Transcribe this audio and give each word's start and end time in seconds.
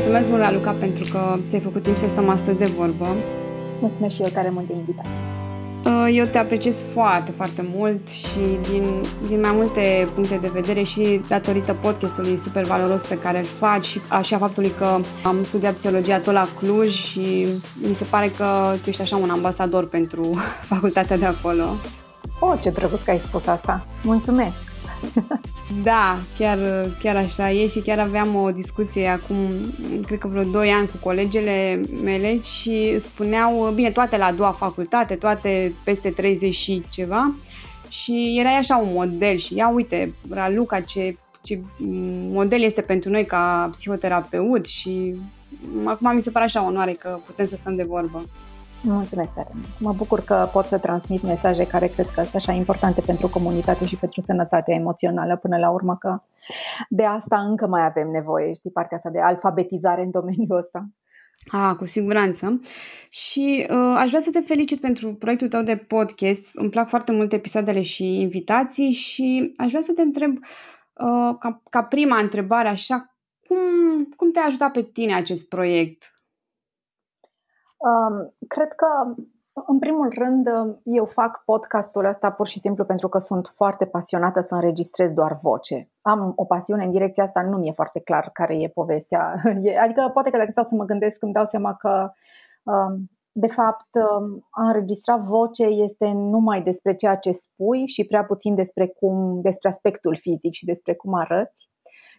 Mulțumesc 0.00 0.28
mult, 0.28 0.40
Raluca, 0.40 0.70
pentru 0.70 1.04
că 1.12 1.38
ți-ai 1.46 1.60
făcut 1.60 1.82
timp 1.82 1.96
să 1.96 2.08
stăm 2.08 2.28
astăzi 2.28 2.58
de 2.58 2.66
vorbă. 2.66 3.16
Mulțumesc 3.80 4.14
și 4.14 4.22
eu 4.22 4.28
tare 4.28 4.50
mult 4.50 4.66
de 4.66 4.72
invitație. 4.74 5.20
Uh, 5.84 6.08
eu 6.12 6.24
te 6.26 6.38
apreciez 6.38 6.82
foarte, 6.92 7.30
foarte 7.30 7.64
mult 7.74 8.08
și 8.08 8.38
din, 8.70 8.84
din 9.28 9.40
mai 9.40 9.50
multe 9.52 10.08
puncte 10.14 10.36
de 10.36 10.50
vedere 10.52 10.82
și 10.82 11.20
datorită 11.28 11.72
podcastului 11.72 12.36
super 12.36 12.64
valoros 12.64 13.04
pe 13.04 13.18
care 13.18 13.38
îl 13.38 13.44
faci 13.44 13.84
și 13.84 14.00
a, 14.08 14.20
și 14.20 14.34
a 14.34 14.38
faptului 14.38 14.70
că 14.70 14.98
am 15.24 15.44
studiat 15.44 15.74
psihologia 15.74 16.18
tot 16.18 16.34
la 16.34 16.48
Cluj 16.58 16.94
și 16.94 17.46
mi 17.88 17.94
se 17.94 18.04
pare 18.04 18.28
că 18.36 18.74
tu 18.82 18.88
ești 18.88 19.02
așa 19.02 19.16
un 19.16 19.30
ambasador 19.30 19.88
pentru 19.88 20.30
facultatea 20.72 21.18
de 21.18 21.26
acolo. 21.26 21.64
Oh, 22.38 22.58
ce 22.60 22.70
drăguț 22.70 23.02
că 23.02 23.10
ai 23.10 23.18
spus 23.18 23.46
asta! 23.46 23.86
Mulțumesc! 24.02 24.56
Da, 25.82 26.18
chiar, 26.38 26.58
chiar 26.98 27.16
așa 27.16 27.50
e 27.50 27.66
și 27.66 27.80
chiar 27.80 27.98
aveam 27.98 28.34
o 28.34 28.50
discuție 28.50 29.06
acum, 29.06 29.36
cred 30.06 30.18
că 30.18 30.28
vreo 30.28 30.44
2 30.44 30.68
ani 30.68 30.88
cu 30.88 30.96
colegele 30.96 31.80
mele 32.02 32.40
și 32.40 32.98
spuneau, 32.98 33.70
bine, 33.74 33.90
toate 33.90 34.16
la 34.16 34.24
a 34.24 34.32
doua 34.32 34.50
facultate, 34.50 35.14
toate 35.14 35.72
peste 35.84 36.10
30 36.10 36.54
și 36.54 36.82
ceva 36.88 37.34
și 37.88 38.36
era 38.40 38.50
așa 38.50 38.76
un 38.76 38.88
model 38.92 39.36
și 39.36 39.54
ia 39.54 39.68
uite, 39.68 40.14
Raluca, 40.30 40.80
ce, 40.80 41.16
ce 41.42 41.60
model 42.30 42.62
este 42.62 42.80
pentru 42.80 43.10
noi 43.10 43.24
ca 43.26 43.68
psihoterapeut 43.70 44.66
și 44.66 45.14
acum 45.84 46.14
mi 46.14 46.22
se 46.22 46.30
pare 46.30 46.44
așa 46.44 46.66
onoare 46.66 46.92
că 46.92 47.18
putem 47.26 47.44
să 47.44 47.56
stăm 47.56 47.76
de 47.76 47.82
vorbă. 47.82 48.24
Mulțumesc 48.82 49.32
tare 49.32 49.50
Mă 49.78 49.92
bucur 49.92 50.20
că 50.20 50.48
pot 50.52 50.64
să 50.64 50.78
transmit 50.78 51.22
mesaje 51.22 51.66
care 51.66 51.86
cred 51.86 52.06
că 52.06 52.22
sunt 52.22 52.34
așa 52.34 52.52
importante 52.52 53.00
pentru 53.00 53.28
comunitate 53.28 53.86
și 53.86 53.96
pentru 53.96 54.20
sănătatea 54.20 54.74
emoțională 54.74 55.36
până 55.36 55.58
la 55.58 55.70
urmă 55.70 55.96
că 55.96 56.22
de 56.88 57.04
asta 57.04 57.40
încă 57.40 57.66
mai 57.66 57.84
avem 57.84 58.08
nevoie, 58.08 58.52
știi, 58.52 58.70
partea 58.70 58.96
asta 58.96 59.10
de 59.10 59.20
alfabetizare 59.20 60.02
în 60.02 60.10
domeniul 60.10 60.56
ăsta. 60.56 60.88
Ah, 61.46 61.74
cu 61.76 61.84
siguranță. 61.84 62.60
Și 63.08 63.66
uh, 63.70 63.94
aș 63.96 64.08
vrea 64.08 64.20
să 64.20 64.30
te 64.30 64.40
felicit 64.40 64.80
pentru 64.80 65.14
proiectul 65.14 65.48
tău 65.48 65.62
de 65.62 65.76
podcast. 65.76 66.58
Îmi 66.58 66.70
plac 66.70 66.88
foarte 66.88 67.12
mult 67.12 67.32
episoadele 67.32 67.82
și 67.82 68.20
invitații 68.20 68.90
și 68.90 69.52
aș 69.56 69.68
vrea 69.68 69.80
să 69.80 69.92
te 69.92 70.02
întreb 70.02 70.36
uh, 70.36 71.36
ca, 71.38 71.62
ca 71.70 71.82
prima 71.82 72.18
întrebare 72.18 72.68
așa, 72.68 73.16
cum, 73.46 74.04
cum 74.16 74.30
te-a 74.30 74.44
ajutat 74.44 74.72
pe 74.72 74.82
tine 74.82 75.14
acest 75.14 75.48
proiect? 75.48 76.19
Um, 77.80 78.34
cred 78.48 78.72
că, 78.72 78.86
în 79.66 79.78
primul 79.78 80.12
rând, 80.14 80.46
eu 80.84 81.04
fac 81.04 81.42
podcastul 81.44 82.04
ăsta 82.04 82.30
pur 82.30 82.46
și 82.46 82.58
simplu 82.58 82.84
pentru 82.84 83.08
că 83.08 83.18
sunt 83.18 83.48
foarte 83.54 83.86
pasionată 83.86 84.40
să 84.40 84.54
înregistrez 84.54 85.12
doar 85.12 85.38
voce. 85.42 85.90
Am 86.00 86.32
o 86.36 86.44
pasiune 86.44 86.84
în 86.84 86.90
direcția 86.90 87.22
asta, 87.22 87.42
nu 87.42 87.56
mi-e 87.56 87.72
foarte 87.72 88.00
clar 88.00 88.30
care 88.32 88.54
e 88.54 88.68
povestea. 88.68 89.42
Adică, 89.84 90.10
poate 90.12 90.30
că 90.30 90.36
dacă 90.36 90.50
stau 90.50 90.64
să 90.64 90.74
mă 90.74 90.84
gândesc, 90.84 91.22
îmi 91.22 91.32
dau 91.32 91.44
seama 91.44 91.74
că 91.74 92.12
um, 92.62 93.10
de 93.32 93.46
fapt, 93.46 93.88
um, 93.94 94.46
a 94.50 94.66
înregistra 94.66 95.16
voce 95.16 95.64
este 95.64 96.12
numai 96.14 96.62
despre 96.62 96.94
ceea 96.94 97.16
ce 97.16 97.30
spui 97.30 97.86
și 97.86 98.04
prea 98.04 98.24
puțin 98.24 98.54
despre 98.54 98.86
cum, 98.86 99.40
despre 99.40 99.68
aspectul 99.68 100.16
fizic 100.20 100.52
și 100.52 100.64
despre 100.64 100.94
cum 100.94 101.14
arăți. 101.14 101.68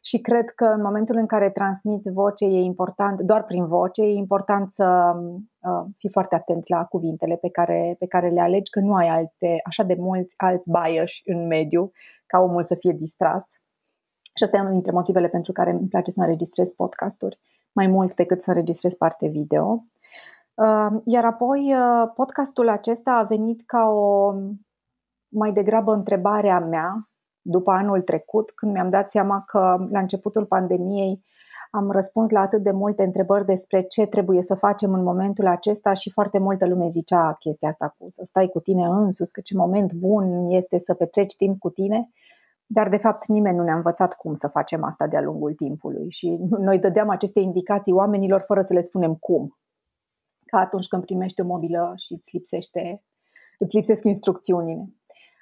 Și 0.03 0.19
cred 0.19 0.49
că 0.49 0.65
în 0.65 0.81
momentul 0.81 1.15
în 1.15 1.25
care 1.25 1.49
transmiți 1.49 2.11
voce 2.11 2.45
e 2.45 2.59
important, 2.59 3.19
doar 3.19 3.43
prin 3.43 3.67
voce, 3.67 4.01
e 4.01 4.13
important 4.13 4.69
să 4.69 5.15
uh, 5.15 5.85
fii 5.97 6.09
foarte 6.09 6.35
atent 6.35 6.67
la 6.67 6.85
cuvintele 6.85 7.35
pe 7.35 7.49
care, 7.49 7.95
pe 7.99 8.07
care 8.07 8.29
le 8.29 8.41
alegi, 8.41 8.69
că 8.69 8.79
nu 8.79 8.93
ai 8.93 9.07
alte, 9.07 9.59
așa 9.65 9.83
de 9.83 9.95
mulți 9.97 10.33
alți 10.37 10.69
bias 10.69 11.11
în 11.25 11.47
mediu 11.47 11.91
ca 12.25 12.39
omul 12.39 12.63
să 12.63 12.75
fie 12.75 12.91
distras. 12.91 13.45
Și 14.35 14.43
asta 14.43 14.57
e 14.57 14.59
unul 14.59 14.71
dintre 14.71 14.91
motivele 14.91 15.27
pentru 15.27 15.51
care 15.51 15.71
îmi 15.71 15.87
place 15.87 16.11
să 16.11 16.19
înregistrez 16.21 16.71
podcasturi, 16.71 17.39
mai 17.71 17.87
mult 17.87 18.15
decât 18.15 18.41
să 18.41 18.49
înregistrez 18.49 18.93
parte 18.93 19.27
video. 19.27 19.85
Uh, 20.53 21.01
iar 21.05 21.25
apoi 21.25 21.73
uh, 21.73 22.11
podcastul 22.15 22.69
acesta 22.69 23.11
a 23.11 23.23
venit 23.23 23.61
ca 23.65 23.87
o 23.89 24.33
mai 25.27 25.51
degrabă 25.51 25.93
întrebarea 25.93 26.59
mea 26.59 27.10
după 27.41 27.71
anul 27.71 28.01
trecut, 28.01 28.51
când 28.51 28.71
mi-am 28.71 28.89
dat 28.89 29.11
seama 29.11 29.43
că 29.47 29.87
la 29.89 29.99
începutul 29.99 30.45
pandemiei 30.45 31.23
am 31.71 31.91
răspuns 31.91 32.29
la 32.29 32.39
atât 32.39 32.63
de 32.63 32.71
multe 32.71 33.03
întrebări 33.03 33.45
despre 33.45 33.81
ce 33.81 34.05
trebuie 34.05 34.41
să 34.41 34.55
facem 34.55 34.93
în 34.93 35.03
momentul 35.03 35.47
acesta 35.47 35.93
și 35.93 36.11
foarte 36.11 36.37
multă 36.37 36.67
lume 36.67 36.89
zicea 36.89 37.35
chestia 37.39 37.69
asta 37.69 37.95
cu 37.97 38.05
să 38.09 38.21
stai 38.25 38.47
cu 38.47 38.59
tine 38.59 38.85
însus, 38.85 39.31
că 39.31 39.41
ce 39.41 39.57
moment 39.57 39.93
bun 39.93 40.49
este 40.49 40.77
să 40.77 40.93
petreci 40.93 41.35
timp 41.35 41.59
cu 41.59 41.69
tine, 41.69 42.09
dar 42.65 42.89
de 42.89 42.97
fapt 42.97 43.27
nimeni 43.27 43.57
nu 43.57 43.63
ne-a 43.63 43.75
învățat 43.75 44.13
cum 44.13 44.33
să 44.33 44.47
facem 44.47 44.83
asta 44.83 45.07
de-a 45.07 45.21
lungul 45.21 45.53
timpului 45.53 46.05
și 46.09 46.39
noi 46.67 46.79
dădeam 46.79 47.09
aceste 47.09 47.39
indicații 47.39 47.93
oamenilor 47.93 48.43
fără 48.47 48.61
să 48.61 48.73
le 48.73 48.81
spunem 48.81 49.15
cum. 49.15 49.57
Ca 50.45 50.57
atunci 50.57 50.87
când 50.87 51.03
primești 51.03 51.41
o 51.41 51.45
mobilă 51.45 51.93
și 51.95 52.13
îți 52.13 52.29
lipsește, 52.33 53.03
îți 53.57 53.75
lipsesc 53.75 54.03
instrucțiunile. 54.03 54.89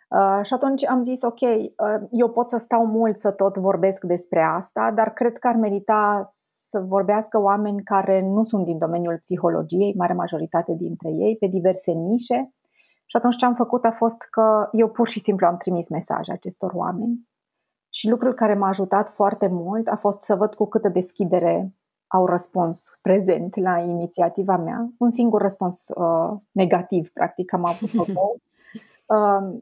Uh, 0.09 0.39
și 0.43 0.53
atunci 0.53 0.85
am 0.85 1.03
zis, 1.03 1.21
ok, 1.21 1.39
uh, 1.41 1.67
eu 2.11 2.29
pot 2.29 2.49
să 2.49 2.57
stau 2.57 2.85
mult 2.85 3.17
să 3.17 3.31
tot 3.31 3.57
vorbesc 3.57 4.03
despre 4.03 4.41
asta, 4.41 4.91
dar 4.95 5.13
cred 5.13 5.37
că 5.37 5.47
ar 5.47 5.55
merita 5.55 6.23
să 6.69 6.79
vorbească 6.79 7.39
oameni 7.41 7.83
care 7.83 8.21
nu 8.21 8.43
sunt 8.43 8.65
din 8.65 8.77
domeniul 8.77 9.17
psihologiei, 9.17 9.93
mare 9.97 10.13
majoritate 10.13 10.73
dintre 10.77 11.09
ei, 11.09 11.37
pe 11.37 11.47
diverse 11.47 11.91
nișe. 11.91 12.53
Și 13.05 13.15
atunci 13.15 13.35
ce 13.35 13.45
am 13.45 13.55
făcut 13.55 13.85
a 13.85 13.91
fost 13.91 14.21
că 14.21 14.69
eu 14.71 14.89
pur 14.89 15.07
și 15.07 15.19
simplu 15.19 15.47
am 15.47 15.57
trimis 15.57 15.89
mesaje 15.89 16.31
acestor 16.31 16.71
oameni. 16.73 17.27
Și 17.89 18.09
lucrul 18.09 18.33
care 18.33 18.53
m-a 18.53 18.67
ajutat 18.67 19.09
foarte 19.09 19.47
mult 19.47 19.87
a 19.87 19.95
fost 19.95 20.21
să 20.21 20.35
văd 20.35 20.53
cu 20.53 20.65
câtă 20.65 20.89
deschidere 20.89 21.73
au 22.07 22.25
răspuns 22.25 22.97
prezent 23.01 23.55
la 23.55 23.77
inițiativa 23.79 24.57
mea. 24.57 24.89
Un 24.97 25.09
singur 25.09 25.41
răspuns 25.41 25.87
uh, 25.95 26.37
negativ, 26.51 27.09
practic, 27.13 27.53
am 27.53 27.65
avut 27.65 27.89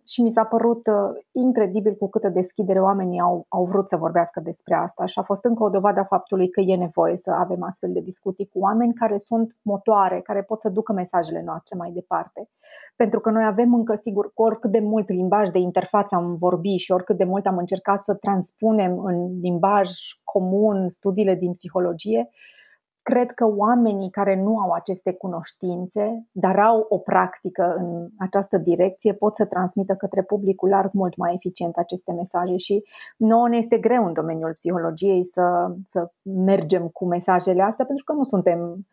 și 0.06 0.22
mi 0.22 0.32
s-a 0.32 0.44
părut 0.44 0.88
uh, 0.88 1.22
incredibil 1.32 1.96
cu 1.96 2.10
câtă 2.10 2.30
deschidere 2.30 2.82
oamenii 2.82 3.20
au, 3.20 3.46
au 3.48 3.66
vrut 3.66 3.88
să 3.88 3.98
vorbească 3.98 4.40
despre 4.40 4.76
asta 4.76 5.06
și 5.06 5.20
a 5.20 5.22
fost 5.22 5.46
încă 5.46 5.64
o 5.64 5.70
dovadă 5.70 6.00
a 6.00 6.04
faptului 6.04 6.50
că 6.50 6.62
e 6.62 6.76
nevoie 6.76 7.18
să 7.18 7.32
avem 7.32 7.64
astfel 7.64 7.92
de 7.94 8.00
discuții 8.00 8.50
cu 8.54 8.60
oameni 8.60 8.94
care 8.94 9.18
sunt 9.18 9.58
motoare, 9.62 10.22
care 10.22 10.42
pot 10.42 10.60
să 10.60 10.70
ducă 10.70 10.94
mesajele 10.94 11.44
noastre 11.46 11.76
mai 11.78 11.92
departe. 11.92 12.50
Pentru 12.96 13.20
că 13.20 13.30
noi 13.30 13.46
avem 13.46 13.74
încă, 13.74 14.00
sigur, 14.02 14.34
cu 14.34 14.42
oricât 14.42 14.72
de 14.72 14.80
mult 14.80 15.10
limbaj 15.10 15.50
de 15.50 15.60
interfață 15.60 16.16
am 16.16 16.36
vorbit 16.36 16.80
și 16.80 16.92
oricât 16.92 17.18
de 17.18 17.24
mult 17.24 17.46
am 17.46 17.58
încercat 17.58 18.00
să 18.00 18.14
transpunem 18.14 19.00
în 19.00 19.40
limbaj 19.40 19.90
comun 20.24 20.90
studiile 20.90 21.36
din 21.36 21.52
psihologie, 21.52 22.30
cred 23.10 23.32
că 23.32 23.46
oamenii 23.46 24.10
care 24.10 24.42
nu 24.42 24.60
au 24.60 24.72
aceste 24.72 25.14
cunoștințe, 25.14 26.28
dar 26.32 26.60
au 26.60 26.86
o 26.90 26.98
practică 26.98 27.76
în 27.78 28.08
această 28.18 28.58
direcție, 28.58 29.14
pot 29.14 29.36
să 29.36 29.46
transmită 29.46 29.94
către 29.96 30.24
publicul 30.24 30.70
larg 30.70 30.92
mult 30.92 31.18
mai 31.18 31.34
eficient 31.34 31.76
aceste 31.76 32.12
mesaje 32.12 32.58
și 32.58 32.84
nouă 33.18 33.48
ne 33.48 33.58
este 33.58 33.78
greu 33.78 34.06
în 34.06 34.14
domeniul 34.14 34.54
psihologiei 34.54 35.24
să, 35.24 35.76
să 35.86 36.12
mergem 36.22 36.88
cu 36.88 37.06
mesajele 37.06 37.62
astea 37.62 37.86
pentru 37.86 38.04
că 38.04 38.14
nu 38.14 38.24
suntem 38.24 38.88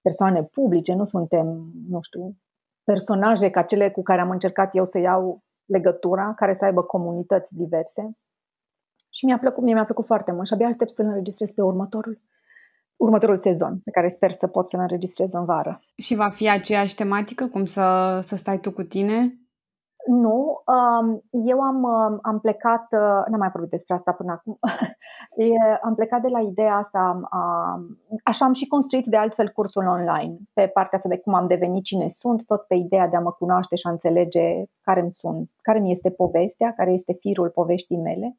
persoane 0.00 0.42
publice, 0.42 0.94
nu 0.94 1.04
suntem, 1.04 1.72
nu 1.88 2.00
știu, 2.00 2.36
personaje 2.84 3.50
ca 3.50 3.62
cele 3.62 3.90
cu 3.90 4.02
care 4.02 4.20
am 4.20 4.30
încercat 4.30 4.74
eu 4.74 4.84
să 4.84 4.98
iau 4.98 5.42
legătura, 5.64 6.34
care 6.36 6.52
să 6.52 6.64
aibă 6.64 6.82
comunități 6.82 7.54
diverse. 7.54 8.10
Și 9.10 9.24
mi-a 9.24 9.38
plăcut, 9.38 9.62
mie 9.62 9.74
mi-a 9.74 9.84
plăcut 9.84 10.06
foarte 10.06 10.32
mult 10.32 10.46
și 10.46 10.52
abia 10.52 10.66
aștept 10.66 10.90
să-l 10.90 11.06
înregistrez 11.06 11.50
pe 11.52 11.62
următorul 11.62 12.20
următorul 12.96 13.36
sezon, 13.36 13.80
pe 13.84 13.90
care 13.90 14.08
sper 14.08 14.30
să 14.30 14.46
pot 14.46 14.68
să-l 14.68 14.80
înregistrez 14.80 15.32
în 15.32 15.44
vară. 15.44 15.80
Și 15.96 16.14
va 16.14 16.28
fi 16.28 16.50
aceeași 16.50 16.94
tematică, 16.94 17.46
cum 17.46 17.64
să, 17.64 18.18
să 18.22 18.36
stai 18.36 18.58
tu 18.58 18.72
cu 18.72 18.82
tine? 18.82 19.40
Nu, 20.06 20.62
um, 20.66 21.22
eu 21.46 21.60
am, 21.60 21.82
um, 21.82 22.18
am 22.22 22.38
plecat, 22.40 22.86
uh, 22.90 23.22
n-am 23.28 23.38
mai 23.38 23.48
vorbit 23.52 23.70
despre 23.70 23.94
asta 23.94 24.12
până 24.12 24.32
acum, 24.32 24.58
am 25.86 25.94
plecat 25.94 26.22
de 26.22 26.28
la 26.28 26.40
ideea 26.40 26.74
asta, 26.74 27.20
așa 28.24 28.44
am 28.44 28.52
și 28.52 28.66
construit 28.66 29.06
de 29.06 29.16
altfel 29.16 29.48
cursul 29.48 29.86
online, 29.86 30.36
pe 30.52 30.66
partea 30.66 30.98
asta 30.98 31.08
de 31.08 31.18
cum 31.18 31.34
am 31.34 31.46
devenit 31.46 31.84
cine 31.84 32.08
sunt, 32.08 32.46
tot 32.46 32.62
pe 32.62 32.74
ideea 32.74 33.08
de 33.08 33.16
a 33.16 33.20
mă 33.20 33.32
cunoaște 33.32 33.76
și 33.76 33.86
a 33.86 33.90
înțelege 33.90 34.62
care 34.80 35.00
îmi 35.00 35.10
sunt, 35.10 35.50
care 35.62 35.78
mi 35.78 35.92
este 35.92 36.10
povestea, 36.10 36.72
care 36.76 36.92
este 36.92 37.12
firul 37.12 37.48
poveștii 37.48 37.96
mele. 37.96 38.36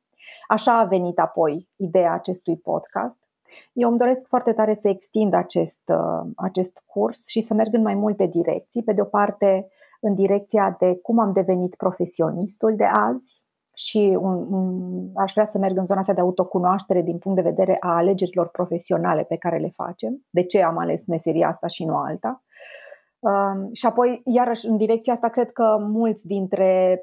Așa 0.48 0.80
a 0.80 0.84
venit 0.84 1.20
apoi 1.20 1.70
ideea 1.76 2.14
acestui 2.14 2.58
podcast 2.58 3.27
eu 3.74 3.90
îmi 3.90 3.98
doresc 3.98 4.28
foarte 4.28 4.54
tare 4.54 4.74
să 4.74 4.88
extind 4.88 5.34
acest, 5.34 5.82
uh, 5.94 6.30
acest 6.36 6.84
curs 6.86 7.28
și 7.28 7.42
să 7.42 7.54
merg 7.54 7.74
în 7.74 7.82
mai 7.82 7.94
multe 7.94 8.26
direcții. 8.26 8.84
Pe 8.84 8.94
de 8.94 9.02
o 9.02 9.06
parte, 9.06 9.68
în 10.00 10.16
direcția 10.16 10.76
de 10.80 10.96
cum 11.02 11.20
am 11.20 11.34
devenit 11.34 11.76
profesionistul 11.76 12.76
de 12.76 12.84
azi 12.84 13.42
și 13.76 14.18
un, 14.20 14.54
un, 14.54 15.10
aș 15.16 15.32
vrea 15.34 15.46
să 15.46 15.58
merg 15.58 15.78
în 15.78 15.86
zona 15.86 16.00
asta 16.00 16.14
de 16.14 16.22
autocunoaștere 16.22 17.02
din 17.02 17.18
punct 17.18 17.44
de 17.44 17.50
vedere 17.50 17.78
a 17.80 17.96
alegerilor 17.96 18.48
profesionale 18.48 19.24
pe 19.24 19.38
care 19.38 19.58
le 19.58 19.72
facem. 19.76 20.26
De 20.30 20.44
ce 20.44 20.64
am 20.64 20.78
ales 20.78 21.06
meseria 21.06 21.48
asta 21.48 21.68
și 21.68 21.86
nu 21.86 21.96
alta? 21.96 22.44
Um, 23.20 23.74
și 23.74 23.86
apoi, 23.86 24.22
iarăși, 24.26 24.68
în 24.68 24.78
direcția 24.78 25.14
asta, 25.14 25.30
cred 25.30 25.52
că 25.52 25.78
mulți 25.80 26.28
dintre 26.28 27.02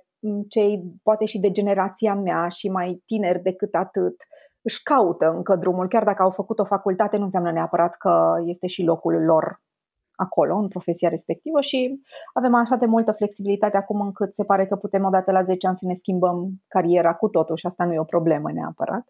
cei, 0.49 0.83
poate 1.03 1.25
și 1.25 1.39
de 1.39 1.51
generația 1.51 2.15
mea 2.15 2.49
și 2.49 2.69
mai 2.69 3.03
tineri 3.07 3.43
decât 3.43 3.75
atât, 3.75 4.17
își 4.65 4.83
caută 4.83 5.33
încă 5.37 5.57
drumul, 5.57 5.89
chiar 5.89 6.05
dacă 6.05 6.23
au 6.23 6.31
făcut 6.31 6.59
o 6.59 6.65
facultate, 6.65 7.17
nu 7.17 7.23
înseamnă 7.23 7.53
neapărat 7.53 7.95
că 7.95 8.43
este 8.45 8.67
și 8.67 8.83
locul 8.83 9.25
lor 9.25 9.63
acolo, 10.17 10.57
în 10.57 10.69
profesia 10.69 11.09
respectivă 11.09 11.61
și 11.61 12.01
avem 12.33 12.55
așa 12.55 12.77
de 12.77 12.87
multă 12.87 13.13
flexibilitate 13.13 13.77
acum 13.77 14.01
încât 14.01 14.35
se 14.35 14.45
pare 14.45 14.67
că 14.67 14.77
putem 14.77 15.05
odată 15.05 15.33
la 15.33 15.43
10 15.43 15.67
ani 15.67 15.77
să 15.77 15.87
ne 15.87 15.95
schimbăm 15.95 16.63
cariera 16.69 17.15
cu 17.15 17.29
totul 17.29 17.57
și 17.57 17.67
asta 17.67 17.85
nu 17.85 17.93
e 17.93 17.99
o 17.99 18.05
problemă 18.05 18.53
neapărat. 18.53 19.09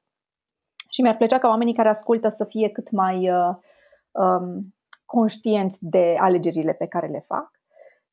Și 0.90 1.02
mi-ar 1.02 1.16
plăcea 1.16 1.38
ca 1.38 1.48
oamenii 1.48 1.74
care 1.74 1.88
ascultă 1.88 2.28
să 2.28 2.44
fie 2.44 2.68
cât 2.68 2.90
mai 2.90 3.30
uh, 3.30 3.54
um, 4.10 4.74
conștienți 5.04 5.76
de 5.80 6.16
alegerile 6.18 6.72
pe 6.72 6.86
care 6.86 7.06
le 7.06 7.24
fac. 7.26 7.50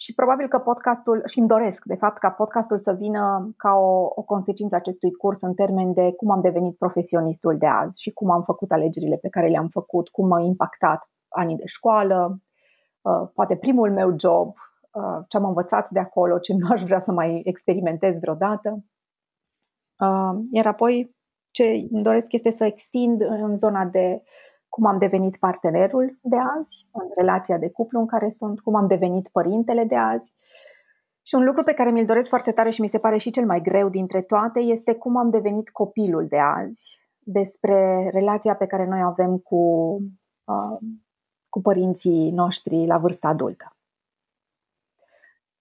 Și 0.03 0.13
probabil 0.13 0.47
că 0.47 0.59
podcastul, 0.59 1.21
și 1.25 1.39
îmi 1.39 1.47
doresc 1.47 1.83
de 1.85 1.95
fapt 1.95 2.17
ca 2.17 2.29
podcastul 2.29 2.77
să 2.77 2.93
vină 2.93 3.53
ca 3.57 3.73
o, 3.73 4.11
o 4.15 4.21
consecință 4.21 4.75
acestui 4.75 5.11
curs 5.11 5.41
în 5.41 5.53
termen 5.53 5.93
de 5.93 6.11
cum 6.11 6.31
am 6.31 6.41
devenit 6.41 6.77
profesionistul 6.77 7.57
de 7.57 7.65
azi 7.65 8.01
și 8.01 8.11
cum 8.11 8.31
am 8.31 8.43
făcut 8.43 8.71
alegerile 8.71 9.17
pe 9.17 9.29
care 9.29 9.47
le-am 9.47 9.67
făcut, 9.67 10.09
cum 10.09 10.27
m-a 10.27 10.41
impactat 10.41 11.09
anii 11.27 11.55
de 11.55 11.65
școală, 11.65 12.41
uh, 13.01 13.29
poate 13.33 13.55
primul 13.55 13.91
meu 13.91 14.15
job, 14.19 14.47
uh, 14.91 15.19
ce 15.27 15.37
am 15.37 15.45
învățat 15.45 15.89
de 15.89 15.99
acolo, 15.99 16.39
ce 16.39 16.53
nu 16.53 16.67
aș 16.71 16.81
vrea 16.81 16.99
să 16.99 17.11
mai 17.11 17.41
experimentez 17.43 18.19
vreodată. 18.19 18.83
Uh, 19.99 20.39
iar 20.51 20.65
apoi 20.65 21.15
ce 21.51 21.63
îmi 21.91 22.03
doresc 22.03 22.31
este 22.31 22.51
să 22.51 22.65
extind 22.65 23.21
în 23.21 23.57
zona 23.57 23.85
de 23.85 24.23
cum 24.71 24.85
am 24.85 24.97
devenit 24.97 25.37
partenerul 25.37 26.17
de 26.21 26.37
azi, 26.59 26.87
în 26.91 27.07
relația 27.15 27.57
de 27.57 27.69
cuplu 27.69 27.99
în 27.99 28.05
care 28.05 28.29
sunt, 28.29 28.59
cum 28.59 28.75
am 28.75 28.87
devenit 28.87 29.27
părintele 29.27 29.83
de 29.83 29.95
azi. 29.95 30.33
Și 31.21 31.35
un 31.35 31.43
lucru 31.43 31.63
pe 31.63 31.73
care 31.73 31.91
mi-l 31.91 32.05
doresc 32.05 32.29
foarte 32.29 32.51
tare 32.51 32.69
și 32.69 32.81
mi 32.81 32.89
se 32.89 32.97
pare 32.97 33.17
și 33.17 33.31
cel 33.31 33.45
mai 33.45 33.61
greu 33.61 33.89
dintre 33.89 34.21
toate 34.21 34.59
este 34.59 34.93
cum 34.93 35.17
am 35.17 35.29
devenit 35.29 35.69
copilul 35.69 36.27
de 36.27 36.39
azi, 36.39 36.99
despre 37.19 38.09
relația 38.13 38.55
pe 38.55 38.65
care 38.65 38.85
noi 38.85 39.01
avem 39.01 39.37
cu, 39.37 39.57
uh, 40.43 40.77
cu 41.49 41.61
părinții 41.61 42.31
noștri 42.31 42.85
la 42.85 42.97
vârsta 42.97 43.27
adultă. 43.27 43.75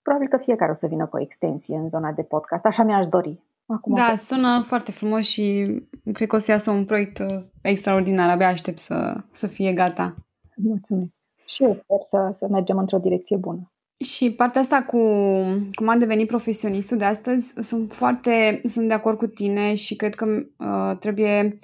Probabil 0.03 0.29
că 0.29 0.37
fiecare 0.37 0.71
o 0.71 0.75
să 0.75 0.87
vină 0.87 1.07
cu 1.07 1.17
o 1.17 1.21
extensie 1.21 1.77
în 1.77 1.89
zona 1.89 2.13
de 2.13 2.23
podcast, 2.23 2.65
așa 2.65 2.83
mi-aș 2.83 3.07
dori. 3.07 3.43
Acum 3.75 3.95
da, 3.95 4.15
sună 4.17 4.63
foarte 4.67 4.93
frumos 4.93 5.27
și 5.27 5.77
cred 6.13 6.29
că 6.29 6.37
o 6.37 6.39
să 6.39 6.51
iasă 6.51 6.71
un 6.71 6.85
proiect 6.85 7.19
uh, 7.19 7.43
extraordinar. 7.63 8.29
Abia 8.29 8.49
aștept 8.49 8.79
să, 8.79 9.17
să 9.33 9.47
fie 9.47 9.73
gata. 9.73 10.15
Mulțumesc. 10.57 11.15
Și 11.47 11.63
eu 11.63 11.75
sper 11.75 12.01
să, 12.01 12.31
să 12.33 12.47
mergem 12.51 12.79
într-o 12.79 12.99
direcție 12.99 13.37
bună. 13.37 13.73
Și 14.05 14.33
partea 14.33 14.61
asta 14.61 14.83
cu 14.83 14.99
cum 15.75 15.89
am 15.89 15.99
devenit 15.99 16.27
profesionistul 16.27 16.97
de 16.97 17.05
astăzi, 17.05 17.53
sunt 17.59 17.93
foarte, 17.93 18.61
sunt 18.65 18.89
de 18.89 18.95
acord 18.95 19.19
cu 19.19 19.27
tine 19.27 19.75
și 19.75 19.97
cred 19.97 20.15
că 20.15 20.27
uh, 20.59 20.97
trebuie 20.99 21.59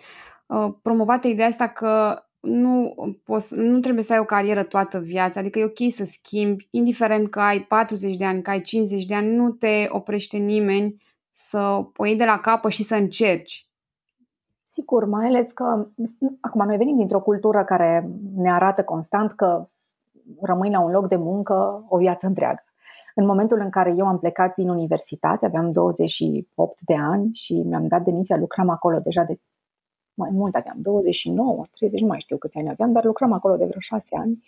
uh, 0.46 0.72
promovată 0.82 1.28
ideea 1.28 1.46
asta 1.46 1.68
că 1.68 2.20
nu, 2.40 2.94
poți, 3.24 3.58
nu 3.58 3.78
trebuie 3.78 4.04
să 4.04 4.12
ai 4.12 4.18
o 4.18 4.24
carieră 4.24 4.62
toată 4.62 4.98
viața, 4.98 5.40
adică 5.40 5.58
e 5.58 5.64
ok 5.64 5.90
să 5.92 6.04
schimbi, 6.04 6.68
indiferent 6.70 7.30
că 7.30 7.40
ai 7.40 7.60
40 7.60 8.16
de 8.16 8.24
ani, 8.24 8.42
că 8.42 8.50
ai 8.50 8.60
50 8.60 9.04
de 9.04 9.14
ani, 9.14 9.34
nu 9.34 9.50
te 9.50 9.86
oprește 9.88 10.36
nimeni 10.36 10.96
să 11.38 11.84
o 11.96 12.06
iei 12.06 12.16
de 12.16 12.24
la 12.24 12.38
capă 12.38 12.68
și 12.68 12.82
să 12.82 12.94
încerci. 12.94 13.68
Sigur, 14.62 15.04
mai 15.04 15.26
ales 15.26 15.52
că 15.52 15.86
acum 16.40 16.66
noi 16.66 16.76
venim 16.76 16.96
dintr-o 16.96 17.20
cultură 17.20 17.64
care 17.64 18.10
ne 18.34 18.52
arată 18.52 18.84
constant 18.84 19.32
că 19.32 19.68
rămâi 20.40 20.70
la 20.70 20.80
un 20.80 20.90
loc 20.90 21.08
de 21.08 21.16
muncă 21.16 21.84
o 21.88 21.96
viață 21.96 22.26
întreagă. 22.26 22.64
În 23.14 23.26
momentul 23.26 23.60
în 23.60 23.70
care 23.70 23.94
eu 23.96 24.06
am 24.06 24.18
plecat 24.18 24.54
din 24.54 24.68
universitate, 24.68 25.46
aveam 25.46 25.72
28 25.72 26.80
de 26.80 26.94
ani 26.94 27.30
și 27.34 27.52
mi-am 27.52 27.86
dat 27.86 28.02
demisia, 28.02 28.36
lucram 28.36 28.68
acolo 28.68 28.98
deja 28.98 29.22
de 29.22 29.40
mai 30.14 30.30
mult, 30.32 30.54
aveam 30.54 30.76
29, 30.78 31.64
30, 31.70 32.00
nu 32.00 32.06
mai 32.06 32.20
știu 32.20 32.36
câți 32.36 32.58
ani 32.58 32.70
aveam, 32.70 32.90
dar 32.90 33.04
lucram 33.04 33.32
acolo 33.32 33.56
de 33.56 33.64
vreo 33.64 33.80
6 33.80 34.16
ani. 34.16 34.44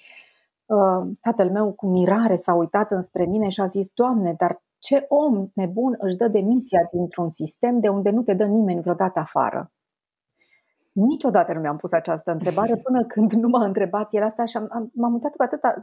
Uh, 0.67 1.11
tatăl 1.21 1.51
meu 1.51 1.73
cu 1.73 1.87
mirare 1.87 2.37
s-a 2.37 2.55
uitat 2.55 2.91
înspre 2.91 3.25
mine 3.25 3.49
și 3.49 3.61
a 3.61 3.67
zis, 3.67 3.89
Doamne, 3.95 4.33
dar 4.33 4.63
ce 4.79 5.05
om 5.09 5.49
nebun 5.55 5.95
își 5.99 6.17
dă 6.17 6.29
demisia 6.29 6.89
dintr-un 6.93 7.29
sistem 7.29 7.81
de 7.81 7.89
unde 7.89 8.11
nu 8.11 8.23
te 8.23 8.35
dă 8.35 8.45
nimeni 8.45 8.81
vreodată 8.81 9.19
afară? 9.19 9.73
Niciodată 10.93 11.53
nu 11.53 11.61
mi-am 11.61 11.77
pus 11.77 11.93
această 11.93 12.31
întrebare 12.31 12.75
până 12.87 13.05
când 13.05 13.33
nu 13.33 13.49
m-a 13.49 13.65
întrebat 13.65 14.09
el 14.11 14.23
asta 14.23 14.45
și 14.45 14.57
am, 14.57 14.67
am, 14.71 14.91
m-am 14.95 15.13
uitat 15.13 15.35
cu 15.37 15.43
atâta 15.43 15.75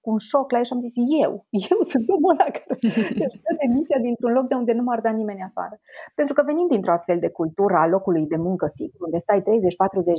cu 0.00 0.10
un 0.10 0.18
șoc 0.18 0.50
la 0.50 0.58
el 0.58 0.64
și 0.64 0.72
am 0.72 0.80
zis 0.80 0.94
eu, 1.22 1.32
eu 1.70 1.78
sunt 1.92 2.04
omul 2.08 2.30
ăla 2.34 2.48
care 2.56 2.74
își 3.26 3.42
dă 3.44 3.52
demisia 3.62 3.98
dintr-un 4.06 4.32
loc 4.32 4.46
de 4.48 4.54
unde 4.54 4.72
nu 4.72 4.82
m-ar 4.82 5.00
da 5.00 5.10
nimeni 5.10 5.48
afară. 5.48 5.80
Pentru 6.14 6.34
că 6.34 6.42
venim 6.46 6.66
dintr-o 6.70 6.92
astfel 6.92 7.18
de 7.18 7.30
cultură 7.38 7.76
a 7.76 7.86
locului 7.86 8.26
de 8.26 8.36
muncă 8.36 8.66
sigur, 8.66 9.00
unde 9.06 9.18
stai 9.18 9.40
30-40 9.40 9.44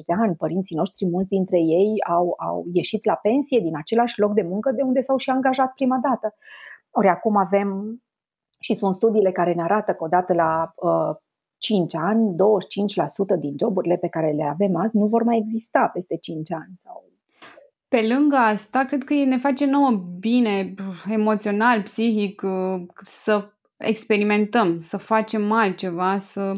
de 0.09 0.13
ani, 0.23 0.35
părinții 0.35 0.75
noștri, 0.75 1.09
mulți 1.13 1.29
dintre 1.29 1.59
ei 1.79 1.91
au, 2.17 2.25
au 2.47 2.65
ieșit 2.73 3.05
la 3.05 3.15
pensie 3.27 3.59
din 3.59 3.75
același 3.77 4.19
loc 4.19 4.33
de 4.33 4.45
muncă 4.51 4.71
de 4.71 4.81
unde 4.81 5.01
s-au 5.01 5.17
și 5.17 5.29
angajat 5.29 5.71
prima 5.73 5.99
dată. 6.07 6.27
Ori 6.91 7.07
acum 7.07 7.37
avem 7.37 8.01
și 8.59 8.73
sunt 8.73 8.95
studiile 8.95 9.31
care 9.31 9.53
ne 9.53 9.61
arată 9.61 9.91
că 9.91 10.03
odată 10.03 10.33
la 10.33 10.73
uh, 10.75 11.15
5 11.57 11.95
ani, 11.95 12.35
25% 13.35 13.39
din 13.39 13.55
joburile 13.59 13.97
pe 13.97 14.07
care 14.07 14.31
le 14.31 14.43
avem 14.43 14.75
azi 14.75 14.97
nu 14.97 15.05
vor 15.05 15.23
mai 15.23 15.37
exista 15.37 15.89
peste 15.93 16.17
5 16.17 16.51
ani. 16.51 16.73
Sau... 16.75 17.03
Pe 17.87 18.07
lângă 18.13 18.35
asta, 18.35 18.83
cred 18.83 19.03
că 19.03 19.13
ne 19.13 19.37
face 19.37 19.65
nouă 19.65 19.91
bine, 20.19 20.73
emoțional, 21.09 21.81
psihic, 21.81 22.41
uh, 22.41 22.81
să 23.01 23.51
experimentăm, 23.77 24.79
să 24.79 24.97
facem 24.97 25.51
altceva, 25.51 26.17
să 26.17 26.53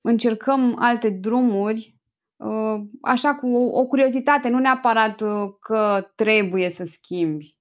încercăm 0.00 0.76
alte 0.78 1.10
drumuri, 1.10 2.00
uh, 2.36 2.80
așa 3.02 3.34
cu 3.34 3.46
o 3.56 3.86
curiozitate, 3.86 4.48
nu 4.48 4.58
neapărat 4.58 5.20
uh, 5.20 5.52
că 5.60 6.10
trebuie 6.14 6.70
să 6.70 6.84
schimbi. 6.84 7.56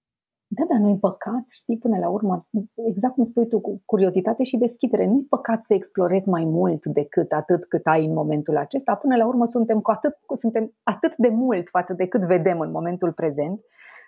Da, 0.53 0.63
dar 0.69 0.77
nu-i 0.77 0.97
păcat, 0.97 1.45
știi, 1.49 1.77
până 1.77 1.97
la 1.97 2.09
urmă, 2.09 2.47
exact 2.75 3.13
cum 3.13 3.23
spui 3.23 3.47
tu, 3.47 3.59
cu 3.59 3.81
curiozitate 3.85 4.43
și 4.43 4.57
deschidere. 4.57 5.05
Nu-i 5.05 5.25
păcat 5.29 5.63
să 5.63 5.73
explorezi 5.73 6.29
mai 6.29 6.43
mult 6.45 6.85
decât 6.85 7.31
atât 7.31 7.65
cât 7.65 7.85
ai 7.85 8.05
în 8.05 8.13
momentul 8.13 8.57
acesta. 8.57 8.95
Până 8.95 9.15
la 9.15 9.27
urmă 9.27 9.45
suntem, 9.45 9.79
cu 9.79 9.91
atât, 9.91 10.17
suntem 10.33 10.73
atât 10.83 11.15
de 11.15 11.27
mult 11.27 11.69
față 11.69 11.93
de 11.93 12.07
cât 12.07 12.21
vedem 12.21 12.59
în 12.59 12.71
momentul 12.71 13.11
prezent. 13.11 13.59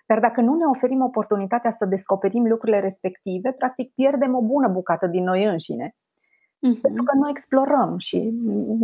Dar 0.06 0.20
dacă 0.20 0.40
nu 0.40 0.54
ne 0.54 0.64
oferim 0.64 1.02
oportunitatea 1.02 1.70
să 1.70 1.84
descoperim 1.84 2.46
lucrurile 2.46 2.80
respective, 2.80 3.52
practic 3.52 3.92
pierdem 3.94 4.34
o 4.34 4.42
bună 4.42 4.68
bucată 4.68 5.06
din 5.06 5.24
noi 5.24 5.44
înșine. 5.44 5.94
Uh-huh. 5.94 6.80
Pentru 6.82 7.02
că 7.02 7.16
noi 7.16 7.30
explorăm 7.30 7.94
și 7.98 8.34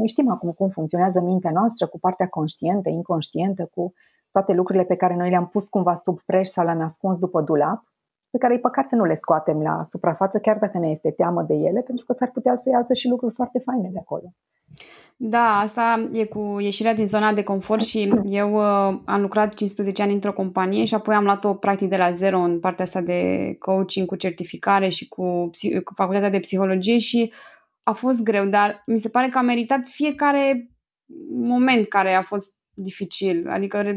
știm 0.06 0.30
acum 0.30 0.50
cum 0.52 0.68
funcționează 0.68 1.20
mintea 1.20 1.50
noastră 1.50 1.86
cu 1.86 1.98
partea 1.98 2.28
conștientă, 2.28 2.88
inconștientă, 2.88 3.70
cu 3.74 3.92
toate 4.30 4.52
lucrurile 4.52 4.84
pe 4.84 4.96
care 4.96 5.16
noi 5.16 5.30
le-am 5.30 5.46
pus 5.46 5.68
cumva 5.68 5.94
sub 5.94 6.20
preș 6.20 6.48
sau 6.48 6.64
le-am 6.64 6.80
ascuns 6.80 7.18
după 7.18 7.40
dulap, 7.40 7.84
pe 8.30 8.38
care 8.38 8.54
e 8.54 8.58
păcat 8.58 8.88
să 8.88 8.94
nu 8.94 9.04
le 9.04 9.14
scoatem 9.14 9.62
la 9.62 9.84
suprafață, 9.84 10.38
chiar 10.38 10.58
dacă 10.58 10.78
ne 10.78 10.88
este 10.88 11.10
teamă 11.10 11.42
de 11.42 11.54
ele, 11.54 11.80
pentru 11.80 12.04
că 12.04 12.12
s-ar 12.12 12.30
putea 12.30 12.56
să 12.56 12.68
iasă 12.70 12.94
și 12.94 13.08
lucruri 13.08 13.34
foarte 13.34 13.58
faine 13.58 13.88
de 13.92 13.98
acolo. 13.98 14.34
Da, 15.16 15.58
asta 15.58 16.10
e 16.12 16.24
cu 16.24 16.56
ieșirea 16.60 16.94
din 16.94 17.06
zona 17.06 17.32
de 17.32 17.42
confort 17.42 17.82
și 17.82 18.12
eu 18.24 18.54
uh, 18.54 19.00
am 19.04 19.20
lucrat 19.20 19.54
15 19.54 20.02
ani 20.02 20.12
într-o 20.12 20.32
companie 20.32 20.84
și 20.84 20.94
apoi 20.94 21.14
am 21.14 21.24
luat-o 21.24 21.54
practic 21.54 21.88
de 21.88 21.96
la 21.96 22.10
zero 22.10 22.38
în 22.38 22.60
partea 22.60 22.84
asta 22.84 23.00
de 23.00 23.54
coaching 23.58 24.06
cu 24.06 24.16
certificare 24.16 24.88
și 24.88 25.08
cu, 25.08 25.50
cu 25.84 25.94
facultatea 25.94 26.30
de 26.30 26.40
psihologie 26.40 26.98
și 26.98 27.32
a 27.82 27.92
fost 27.92 28.22
greu, 28.22 28.46
dar 28.46 28.82
mi 28.86 28.98
se 28.98 29.08
pare 29.08 29.28
că 29.28 29.38
a 29.38 29.42
meritat 29.42 29.80
fiecare 29.84 30.70
moment 31.30 31.88
care 31.88 32.14
a 32.14 32.22
fost 32.22 32.59
dificil, 32.82 33.48
adică 33.48 33.94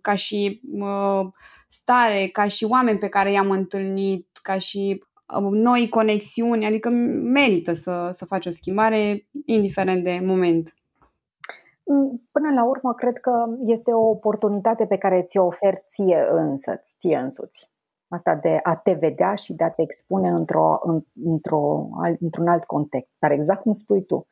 ca 0.00 0.14
și 0.14 0.60
uh, 0.72 1.20
stare, 1.68 2.28
ca 2.32 2.46
și 2.46 2.64
oameni 2.64 2.98
pe 2.98 3.08
care 3.08 3.32
i-am 3.32 3.50
întâlnit, 3.50 4.38
ca 4.42 4.58
și 4.58 5.04
uh, 5.38 5.48
noi 5.50 5.88
conexiuni, 5.88 6.66
adică 6.66 6.88
merită 7.22 7.72
să, 7.72 8.08
să 8.10 8.24
faci 8.24 8.46
o 8.46 8.50
schimbare, 8.50 9.28
indiferent 9.44 10.02
de 10.02 10.20
moment. 10.24 10.74
Mm, 11.84 12.28
până 12.32 12.52
la 12.54 12.64
urmă, 12.64 12.94
cred 12.94 13.18
că 13.18 13.46
este 13.66 13.92
o 13.92 14.08
oportunitate 14.08 14.86
pe 14.86 14.96
care 14.96 15.22
ți-o 15.22 15.44
oferi 15.44 15.84
ție 15.88 16.26
însă, 16.30 16.82
ție 16.98 17.16
însuți. 17.16 17.70
Asta 18.08 18.34
de 18.34 18.60
a 18.62 18.76
te 18.76 18.92
vedea 18.92 19.34
și 19.34 19.54
de 19.54 19.64
a 19.64 19.70
te 19.70 19.82
expune 19.82 20.28
într-o, 20.28 20.78
într-o, 21.14 21.88
într-un 22.20 22.48
alt 22.48 22.64
context. 22.64 23.12
Dar 23.18 23.30
exact 23.30 23.62
cum 23.62 23.72
spui 23.72 24.04
tu, 24.04 24.26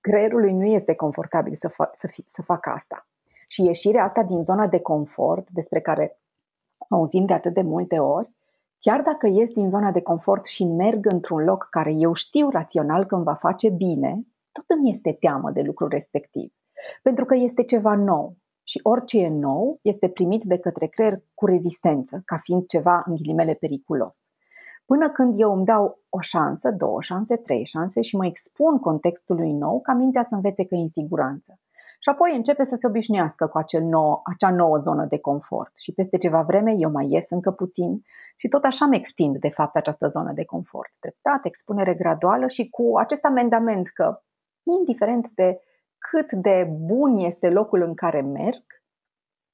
creierului 0.00 0.52
nu 0.52 0.64
este 0.64 0.94
confortabil 0.94 1.52
să, 1.54 1.68
fa- 1.68 1.92
să, 1.92 2.06
fi, 2.06 2.22
să 2.26 2.42
facă 2.42 2.70
asta. 2.70 3.06
Și 3.46 3.64
ieșirea 3.64 4.04
asta 4.04 4.22
din 4.22 4.42
zona 4.42 4.66
de 4.66 4.80
confort, 4.80 5.50
despre 5.50 5.80
care 5.80 6.18
auzim 6.88 7.24
de 7.24 7.32
atât 7.32 7.54
de 7.54 7.62
multe 7.62 7.98
ori, 7.98 8.30
chiar 8.78 9.02
dacă 9.02 9.26
ies 9.26 9.50
din 9.50 9.68
zona 9.68 9.90
de 9.92 10.00
confort 10.00 10.44
și 10.44 10.64
merg 10.64 11.12
într-un 11.12 11.44
loc 11.44 11.66
care 11.70 11.92
eu 11.98 12.12
știu 12.12 12.50
rațional 12.50 13.04
că 13.04 13.14
îmi 13.14 13.24
va 13.24 13.34
face 13.34 13.68
bine, 13.68 14.26
tot 14.52 14.64
îmi 14.66 14.90
este 14.90 15.12
teamă 15.12 15.50
de 15.50 15.62
lucrul 15.62 15.88
respectiv. 15.88 16.52
Pentru 17.02 17.24
că 17.24 17.34
este 17.34 17.62
ceva 17.62 17.94
nou. 17.94 18.36
Și 18.62 18.80
orice 18.82 19.18
e 19.18 19.28
nou 19.28 19.78
este 19.82 20.08
primit 20.08 20.42
de 20.44 20.58
către 20.58 20.86
creier 20.86 21.22
cu 21.34 21.46
rezistență, 21.46 22.22
ca 22.24 22.36
fiind 22.36 22.66
ceva 22.66 23.02
în 23.06 23.14
ghilimele 23.14 23.54
periculos. 23.54 24.18
Până 24.90 25.10
când 25.10 25.40
eu 25.40 25.52
îmi 25.52 25.64
dau 25.64 25.98
o 26.08 26.20
șansă, 26.20 26.70
două 26.70 27.02
șanse, 27.02 27.36
trei 27.36 27.64
șanse 27.64 28.00
și 28.00 28.16
mă 28.16 28.26
expun 28.26 28.78
contextului 28.78 29.52
nou 29.52 29.80
ca 29.80 29.92
mintea 29.92 30.22
să 30.28 30.34
învețe 30.34 30.64
că 30.64 30.74
e 30.74 30.78
în 30.78 30.88
siguranță. 30.88 31.58
Și 32.00 32.08
apoi 32.08 32.36
începe 32.36 32.64
să 32.64 32.74
se 32.74 32.86
obișnuiască 32.86 33.46
cu 33.46 33.58
acel 33.58 33.82
nou, 33.82 34.20
acea 34.24 34.50
nouă 34.50 34.76
zonă 34.76 35.04
de 35.04 35.18
confort. 35.18 35.76
Și 35.76 35.92
peste 35.92 36.16
ceva 36.16 36.42
vreme 36.42 36.74
eu 36.78 36.90
mai 36.90 37.06
ies 37.10 37.30
încă 37.30 37.50
puțin 37.50 38.02
și 38.36 38.48
tot 38.48 38.64
așa 38.64 38.86
mă 38.86 38.94
extind, 38.94 39.36
de 39.38 39.48
fapt, 39.48 39.76
această 39.76 40.06
zonă 40.06 40.32
de 40.32 40.44
confort. 40.44 40.92
Treptat, 40.98 41.44
expunere 41.44 41.94
graduală 41.94 42.46
și 42.46 42.68
cu 42.68 42.92
acest 42.98 43.24
amendament 43.24 43.88
că, 43.88 44.22
indiferent 44.62 45.30
de 45.34 45.60
cât 45.98 46.32
de 46.32 46.70
bun 46.86 47.18
este 47.18 47.50
locul 47.50 47.82
în 47.82 47.94
care 47.94 48.20
merg, 48.20 48.64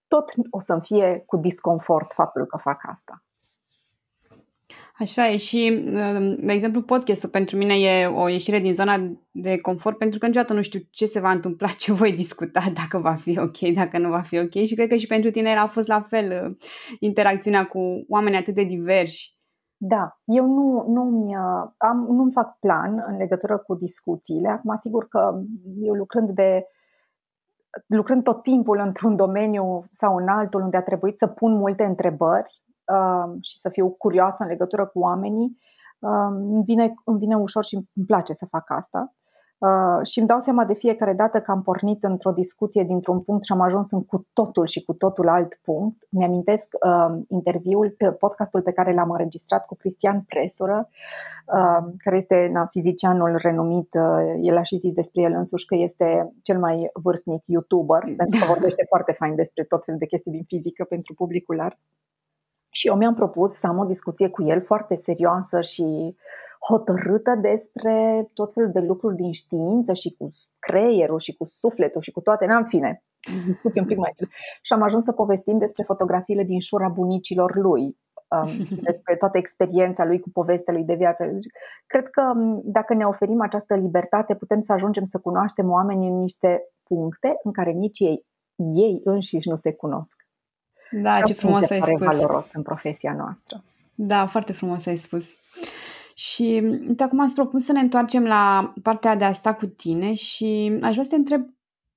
tot 0.09 0.33
o 0.51 0.59
să-mi 0.59 0.83
fie 0.83 1.23
cu 1.27 1.37
disconfort 1.37 2.13
faptul 2.13 2.47
că 2.47 2.57
fac 2.57 2.81
asta. 2.87 3.23
Așa 4.99 5.27
e 5.27 5.37
și, 5.37 5.85
de 6.39 6.53
exemplu, 6.53 6.83
podcastul 6.83 7.29
pentru 7.29 7.57
mine 7.57 7.75
e 7.75 8.07
o 8.07 8.29
ieșire 8.29 8.59
din 8.59 8.75
zona 8.75 8.95
de 9.31 9.61
confort 9.61 9.99
pentru 9.99 10.19
că 10.19 10.27
niciodată 10.27 10.53
nu 10.53 10.63
știu 10.63 10.81
ce 10.91 11.07
se 11.07 11.21
va 11.21 11.31
întâmpla, 11.31 11.69
ce 11.83 11.93
voi 11.93 12.13
discuta, 12.13 12.61
dacă 12.75 12.99
va 12.99 13.15
fi 13.15 13.39
ok, 13.39 13.59
dacă 13.59 13.99
nu 13.99 14.09
va 14.09 14.21
fi 14.21 14.39
ok 14.39 14.51
și 14.51 14.75
cred 14.75 14.89
că 14.89 14.97
și 14.97 15.07
pentru 15.07 15.31
tine 15.31 15.51
a 15.55 15.67
fost 15.67 15.89
la 15.89 16.01
fel 16.01 16.45
uh, 16.45 16.57
interacțiunea 17.01 17.67
cu 17.67 18.05
oameni 18.09 18.37
atât 18.37 18.55
de 18.55 18.65
diversi. 18.65 19.39
Da, 19.77 20.19
eu 20.25 20.47
nu, 20.47 20.85
nu-mi, 20.89 21.37
uh, 21.37 21.71
am, 21.77 22.07
nu-mi 22.09 22.33
fac 22.33 22.59
plan 22.59 23.05
în 23.09 23.17
legătură 23.17 23.59
cu 23.59 23.75
discuțiile. 23.75 24.49
Acum, 24.49 24.77
sigur 24.81 25.09
că 25.09 25.33
eu 25.83 25.93
lucrând 25.95 26.31
de 26.31 26.65
lucrând 27.87 28.23
tot 28.23 28.43
timpul 28.43 28.79
într-un 28.79 29.17
domeniu 29.17 29.85
sau 29.93 30.17
în 30.17 30.29
altul 30.29 30.63
unde 30.63 30.77
a 30.77 30.83
trebuit 30.83 31.19
să 31.19 31.27
pun 31.27 31.53
multe 31.57 31.85
întrebări, 31.85 32.63
Um, 32.65 32.74
și 33.41 33.59
să 33.59 33.69
fiu 33.69 33.91
curioasă 33.91 34.43
în 34.43 34.49
legătură 34.49 34.87
cu 34.87 34.99
oamenii, 34.99 35.59
um, 35.99 36.55
îmi 36.55 36.65
vine, 36.65 36.95
îmi 37.05 37.19
vine 37.19 37.37
ușor 37.37 37.65
și 37.65 37.75
îmi 37.75 38.07
place 38.07 38.33
să 38.33 38.47
fac 38.47 38.71
asta. 38.71 39.15
Uh, 39.59 40.07
și 40.07 40.19
îmi 40.19 40.29
dau 40.29 40.41
seama 40.41 40.65
de 40.65 40.75
fiecare 40.75 41.13
dată 41.13 41.41
că 41.41 41.51
am 41.51 41.63
pornit 41.63 42.05
într-o 42.05 42.31
discuție 42.31 42.83
dintr-un 42.83 43.21
punct 43.21 43.45
și 43.45 43.53
am 43.53 43.61
ajuns 43.61 43.91
în 43.91 44.05
cu 44.05 44.27
totul 44.33 44.67
și 44.67 44.85
cu 44.85 44.93
totul 44.93 45.29
alt 45.29 45.55
punct. 45.63 46.07
Mi-amintesc 46.09 46.69
uh, 46.87 47.19
interviul, 47.29 47.97
podcastul 48.19 48.63
pe 48.63 48.73
care 48.73 48.95
l-am 48.95 49.11
înregistrat 49.11 49.67
cu 49.67 49.75
Cristian 49.75 50.21
Presură, 50.21 50.89
uh, 51.47 51.93
care 51.99 52.17
este 52.17 52.51
na, 52.53 52.67
fizicianul 52.67 53.37
renumit, 53.43 53.89
uh, 53.95 54.35
el 54.41 54.57
a 54.57 54.63
și 54.63 54.77
zis 54.77 54.93
despre 54.93 55.23
el 55.23 55.33
însuși 55.33 55.67
că 55.67 55.75
este 55.75 56.33
cel 56.43 56.59
mai 56.59 56.91
vârstnic 56.93 57.47
YouTuber, 57.47 58.03
pentru 58.17 58.39
că 58.41 58.47
vorbește 58.47 58.85
foarte 58.93 59.13
fain 59.13 59.35
despre 59.35 59.65
tot 59.65 59.85
felul 59.85 60.01
de 60.01 60.07
chestii 60.07 60.33
din 60.33 60.45
fizică 60.47 60.85
pentru 60.85 61.15
publicul 61.15 61.57
larg. 61.57 61.77
Și 62.77 62.87
eu 62.89 62.97
mi-am 62.97 63.15
propus 63.15 63.53
să 63.53 63.67
am 63.67 63.79
o 63.79 63.85
discuție 63.85 64.29
cu 64.29 64.43
el 64.43 64.63
foarte 64.63 64.95
serioasă 64.95 65.61
și 65.61 66.17
hotărâtă 66.69 67.39
despre 67.41 68.29
tot 68.33 68.53
felul 68.53 68.71
de 68.71 68.81
lucruri 68.81 69.17
din 69.17 69.33
știință 69.33 69.93
și 69.93 70.15
cu 70.19 70.29
creierul 70.59 71.19
și 71.19 71.37
cu 71.37 71.45
sufletul 71.45 72.01
și 72.01 72.11
cu 72.11 72.21
toate, 72.21 72.45
în 72.45 72.65
fine, 72.65 73.03
discuție 73.47 73.81
un 73.81 73.87
pic 73.87 73.97
mai 73.97 74.15
Și 74.63 74.73
am 74.73 74.83
ajuns 74.83 75.05
să 75.05 75.13
povestim 75.13 75.59
despre 75.59 75.83
fotografiile 75.83 76.43
din 76.43 76.61
șura 76.61 76.89
bunicilor 76.89 77.57
lui, 77.57 77.83
um, 77.83 78.49
despre 78.89 79.17
toată 79.17 79.39
experiența 79.39 80.05
lui 80.05 80.21
cu 80.21 80.31
povestea 80.31 80.73
lui 80.73 80.85
de 80.85 80.95
viață. 80.95 81.25
Cred 81.87 82.09
că 82.09 82.33
um, 82.37 82.61
dacă 82.65 82.95
ne 82.95 83.05
oferim 83.05 83.41
această 83.41 83.75
libertate, 83.75 84.35
putem 84.35 84.61
să 84.61 84.73
ajungem 84.73 85.05
să 85.05 85.19
cunoaștem 85.19 85.71
oamenii 85.71 86.09
în 86.09 86.19
niște 86.19 86.63
puncte 86.83 87.37
în 87.43 87.53
care 87.53 87.71
nici 87.71 87.99
ei, 87.99 88.27
ei 88.57 89.01
înșiși 89.05 89.49
nu 89.49 89.57
se 89.57 89.73
cunosc. 89.73 90.17
Da, 90.91 91.21
ce 91.21 91.33
frumos 91.33 91.71
ai 91.71 91.81
spus. 91.83 92.17
valoros 92.17 92.47
în 92.53 92.63
profesia 92.63 93.13
noastră. 93.13 93.63
Da, 93.95 94.27
foarte 94.27 94.53
frumos 94.53 94.87
ai 94.87 94.97
spus. 94.97 95.35
Și 96.15 96.63
uite, 96.89 97.03
acum 97.03 97.21
ați 97.21 97.35
propus 97.35 97.65
să 97.65 97.73
ne 97.73 97.81
întoarcem 97.81 98.25
la 98.25 98.73
partea 98.83 99.17
de 99.17 99.25
a 99.25 99.33
sta 99.33 99.55
cu 99.55 99.67
tine 99.67 100.15
și 100.15 100.79
aș 100.83 100.91
vrea 100.91 101.03
să 101.03 101.11
te 101.11 101.17
întreb 101.17 101.47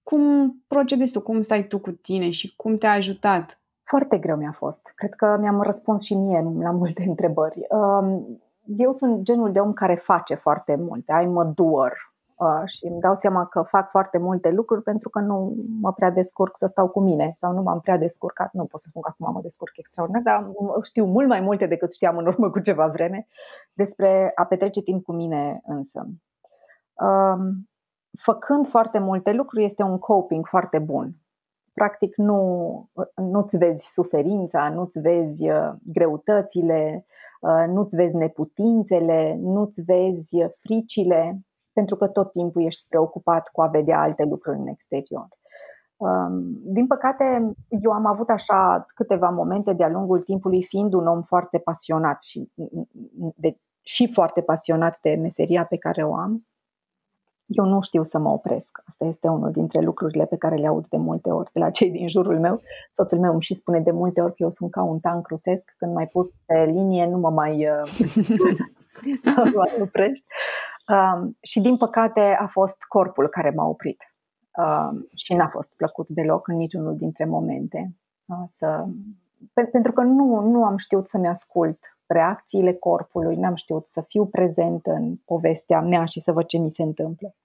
cum 0.03 0.55
procedezi 0.67 1.13
tu, 1.13 1.21
cum 1.21 1.41
stai 1.41 1.67
tu 1.67 1.79
cu 1.79 1.91
tine 1.91 2.29
și 2.29 2.55
cum 2.55 2.77
te-a 2.77 2.91
ajutat? 2.91 3.59
Foarte 3.83 4.17
greu 4.17 4.37
mi-a 4.37 4.55
fost. 4.57 4.91
Cred 4.95 5.13
că 5.13 5.37
mi-am 5.39 5.61
răspuns 5.61 6.03
și 6.03 6.13
mie 6.13 6.41
la 6.59 6.71
multe 6.71 7.03
întrebări. 7.09 7.67
Um, 7.69 8.41
eu 8.77 8.91
sunt 8.91 9.21
genul 9.21 9.51
de 9.51 9.59
om 9.59 9.73
care 9.73 9.95
face 9.95 10.35
foarte 10.35 10.75
multe. 10.75 11.13
I'm 11.23 11.47
a 11.47 11.51
doer. 11.55 11.93
Uh, 12.37 12.61
și 12.65 12.85
îmi 12.85 12.99
dau 12.99 13.15
seama 13.15 13.45
că 13.45 13.61
fac 13.61 13.89
foarte 13.89 14.17
multe 14.17 14.49
lucruri 14.51 14.81
pentru 14.81 15.09
că 15.09 15.19
nu 15.19 15.55
mă 15.81 15.93
prea 15.93 16.09
descurc 16.09 16.57
să 16.57 16.65
stau 16.65 16.87
cu 16.87 16.99
mine 16.99 17.33
sau 17.35 17.53
nu 17.53 17.61
m-am 17.61 17.79
prea 17.79 17.97
descurcat. 17.97 18.53
Nu 18.53 18.65
pot 18.65 18.79
să 18.79 18.85
spun 18.89 19.01
că 19.01 19.09
acum 19.11 19.33
mă 19.33 19.41
descurc 19.41 19.77
extraordinar, 19.77 20.21
dar 20.23 20.53
știu 20.83 21.05
mult 21.05 21.27
mai 21.27 21.41
multe 21.41 21.65
decât 21.65 21.93
știam 21.93 22.17
în 22.17 22.25
urmă 22.25 22.49
cu 22.49 22.59
ceva 22.59 22.87
vreme 22.87 23.27
despre 23.73 24.31
a 24.35 24.45
petrece 24.45 24.81
timp 24.81 25.03
cu 25.03 25.11
mine 25.11 25.61
însă. 25.65 26.07
Um, 26.93 27.69
făcând 28.19 28.67
foarte 28.67 28.99
multe 28.99 29.31
lucruri 29.31 29.63
este 29.63 29.83
un 29.83 29.99
coping 29.99 30.47
foarte 30.47 30.79
bun. 30.79 31.15
Practic 31.73 32.15
nu, 32.15 32.89
nu-ți 33.15 33.57
vezi 33.57 33.91
suferința, 33.91 34.69
nu-ți 34.69 34.99
vezi 34.99 35.49
uh, 35.49 35.71
greutățile, 35.83 37.05
uh, 37.41 37.65
nu-ți 37.67 37.95
vezi 37.95 38.15
neputințele, 38.15 39.37
nu-ți 39.39 39.81
vezi 39.81 40.37
fricile, 40.59 41.46
pentru 41.77 41.95
că 41.95 42.07
tot 42.07 42.31
timpul 42.31 42.65
ești 42.65 42.85
preocupat 42.89 43.49
cu 43.51 43.61
a 43.61 43.67
vedea 43.67 43.99
alte 43.99 44.23
lucruri 44.23 44.57
în 44.57 44.67
exterior. 44.67 45.27
Um, 45.97 46.59
din 46.63 46.87
păcate, 46.87 47.51
eu 47.69 47.91
am 47.91 48.05
avut 48.05 48.29
așa 48.29 48.85
câteva 48.95 49.29
momente 49.29 49.73
de-a 49.73 49.89
lungul 49.89 50.21
timpului, 50.21 50.63
fiind 50.63 50.93
un 50.93 51.07
om 51.07 51.21
foarte 51.21 51.57
pasionat 51.57 52.21
și, 52.21 52.51
de, 53.35 53.57
și 53.81 54.11
foarte 54.11 54.41
pasionat 54.41 54.97
de 55.01 55.15
meseria 55.15 55.65
pe 55.65 55.77
care 55.77 56.03
o 56.03 56.15
am, 56.15 56.47
eu 57.45 57.65
nu 57.65 57.81
știu 57.81 58.03
să 58.03 58.17
mă 58.17 58.29
opresc. 58.29 58.81
Asta 58.85 59.05
este 59.05 59.27
unul 59.27 59.51
dintre 59.51 59.81
lucrurile 59.81 60.25
pe 60.25 60.37
care 60.37 60.55
le 60.55 60.67
aud 60.67 60.87
de 60.87 60.97
multe 60.97 61.29
ori 61.29 61.51
de 61.53 61.59
la 61.59 61.69
cei 61.69 61.91
din 61.91 62.07
jurul 62.07 62.39
meu. 62.39 62.61
Soțul 62.91 63.19
meu 63.19 63.31
îmi 63.31 63.41
și 63.41 63.53
spune 63.53 63.79
de 63.79 63.91
multe 63.91 64.21
ori 64.21 64.35
că 64.35 64.43
eu 64.43 64.51
sunt 64.51 64.71
ca 64.71 64.83
un 64.83 64.99
tank 64.99 65.27
rusesc, 65.27 65.73
când 65.77 65.93
mai 65.93 66.07
pus 66.07 66.29
pe 66.45 66.65
linie 66.65 67.05
nu 67.05 67.17
mă 67.17 67.29
mai 67.29 67.67
uh, 67.67 67.81
oprești. 69.81 70.25
Um, 70.87 71.37
și 71.41 71.61
din 71.61 71.77
păcate 71.77 72.37
a 72.39 72.47
fost 72.47 72.83
corpul 72.83 73.27
care 73.27 73.49
m-a 73.49 73.65
oprit. 73.65 74.01
Um, 74.57 75.07
și 75.15 75.33
n-a 75.33 75.47
fost 75.47 75.73
plăcut 75.75 76.09
deloc 76.09 76.47
în 76.47 76.55
niciunul 76.55 76.95
dintre 76.95 77.25
momente. 77.25 77.95
Uh, 78.25 78.45
să... 78.49 78.85
Pe- 79.53 79.69
pentru 79.71 79.91
că 79.91 80.01
nu, 80.01 80.39
nu 80.41 80.63
am 80.65 80.77
știut 80.77 81.07
să-mi 81.07 81.27
ascult 81.27 81.97
reacțiile 82.05 82.73
corpului, 82.73 83.35
n-am 83.35 83.55
știut 83.55 83.87
să 83.87 84.01
fiu 84.01 84.25
prezent 84.25 84.85
în 84.85 85.15
povestea 85.25 85.81
mea 85.81 86.05
și 86.05 86.19
să 86.19 86.31
văd 86.31 86.45
ce 86.45 86.57
mi 86.57 86.71
se 86.71 86.83
întâmplă. 86.83 87.35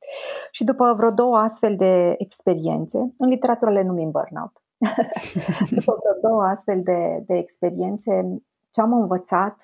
Și 0.51 0.65
după 0.65 0.93
vreo 0.97 1.11
două 1.11 1.37
astfel 1.37 1.77
de 1.77 2.15
experiențe, 2.19 2.99
în 3.19 3.29
literatură 3.29 3.71
le 3.71 3.83
numim 3.83 4.11
burnout, 4.11 4.63
după 5.79 5.99
vreo 6.01 6.31
două 6.31 6.43
astfel 6.43 6.83
de, 6.83 7.23
de 7.27 7.35
experiențe, 7.35 8.43
ce 8.71 8.81
am 8.81 8.93
învățat, 8.93 9.57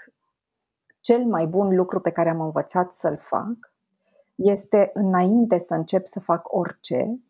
cel 1.01 1.25
mai 1.25 1.47
bun 1.47 1.77
lucru 1.77 2.01
pe 2.01 2.11
care 2.11 2.29
am 2.29 2.41
învățat 2.41 2.93
să-l 2.93 3.17
fac, 3.17 3.68
este 4.39 4.91
înainte 4.95 5.59
să 5.59 5.75
încep 5.75 6.07
să 6.07 6.21
fac 6.21 6.53
orice, 6.53 7.21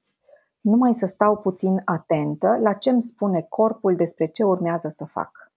numai 0.61 0.95
să 0.95 1.07
stau 1.07 1.37
puțin 1.37 1.83
atentă 1.85 2.59
la 2.61 2.73
ce 2.73 2.91
îmi 2.91 3.03
spune 3.03 3.47
corpul 3.49 3.97
despre 3.97 4.27
ce 4.27 4.45
urmează 4.45 4.88
să 4.88 5.05
fac. 5.05 5.53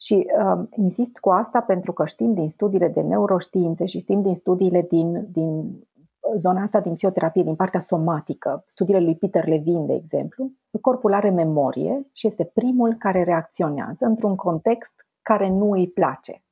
Și 0.00 0.26
uh, 0.40 0.64
insist 0.76 1.18
cu 1.18 1.30
asta 1.30 1.60
pentru 1.60 1.92
că 1.92 2.04
știm 2.04 2.32
din 2.32 2.48
studiile 2.48 2.88
de 2.88 3.00
neuroștiințe 3.00 3.86
și 3.86 3.98
știm 3.98 4.22
din 4.22 4.34
studiile 4.34 4.82
din, 4.82 5.32
din 5.32 5.86
zona 6.36 6.62
asta 6.62 6.80
din 6.80 6.92
psihoterapie, 6.92 7.42
din 7.42 7.54
partea 7.54 7.80
somatică, 7.80 8.64
studiile 8.66 9.00
lui 9.00 9.16
Peter 9.16 9.46
Levine, 9.46 9.86
de 9.86 9.94
exemplu, 9.94 10.50
corpul 10.80 11.12
are 11.12 11.30
memorie 11.30 12.06
și 12.12 12.26
este 12.26 12.44
primul 12.44 12.94
care 12.94 13.24
reacționează 13.24 14.04
într-un 14.04 14.36
context 14.36 15.06
care 15.22 15.48
nu 15.48 15.70
îi 15.70 15.88
place. 15.88 16.42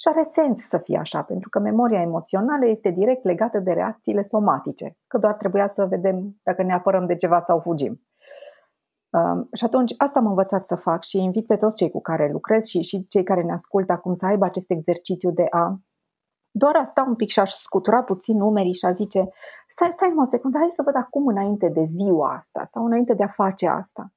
Și 0.00 0.08
are 0.08 0.22
sens 0.22 0.60
să 0.68 0.78
fie 0.78 0.98
așa, 0.98 1.22
pentru 1.22 1.48
că 1.48 1.58
memoria 1.58 2.00
emoțională 2.00 2.66
este 2.66 2.90
direct 2.90 3.24
legată 3.24 3.58
de 3.58 3.72
reacțiile 3.72 4.22
somatice, 4.22 4.96
că 5.06 5.18
doar 5.18 5.34
trebuia 5.34 5.68
să 5.68 5.86
vedem 5.86 6.40
dacă 6.42 6.62
ne 6.62 6.72
apărăm 6.72 7.06
de 7.06 7.16
ceva 7.16 7.38
sau 7.38 7.60
fugim. 7.60 8.00
Um, 9.10 9.48
și 9.52 9.64
atunci 9.64 9.94
asta 9.96 10.18
am 10.18 10.26
învățat 10.26 10.66
să 10.66 10.76
fac 10.76 11.04
și 11.04 11.18
invit 11.18 11.46
pe 11.46 11.56
toți 11.56 11.76
cei 11.76 11.90
cu 11.90 12.00
care 12.00 12.30
lucrez 12.32 12.64
și, 12.64 12.80
și 12.82 13.06
cei 13.06 13.22
care 13.22 13.42
ne 13.42 13.52
ascultă 13.52 13.92
acum 13.92 14.14
să 14.14 14.26
aibă 14.26 14.44
acest 14.44 14.70
exercițiu 14.70 15.30
de 15.30 15.46
a 15.50 15.80
doar 16.50 16.76
a 16.76 16.84
sta 16.84 17.04
un 17.08 17.14
pic 17.14 17.28
și 17.28 17.40
aș 17.40 17.52
scutura 17.52 18.02
puțin 18.02 18.40
umerii 18.40 18.74
și 18.74 18.84
a 18.84 18.92
zice 18.92 19.28
stai, 19.68 19.88
stai 19.92 20.14
o 20.16 20.24
secundă, 20.24 20.58
hai 20.58 20.68
să 20.70 20.82
văd 20.82 20.96
acum 20.96 21.26
înainte 21.26 21.68
de 21.68 21.84
ziua 21.84 22.34
asta 22.34 22.64
sau 22.64 22.84
înainte 22.84 23.14
de 23.14 23.22
a 23.22 23.28
face 23.28 23.68
asta. 23.68 24.12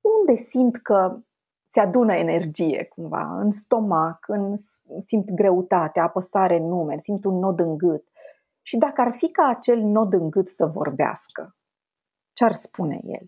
Unde 0.00 0.40
simt 0.40 0.76
că 0.76 1.18
se 1.70 1.80
adună 1.80 2.14
energie 2.14 2.84
cumva 2.84 3.38
în 3.38 3.50
stomac, 3.50 4.24
în, 4.28 4.54
simt 4.98 5.30
greutate, 5.30 6.00
apăsare 6.00 6.56
în 6.56 6.68
numeri, 6.68 7.02
simt 7.02 7.24
un 7.24 7.38
nod 7.38 7.60
în 7.60 7.76
gât. 7.76 8.04
Și 8.62 8.76
dacă 8.76 9.00
ar 9.00 9.14
fi 9.16 9.30
ca 9.30 9.46
acel 9.46 9.78
nod 9.78 10.12
în 10.12 10.30
gât 10.30 10.48
să 10.48 10.66
vorbească, 10.66 11.56
ce 12.32 12.44
ar 12.44 12.52
spune 12.52 13.00
el? 13.04 13.24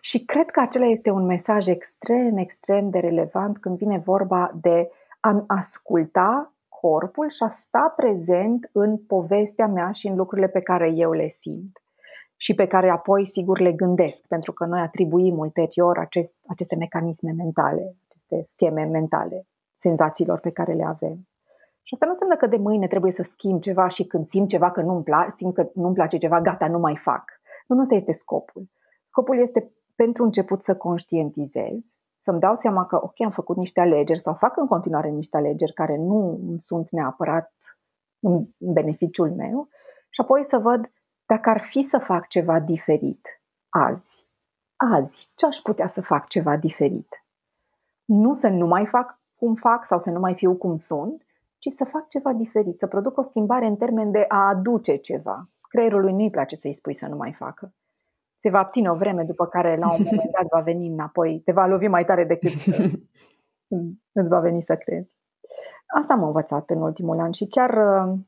Și 0.00 0.24
cred 0.24 0.50
că 0.50 0.60
acela 0.60 0.84
este 0.84 1.10
un 1.10 1.24
mesaj 1.24 1.66
extrem, 1.66 2.36
extrem 2.36 2.90
de 2.90 2.98
relevant 2.98 3.58
când 3.58 3.76
vine 3.76 3.98
vorba 3.98 4.50
de 4.60 4.90
a 5.20 5.44
asculta 5.46 6.54
corpul 6.68 7.28
și 7.28 7.42
a 7.42 7.48
sta 7.48 7.92
prezent 7.96 8.70
în 8.72 8.98
povestea 8.98 9.66
mea 9.66 9.92
și 9.92 10.06
în 10.06 10.16
lucrurile 10.16 10.48
pe 10.48 10.60
care 10.60 10.90
eu 10.94 11.12
le 11.12 11.36
simt 11.40 11.79
și 12.42 12.54
pe 12.54 12.66
care 12.66 12.88
apoi, 12.88 13.26
sigur, 13.26 13.60
le 13.60 13.72
gândesc, 13.72 14.26
pentru 14.26 14.52
că 14.52 14.64
noi 14.64 14.80
atribuim 14.80 15.38
ulterior 15.38 15.98
acest, 15.98 16.36
aceste 16.46 16.76
mecanisme 16.76 17.32
mentale, 17.32 17.96
aceste 18.08 18.40
scheme 18.42 18.84
mentale, 18.84 19.46
senzațiilor 19.72 20.40
pe 20.40 20.50
care 20.50 20.72
le 20.72 20.84
avem. 20.84 21.28
Și 21.82 21.94
asta 21.94 22.04
nu 22.04 22.10
înseamnă 22.10 22.36
că 22.36 22.46
de 22.46 22.56
mâine 22.56 22.86
trebuie 22.86 23.12
să 23.12 23.22
schimb 23.22 23.60
ceva 23.60 23.88
și 23.88 24.04
când 24.04 24.24
simt 24.24 24.48
ceva 24.48 24.70
că 24.70 24.82
nu-mi 24.82 25.02
place, 25.02 25.32
simt 25.36 25.54
că 25.54 25.70
nu-mi 25.74 25.94
place 25.94 26.16
ceva, 26.16 26.40
gata, 26.40 26.68
nu 26.68 26.78
mai 26.78 26.96
fac. 26.96 27.24
Nu, 27.66 27.74
nu 27.74 27.82
ăsta 27.82 27.94
este 27.94 28.12
scopul. 28.12 28.70
Scopul 29.04 29.38
este 29.38 29.72
pentru 29.94 30.24
început 30.24 30.62
să 30.62 30.76
conștientizez, 30.76 31.96
să-mi 32.16 32.40
dau 32.40 32.54
seama 32.54 32.86
că, 32.86 32.96
ok, 33.02 33.20
am 33.24 33.30
făcut 33.30 33.56
niște 33.56 33.80
alegeri 33.80 34.20
sau 34.20 34.34
fac 34.34 34.56
în 34.56 34.66
continuare 34.66 35.08
niște 35.08 35.36
alegeri 35.36 35.72
care 35.72 35.96
nu 35.96 36.40
sunt 36.56 36.90
neapărat 36.90 37.52
în 38.20 38.46
beneficiul 38.58 39.30
meu 39.30 39.68
și 40.08 40.20
apoi 40.20 40.44
să 40.44 40.58
văd 40.58 40.90
dacă 41.32 41.50
ar 41.50 41.66
fi 41.70 41.82
să 41.82 41.98
fac 41.98 42.26
ceva 42.26 42.60
diferit 42.60 43.42
azi. 43.68 44.26
Azi, 44.76 45.30
ce 45.34 45.46
aș 45.46 45.56
putea 45.56 45.88
să 45.88 46.00
fac 46.00 46.28
ceva 46.28 46.56
diferit? 46.56 47.24
Nu 48.04 48.32
să 48.32 48.48
nu 48.48 48.66
mai 48.66 48.86
fac 48.86 49.20
cum 49.34 49.54
fac 49.54 49.84
sau 49.84 49.98
să 49.98 50.10
nu 50.10 50.20
mai 50.20 50.34
fiu 50.34 50.54
cum 50.56 50.76
sunt, 50.76 51.26
ci 51.58 51.68
să 51.68 51.84
fac 51.84 52.08
ceva 52.08 52.32
diferit, 52.32 52.78
să 52.78 52.86
produc 52.86 53.18
o 53.18 53.22
schimbare 53.22 53.66
în 53.66 53.76
termen 53.76 54.10
de 54.10 54.24
a 54.28 54.48
aduce 54.48 54.96
ceva. 54.96 55.48
Creierului 55.60 56.12
nu-i 56.12 56.30
place 56.30 56.56
să-i 56.56 56.74
spui 56.74 56.94
să 56.94 57.06
nu 57.06 57.16
mai 57.16 57.32
facă. 57.32 57.74
Se 58.40 58.50
va 58.50 58.58
abține 58.58 58.90
o 58.90 58.94
vreme, 58.94 59.24
după 59.24 59.46
care 59.46 59.76
la 59.76 59.92
un 59.92 60.02
moment 60.04 60.30
dat 60.30 60.46
va 60.50 60.60
veni 60.60 60.86
înapoi, 60.86 61.42
te 61.44 61.52
va 61.52 61.66
lovi 61.66 61.86
mai 61.86 62.04
tare 62.04 62.24
decât 62.24 62.52
îți 64.18 64.28
va 64.28 64.40
veni 64.40 64.62
să 64.62 64.76
crezi. 64.76 65.14
Asta 65.86 66.12
am 66.12 66.22
învățat 66.22 66.70
în 66.70 66.82
ultimul 66.82 67.18
an 67.18 67.32
și 67.32 67.46
chiar 67.46 67.70
uh, 67.70 68.18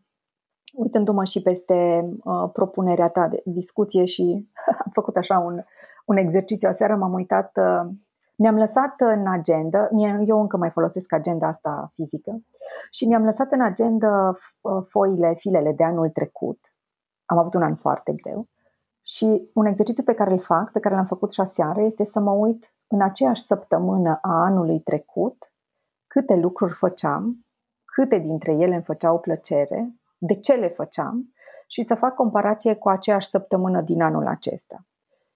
uitându-mă 0.73 1.25
și 1.25 1.43
peste 1.43 2.09
uh, 2.25 2.51
propunerea 2.53 3.09
ta 3.09 3.29
de 3.29 3.43
discuție 3.45 4.05
și 4.05 4.51
am 4.85 4.91
făcut 4.93 5.17
așa 5.17 5.39
un, 5.39 5.63
un 6.05 6.17
exercițiu 6.17 6.69
aseară, 6.69 6.97
m-am 6.97 7.13
uitat 7.13 7.57
uh, 7.57 7.91
mi-am 8.37 8.57
lăsat 8.57 9.01
în 9.01 9.27
agenda, 9.27 9.89
eu 10.27 10.41
încă 10.41 10.57
mai 10.57 10.71
folosesc 10.71 11.13
agenda 11.13 11.47
asta 11.47 11.93
fizică, 11.95 12.43
și 12.91 13.07
mi-am 13.07 13.25
lăsat 13.25 13.53
în 13.53 13.61
agenda 13.61 14.37
uh, 14.61 14.83
foile, 14.89 15.35
filele 15.35 15.73
de 15.73 15.85
anul 15.85 16.09
trecut. 16.09 16.59
Am 17.25 17.39
avut 17.39 17.55
un 17.55 17.63
an 17.63 17.75
foarte 17.75 18.13
greu. 18.13 18.49
Și 19.03 19.51
un 19.55 19.67
exercițiu 19.67 20.03
pe 20.03 20.15
care 20.15 20.33
îl 20.33 20.41
fac, 20.41 20.73
pe 20.73 20.81
care 20.81 20.95
l-am 20.95 21.07
făcut 21.07 21.33
și 21.33 21.41
aseară, 21.41 21.83
este 21.83 22.05
să 22.05 22.21
mă 22.21 22.31
uit 22.31 22.75
în 22.87 23.03
aceeași 23.03 23.43
săptămână 23.43 24.19
a 24.23 24.43
anului 24.43 24.81
trecut 24.81 25.53
câte 26.07 26.35
lucruri 26.35 26.73
făceam, 26.73 27.47
câte 27.85 28.19
dintre 28.19 28.53
ele 28.53 28.75
îmi 28.75 28.85
făceau 28.85 29.19
plăcere, 29.19 29.95
de 30.25 30.35
ce 30.35 30.53
le 30.53 30.69
făceam 30.69 31.33
și 31.67 31.83
să 31.83 31.95
fac 31.95 32.15
comparație 32.15 32.75
cu 32.75 32.89
aceeași 32.89 33.29
săptămână 33.29 33.81
din 33.81 34.03
anul 34.03 34.27
acesta. 34.27 34.87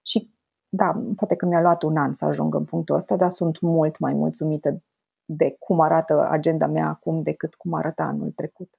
Și 0.01 0.33
da, 0.69 1.01
poate 1.15 1.35
că 1.35 1.45
mi-a 1.45 1.61
luat 1.61 1.81
un 1.81 1.97
an 1.97 2.13
să 2.13 2.25
ajung 2.25 2.55
în 2.55 2.65
punctul 2.65 2.95
ăsta, 2.95 3.15
dar 3.15 3.29
sunt 3.29 3.59
mult 3.59 3.99
mai 3.99 4.13
mulțumită 4.13 4.83
de 5.25 5.55
cum 5.59 5.79
arată 5.79 6.27
agenda 6.29 6.67
mea 6.67 6.87
acum 6.87 7.21
decât 7.21 7.55
cum 7.55 7.73
arăta 7.73 8.03
anul 8.03 8.31
trecut. 8.31 8.69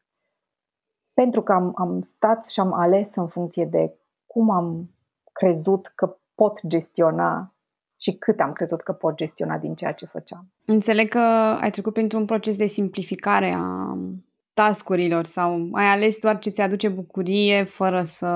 Pentru 1.13 1.43
că 1.43 1.53
am, 1.53 1.73
am 1.75 2.01
stat 2.01 2.45
și 2.45 2.61
am 2.61 2.73
ales 2.73 3.15
în 3.15 3.29
funcție 3.29 3.65
de 3.65 3.99
cum 4.27 4.51
am 4.51 4.91
crezut 5.33 5.87
că 5.87 6.17
pot 6.35 6.61
gestiona 6.67 7.55
și 8.01 8.13
cât 8.13 8.41
am 8.41 8.53
crezut 8.53 8.83
că 8.83 8.93
pot 8.93 9.15
gestiona 9.15 9.59
din 9.59 9.75
ceea 9.75 9.93
ce 9.93 10.07
făceam. 10.07 10.53
Înțeleg 10.65 11.09
că 11.09 11.19
ai 11.61 11.71
trecut 11.71 11.93
printr-un 11.93 12.25
proces 12.25 12.57
de 12.57 12.67
simplificare 12.67 13.53
a 13.57 13.97
tascurilor 14.61 15.25
sau 15.25 15.69
ai 15.73 15.87
ales 15.87 16.19
doar 16.19 16.39
ce 16.39 16.51
ți-aduce 16.51 16.89
bucurie 16.89 17.65
fără 17.65 18.03
să... 18.03 18.29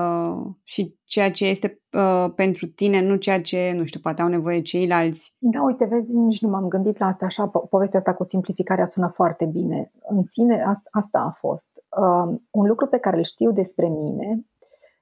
și 0.63 0.95
ceea 1.03 1.31
ce 1.31 1.45
este 1.45 1.81
uh, 1.91 2.31
pentru 2.35 2.65
tine, 2.65 3.01
nu 3.01 3.15
ceea 3.15 3.41
ce, 3.41 3.73
nu 3.75 3.83
știu, 3.85 3.99
poate 3.99 4.21
au 4.21 4.27
nevoie 4.27 4.61
ceilalți. 4.61 5.35
Da, 5.39 5.61
uite, 5.61 5.85
vezi, 5.85 6.13
nici 6.13 6.41
nu 6.41 6.49
m-am 6.49 6.67
gândit 6.67 6.97
la 6.97 7.05
asta 7.05 7.25
așa, 7.25 7.49
po- 7.49 7.69
povestea 7.69 7.99
asta 7.99 8.13
cu 8.13 8.23
simplificarea 8.23 8.85
sună 8.85 9.09
foarte 9.13 9.45
bine. 9.45 9.91
În 10.07 10.23
sine, 10.31 10.63
asta, 10.63 10.89
asta 10.91 11.19
a 11.19 11.37
fost. 11.39 11.67
Uh, 12.01 12.39
un 12.49 12.67
lucru 12.67 12.87
pe 12.87 12.97
care 12.97 13.17
îl 13.17 13.23
știu 13.23 13.51
despre 13.51 13.87
mine 13.87 14.45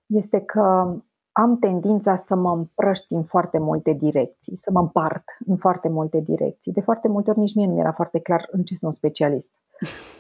este 0.05 0.39
că 0.39 0.95
am 1.31 1.57
tendința 1.60 2.15
să 2.15 2.36
mă 2.36 2.51
împrăști 2.51 3.13
în 3.13 3.23
foarte 3.23 3.57
multe 3.60 3.93
direcții, 3.93 4.55
să 4.55 4.69
mă 4.73 4.79
împart 4.79 5.23
în 5.45 5.57
foarte 5.57 5.89
multe 5.89 6.19
direcții. 6.19 6.71
De 6.71 6.81
foarte 6.81 7.07
multe 7.07 7.29
ori 7.29 7.39
nici 7.39 7.55
mie 7.55 7.65
nu 7.65 7.73
mi 7.73 7.79
era 7.79 7.91
foarte 7.91 8.19
clar 8.19 8.47
în 8.51 8.63
ce 8.63 8.75
sunt 8.75 8.93
specialist. 8.93 9.51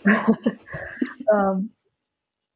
Um, 1.33 1.71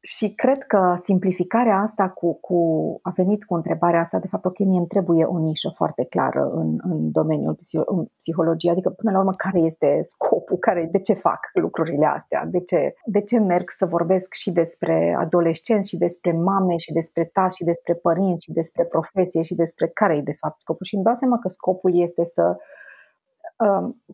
și 0.00 0.34
cred 0.34 0.62
că 0.62 0.96
simplificarea 1.02 1.78
asta 1.78 2.08
cu, 2.08 2.40
cu, 2.40 2.58
a 3.02 3.10
venit 3.10 3.44
cu 3.44 3.54
întrebarea 3.54 4.00
asta, 4.00 4.18
de 4.18 4.26
fapt, 4.26 4.44
ok, 4.44 4.58
mie 4.58 4.78
îmi 4.78 4.86
trebuie 4.86 5.24
o 5.24 5.38
nișă 5.38 5.72
foarte 5.74 6.04
clară 6.04 6.50
în, 6.52 6.78
în 6.82 7.10
domeniul 7.10 7.58
în 7.86 8.04
psihologie, 8.18 8.70
adică 8.70 8.90
până 8.90 9.10
la 9.12 9.18
urmă 9.18 9.32
care 9.36 9.58
este 9.58 9.98
scopul, 10.02 10.56
care, 10.56 10.88
de 10.92 10.98
ce 10.98 11.12
fac 11.12 11.38
lucrurile 11.52 12.06
astea, 12.06 12.44
de 12.50 12.60
ce, 12.60 12.94
de 13.04 13.20
ce 13.20 13.38
merg 13.38 13.70
să 13.70 13.86
vorbesc 13.86 14.32
și 14.32 14.50
despre 14.52 15.16
adolescenți 15.18 15.88
și 15.88 15.96
despre 15.96 16.32
mame 16.32 16.76
și 16.76 16.92
despre 16.92 17.24
tați 17.32 17.56
și 17.56 17.64
despre 17.64 17.94
părinți 17.94 18.44
și 18.44 18.52
despre 18.52 18.84
profesie 18.84 19.42
și 19.42 19.54
despre 19.54 19.86
care 19.88 20.16
e 20.16 20.20
de 20.20 20.36
fapt 20.40 20.60
scopul. 20.60 20.86
Și 20.86 20.94
îmi 20.94 21.04
dau 21.04 21.14
seama 21.14 21.38
că 21.38 21.48
scopul 21.48 22.00
este 22.02 22.24
să 22.24 22.56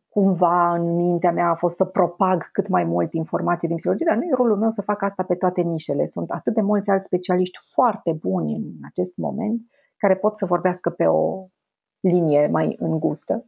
cumva 0.08 0.74
în 0.74 0.94
mintea 0.94 1.32
mea 1.32 1.48
a 1.48 1.54
fost 1.54 1.76
să 1.76 1.84
propag 1.84 2.50
cât 2.52 2.68
mai 2.68 2.84
mult 2.84 3.12
informații 3.12 3.68
din 3.68 3.76
psihologie, 3.76 4.06
dar 4.08 4.16
nu 4.16 4.22
e 4.22 4.34
rolul 4.34 4.56
meu 4.56 4.70
să 4.70 4.82
fac 4.82 5.02
asta 5.02 5.22
pe 5.22 5.34
toate 5.34 5.60
nișele. 5.60 6.06
Sunt 6.06 6.30
atât 6.30 6.54
de 6.54 6.60
mulți 6.60 6.90
alți 6.90 7.06
specialiști 7.06 7.58
foarte 7.74 8.12
buni 8.12 8.54
în 8.54 8.72
acest 8.82 9.16
moment 9.16 9.60
care 9.96 10.16
pot 10.16 10.36
să 10.36 10.46
vorbească 10.46 10.90
pe 10.90 11.06
o 11.06 11.46
linie 12.00 12.46
mai 12.46 12.76
îngustă. 12.78 13.46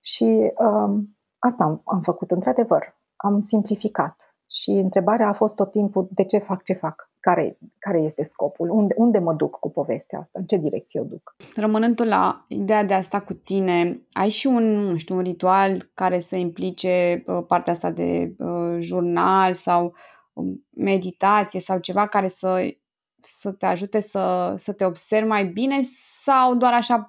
Și 0.00 0.52
um, 0.58 1.16
asta 1.38 1.64
am, 1.64 1.80
am 1.84 2.00
făcut 2.00 2.30
într-adevăr. 2.30 2.96
Am 3.16 3.40
simplificat. 3.40 4.34
Și 4.50 4.70
întrebarea 4.70 5.28
a 5.28 5.32
fost 5.32 5.54
tot 5.54 5.70
timpul 5.70 6.08
de 6.10 6.24
ce 6.24 6.38
fac 6.38 6.62
ce 6.62 6.72
fac 6.72 7.10
care, 7.24 7.58
care 7.78 7.98
este 7.98 8.22
scopul, 8.22 8.70
unde, 8.70 8.94
unde 8.96 9.18
mă 9.18 9.34
duc 9.34 9.58
cu 9.58 9.70
povestea 9.70 10.18
asta, 10.18 10.38
în 10.38 10.44
ce 10.44 10.56
direcție 10.56 11.00
o 11.00 11.04
duc. 11.04 11.36
Rămânând 11.56 11.96
tu 11.96 12.04
la 12.04 12.42
ideea 12.48 12.84
de 12.84 12.94
a 12.94 13.00
sta 13.00 13.20
cu 13.20 13.32
tine, 13.32 14.02
ai 14.12 14.28
și 14.28 14.46
un, 14.46 14.64
nu 14.64 14.96
știu, 14.96 15.16
un 15.16 15.22
ritual 15.22 15.76
care 15.94 16.18
să 16.18 16.36
implice 16.36 17.24
uh, 17.26 17.44
partea 17.46 17.72
asta 17.72 17.90
de 17.90 18.32
uh, 18.38 18.76
jurnal 18.78 19.52
sau 19.52 19.94
um, 20.32 20.66
meditație 20.70 21.60
sau 21.60 21.78
ceva 21.78 22.06
care 22.06 22.28
să, 22.28 22.74
să 23.20 23.52
te 23.52 23.66
ajute 23.66 24.00
să, 24.00 24.52
să 24.56 24.72
te 24.72 24.84
observi 24.84 25.28
mai 25.28 25.46
bine 25.46 25.78
sau 26.22 26.54
doar 26.54 26.72
așa 26.72 27.08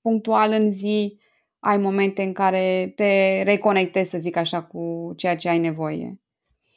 punctual 0.00 0.52
în 0.52 0.68
zi 0.68 1.18
ai 1.58 1.76
momente 1.76 2.22
în 2.22 2.32
care 2.32 2.92
te 2.96 3.42
reconectezi, 3.42 4.10
să 4.10 4.18
zic 4.18 4.36
așa, 4.36 4.62
cu 4.62 5.12
ceea 5.16 5.36
ce 5.36 5.48
ai 5.48 5.58
nevoie? 5.58 6.20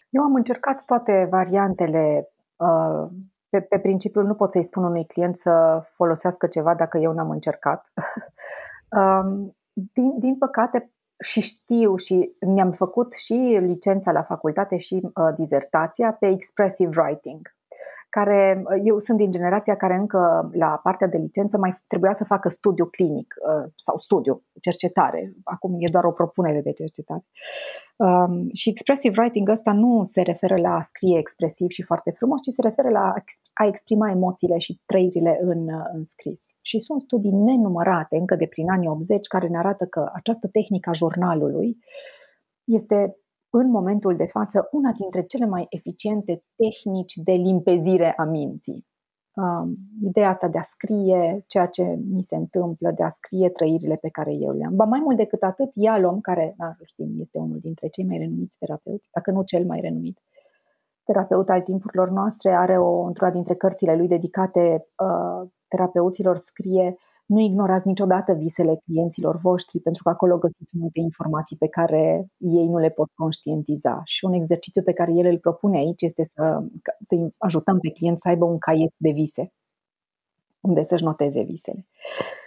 Eu 0.10 0.24
am 0.24 0.34
încercat 0.34 0.86
toate 0.86 1.28
variantele 1.32 2.32
Uh, 2.37 2.37
pe, 3.50 3.62
pe 3.62 3.80
principiul 3.80 4.26
nu 4.26 4.34
pot 4.34 4.52
să-i 4.52 4.64
spun 4.64 4.84
unui 4.84 5.06
client 5.06 5.36
să 5.36 5.84
folosească 5.96 6.48
ceva 6.48 6.76
dacă 6.76 6.98
eu 6.98 7.12
n-am 7.12 7.30
încercat. 7.30 7.92
Um, 8.90 9.58
din, 9.74 10.20
din 10.20 10.38
păcate, 10.38 10.92
și 11.20 11.42
știu 11.42 11.96
și 11.96 12.36
mi-am 12.40 12.72
făcut 12.72 13.14
și 13.14 13.34
licența 13.62 14.12
la 14.12 14.24
facultate 14.24 14.78
și 14.78 15.02
uh, 15.04 15.34
dizertația 15.38 16.14
pe 16.14 16.28
expressive 16.28 17.02
writing 17.02 17.57
care 18.20 18.64
eu 18.84 19.00
sunt 19.00 19.18
din 19.18 19.32
generația 19.32 19.76
care 19.76 19.96
încă 19.96 20.50
la 20.54 20.80
partea 20.84 21.08
de 21.08 21.18
licență 21.18 21.58
mai 21.58 21.84
trebuia 21.88 22.14
să 22.14 22.24
facă 22.24 22.50
studiu 22.50 22.86
clinic 22.86 23.36
uh, 23.38 23.72
sau 23.76 23.98
studiu, 23.98 24.44
cercetare. 24.62 25.34
Acum 25.44 25.76
e 25.78 25.92
doar 25.92 26.04
o 26.04 26.12
propunere 26.12 26.62
de 26.62 26.72
cercetare. 26.72 27.26
Um, 27.96 28.50
și 28.54 28.70
expressive 28.70 29.22
writing 29.22 29.50
ăsta 29.50 29.72
nu 29.74 30.04
se 30.04 30.22
referă 30.22 30.58
la 30.58 30.76
a 30.76 30.82
scrie 30.82 31.18
expresiv 31.18 31.70
și 31.70 31.84
foarte 31.84 32.12
frumos, 32.12 32.42
ci 32.42 32.54
se 32.54 32.62
referă 32.62 32.90
la 32.90 33.14
a 33.54 33.66
exprima 33.66 34.10
emoțiile 34.10 34.58
și 34.58 34.82
trăirile 34.86 35.40
în, 35.42 35.68
în 35.94 36.04
scris. 36.04 36.42
Și 36.62 36.80
sunt 36.80 37.02
studii 37.02 37.32
nenumărate 37.32 38.18
încă 38.18 38.36
de 38.36 38.46
prin 38.46 38.70
anii 38.70 38.88
80 38.88 39.28
care 39.28 39.48
ne 39.48 39.58
arată 39.58 39.86
că 39.86 40.10
această 40.14 40.48
tehnică 40.48 40.90
a 40.90 40.94
jurnalului 40.94 41.78
este 42.64 43.18
în 43.50 43.70
momentul 43.70 44.16
de 44.16 44.26
față 44.26 44.68
una 44.72 44.92
dintre 44.92 45.24
cele 45.24 45.46
mai 45.46 45.66
eficiente 45.70 46.44
tehnici 46.56 47.16
de 47.16 47.32
limpezire 47.32 48.14
a 48.18 48.24
minții. 48.24 48.86
Um, 49.34 49.76
ideea 50.04 50.30
asta 50.30 50.48
de 50.48 50.58
a 50.58 50.62
scrie 50.62 51.44
ceea 51.48 51.66
ce 51.66 51.84
mi 52.12 52.24
se 52.24 52.36
întâmplă, 52.36 52.92
de 52.96 53.04
a 53.04 53.10
scrie 53.10 53.50
trăirile 53.50 53.96
pe 53.96 54.10
care 54.10 54.34
eu 54.34 54.52
le 54.52 54.66
am. 54.66 54.76
Ba 54.76 54.84
mai 54.84 55.00
mult 55.00 55.18
decât 55.18 55.44
atât, 55.44 55.72
Ialom, 55.74 56.20
care, 56.20 56.54
na, 56.58 56.76
știm, 56.86 57.16
este 57.20 57.38
unul 57.38 57.60
dintre 57.60 57.88
cei 57.88 58.06
mai 58.06 58.18
renumiți 58.18 58.58
terapeuți, 58.58 59.08
dacă 59.12 59.32
nu 59.32 59.44
cel 59.44 59.66
mai 59.66 59.80
renumit 59.80 60.20
terapeut 61.08 61.50
al 61.50 61.62
timpurilor 61.62 62.10
noastre, 62.10 62.52
are 62.52 62.78
o, 62.78 63.02
într-una 63.02 63.32
dintre 63.32 63.56
cărțile 63.56 63.96
lui 63.96 64.08
dedicate 64.08 64.88
uh, 64.98 65.50
terapeuților, 65.68 66.38
scrie 66.38 66.98
Nu 67.28 67.40
ignorați 67.40 67.88
niciodată 67.88 68.34
visele 68.34 68.76
clienților 68.76 69.38
voștri, 69.38 69.80
pentru 69.80 70.04
că 70.04 70.10
acolo 70.10 70.38
găsiți 70.38 70.78
multe 70.78 71.00
informații 71.00 71.58
pe 71.58 71.68
care 71.68 72.28
ei 72.38 72.68
nu 72.68 72.78
le 72.78 72.90
pot 72.90 73.10
conștientiza. 73.16 74.02
Și 74.04 74.26
un 74.26 74.34
exercițiu 74.34 74.82
pe 74.82 74.94
care 74.94 75.12
el 75.14 75.26
îl 75.26 75.40
propune 75.40 75.78
aici 75.78 76.02
este 76.02 76.24
să, 76.24 76.64
să 77.00 77.16
ajutăm 77.38 77.80
pe 77.80 77.90
client 77.90 78.20
să 78.20 78.28
aibă 78.28 78.46
un 78.46 78.58
caiet 78.58 78.94
de 78.98 79.10
vise, 79.10 79.54
unde 80.60 80.84
să-și 80.84 81.04
noteze 81.04 81.42
visele. 81.42 81.88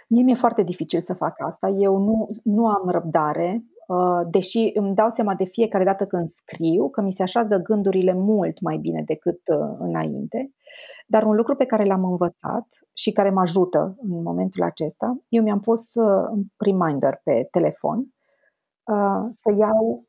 Mie 0.07 0.23
mi-e 0.23 0.35
foarte 0.35 0.63
dificil 0.63 0.99
să 0.99 1.13
fac 1.13 1.35
asta. 1.45 1.67
Eu 1.67 1.97
nu, 1.97 2.29
nu 2.43 2.67
am 2.67 2.89
răbdare, 2.89 3.63
uh, 3.87 4.21
deși 4.29 4.71
îmi 4.73 4.95
dau 4.95 5.09
seama 5.09 5.35
de 5.35 5.43
fiecare 5.43 5.83
dată 5.83 6.05
când 6.05 6.25
scriu 6.25 6.89
că 6.89 7.01
mi 7.01 7.13
se 7.13 7.23
așează 7.23 7.57
gândurile 7.57 8.13
mult 8.13 8.61
mai 8.61 8.77
bine 8.77 9.03
decât 9.05 9.39
uh, 9.47 9.75
înainte. 9.79 10.51
Dar 11.07 11.23
un 11.23 11.35
lucru 11.35 11.55
pe 11.55 11.65
care 11.65 11.83
l-am 11.83 12.03
învățat 12.03 12.67
și 12.93 13.11
care 13.11 13.29
mă 13.29 13.41
ajută 13.41 13.95
în 14.01 14.21
momentul 14.21 14.63
acesta, 14.63 15.17
eu 15.27 15.43
mi-am 15.43 15.59
pus 15.59 15.93
uh, 15.93 16.27
un 16.31 16.43
reminder 16.57 17.21
pe 17.23 17.47
telefon 17.51 18.13
uh, 18.83 19.27
să 19.31 19.55
iau 19.57 20.05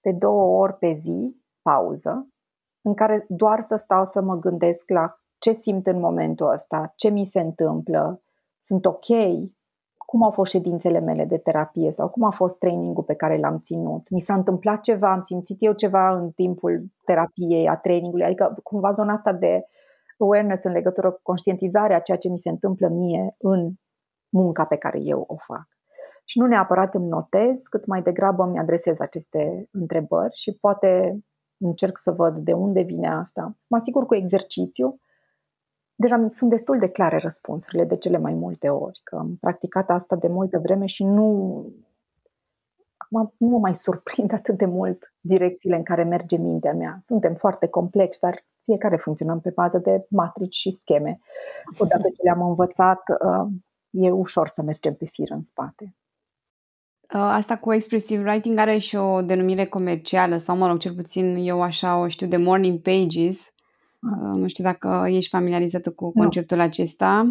de 0.00 0.12
două 0.12 0.62
ori 0.62 0.74
pe 0.74 0.92
zi 0.92 1.36
pauză, 1.62 2.28
în 2.82 2.94
care 2.94 3.26
doar 3.28 3.60
să 3.60 3.76
stau 3.76 4.04
să 4.04 4.22
mă 4.22 4.38
gândesc 4.38 4.90
la 4.90 5.20
ce 5.38 5.52
simt 5.52 5.86
în 5.86 6.00
momentul 6.00 6.50
ăsta, 6.50 6.92
ce 6.96 7.08
mi 7.08 7.24
se 7.24 7.40
întâmplă, 7.40 8.22
sunt 8.60 8.86
ok, 8.86 9.06
cum 9.96 10.22
au 10.22 10.30
fost 10.30 10.50
ședințele 10.50 10.98
mele 10.98 11.24
de 11.24 11.38
terapie 11.38 11.90
sau 11.90 12.08
cum 12.08 12.22
a 12.22 12.30
fost 12.30 12.58
trainingul 12.58 13.02
pe 13.02 13.14
care 13.14 13.38
l-am 13.38 13.60
ținut. 13.60 14.10
Mi 14.10 14.20
s-a 14.20 14.34
întâmplat 14.34 14.80
ceva, 14.80 15.12
am 15.12 15.20
simțit 15.20 15.62
eu 15.62 15.72
ceva 15.72 16.16
în 16.16 16.30
timpul 16.30 16.84
terapiei, 17.04 17.68
a 17.68 17.76
trainingului, 17.76 18.24
adică 18.24 18.56
cumva 18.62 18.92
zona 18.92 19.12
asta 19.12 19.32
de 19.32 19.66
awareness 20.18 20.64
în 20.64 20.72
legătură 20.72 21.10
cu 21.10 21.20
conștientizarea 21.22 22.00
ceea 22.00 22.18
ce 22.18 22.28
mi 22.28 22.38
se 22.38 22.48
întâmplă 22.48 22.88
mie 22.88 23.34
în 23.38 23.72
munca 24.28 24.64
pe 24.64 24.76
care 24.76 24.98
eu 25.00 25.24
o 25.26 25.36
fac. 25.36 25.66
Și 26.24 26.38
nu 26.38 26.46
neapărat 26.46 26.94
îmi 26.94 27.08
notez, 27.08 27.60
cât 27.60 27.86
mai 27.86 28.02
degrabă 28.02 28.42
îmi 28.42 28.58
adresez 28.58 29.00
aceste 29.00 29.68
întrebări 29.72 30.36
și 30.36 30.56
poate 30.60 31.18
încerc 31.58 31.98
să 31.98 32.10
văd 32.10 32.38
de 32.38 32.52
unde 32.52 32.80
vine 32.80 33.08
asta. 33.08 33.56
Mă 33.66 33.76
asigur 33.76 34.06
cu 34.06 34.14
exercițiu. 34.14 35.00
Deja 35.94 36.26
sunt 36.30 36.50
destul 36.50 36.78
de 36.78 36.88
clare 36.88 37.18
răspunsurile 37.18 37.84
de 37.84 37.96
cele 37.96 38.18
mai 38.18 38.32
multe 38.32 38.68
ori, 38.68 39.00
că 39.04 39.16
am 39.16 39.36
practicat 39.40 39.90
asta 39.90 40.16
de 40.16 40.28
multă 40.28 40.58
vreme 40.58 40.86
și 40.86 41.04
nu, 41.04 41.26
acum 42.96 43.34
nu 43.36 43.48
mă 43.48 43.58
mai 43.58 43.74
surprind 43.74 44.32
atât 44.32 44.56
de 44.56 44.66
mult 44.66 45.14
direcțiile 45.20 45.76
în 45.76 45.82
care 45.82 46.02
merge 46.02 46.36
mintea 46.36 46.72
mea. 46.72 46.98
Suntem 47.02 47.34
foarte 47.34 47.66
complexi, 47.66 48.20
dar 48.20 48.44
fiecare 48.66 48.96
funcționăm 48.96 49.40
pe 49.40 49.50
bază 49.54 49.78
de 49.78 50.06
matrici 50.08 50.56
și 50.56 50.70
scheme. 50.70 51.18
Odată 51.78 52.08
ce 52.08 52.22
le-am 52.22 52.42
învățat, 52.42 53.02
uh, 53.24 53.46
e 53.90 54.10
ușor 54.10 54.48
să 54.48 54.62
mergem 54.62 54.94
pe 54.94 55.06
fir 55.12 55.30
în 55.30 55.42
spate. 55.42 55.94
Uh, 57.14 57.20
asta 57.20 57.56
cu 57.56 57.72
expressive 57.72 58.22
writing 58.30 58.58
are 58.58 58.78
și 58.78 58.96
o 58.96 59.22
denumire 59.22 59.66
comercială 59.66 60.36
sau, 60.36 60.56
mă 60.56 60.66
rog, 60.66 60.78
cel 60.78 60.94
puțin 60.94 61.36
eu 61.36 61.62
așa 61.62 61.98
o 61.98 62.08
știu 62.08 62.26
de 62.26 62.36
morning 62.36 62.80
pages. 62.80 63.54
Uh, 64.00 64.34
nu 64.40 64.48
știu 64.48 64.64
dacă 64.64 65.04
ești 65.08 65.30
familiarizată 65.30 65.92
cu 65.92 66.12
conceptul 66.12 66.56
no. 66.56 66.62
acesta. 66.62 67.30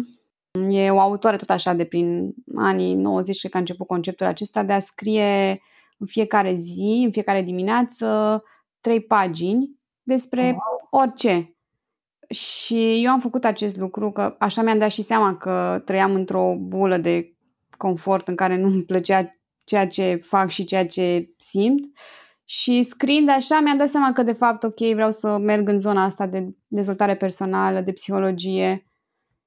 E 0.68 0.90
o 0.90 1.00
autoare 1.00 1.36
tot 1.36 1.50
așa 1.50 1.72
de 1.72 1.84
prin 1.84 2.34
anii 2.54 2.94
90 2.94 3.48
că 3.48 3.56
a 3.56 3.60
început 3.60 3.86
conceptul 3.86 4.26
acesta 4.26 4.62
de 4.62 4.72
a 4.72 4.78
scrie 4.78 5.60
în 5.98 6.06
fiecare 6.06 6.54
zi, 6.54 7.02
în 7.04 7.10
fiecare 7.10 7.42
dimineață, 7.42 8.42
trei 8.80 9.00
pagini 9.00 9.75
despre 10.06 10.42
wow. 10.42 11.02
orice. 11.02 11.56
Și 12.28 13.02
eu 13.04 13.10
am 13.10 13.20
făcut 13.20 13.44
acest 13.44 13.76
lucru, 13.76 14.10
că 14.12 14.36
așa 14.38 14.62
mi-am 14.62 14.78
dat 14.78 14.90
și 14.90 15.02
seama 15.02 15.36
că 15.36 15.82
trăiam 15.84 16.14
într-o 16.14 16.56
bulă 16.58 16.96
de 16.96 17.36
confort 17.76 18.28
în 18.28 18.34
care 18.34 18.56
nu 18.56 18.66
îmi 18.66 18.82
plăcea 18.82 19.36
ceea 19.64 19.86
ce 19.86 20.14
fac 20.22 20.50
și 20.50 20.64
ceea 20.64 20.86
ce 20.86 21.34
simt. 21.36 21.84
Și 22.44 22.82
scriind 22.82 23.28
așa 23.28 23.60
mi-am 23.60 23.76
dat 23.76 23.88
seama 23.88 24.12
că 24.12 24.22
de 24.22 24.32
fapt, 24.32 24.62
ok, 24.62 24.78
vreau 24.78 25.10
să 25.10 25.38
merg 25.38 25.68
în 25.68 25.78
zona 25.78 26.04
asta 26.04 26.26
de 26.26 26.48
dezvoltare 26.66 27.16
personală, 27.16 27.80
de 27.80 27.92
psihologie 27.92 28.86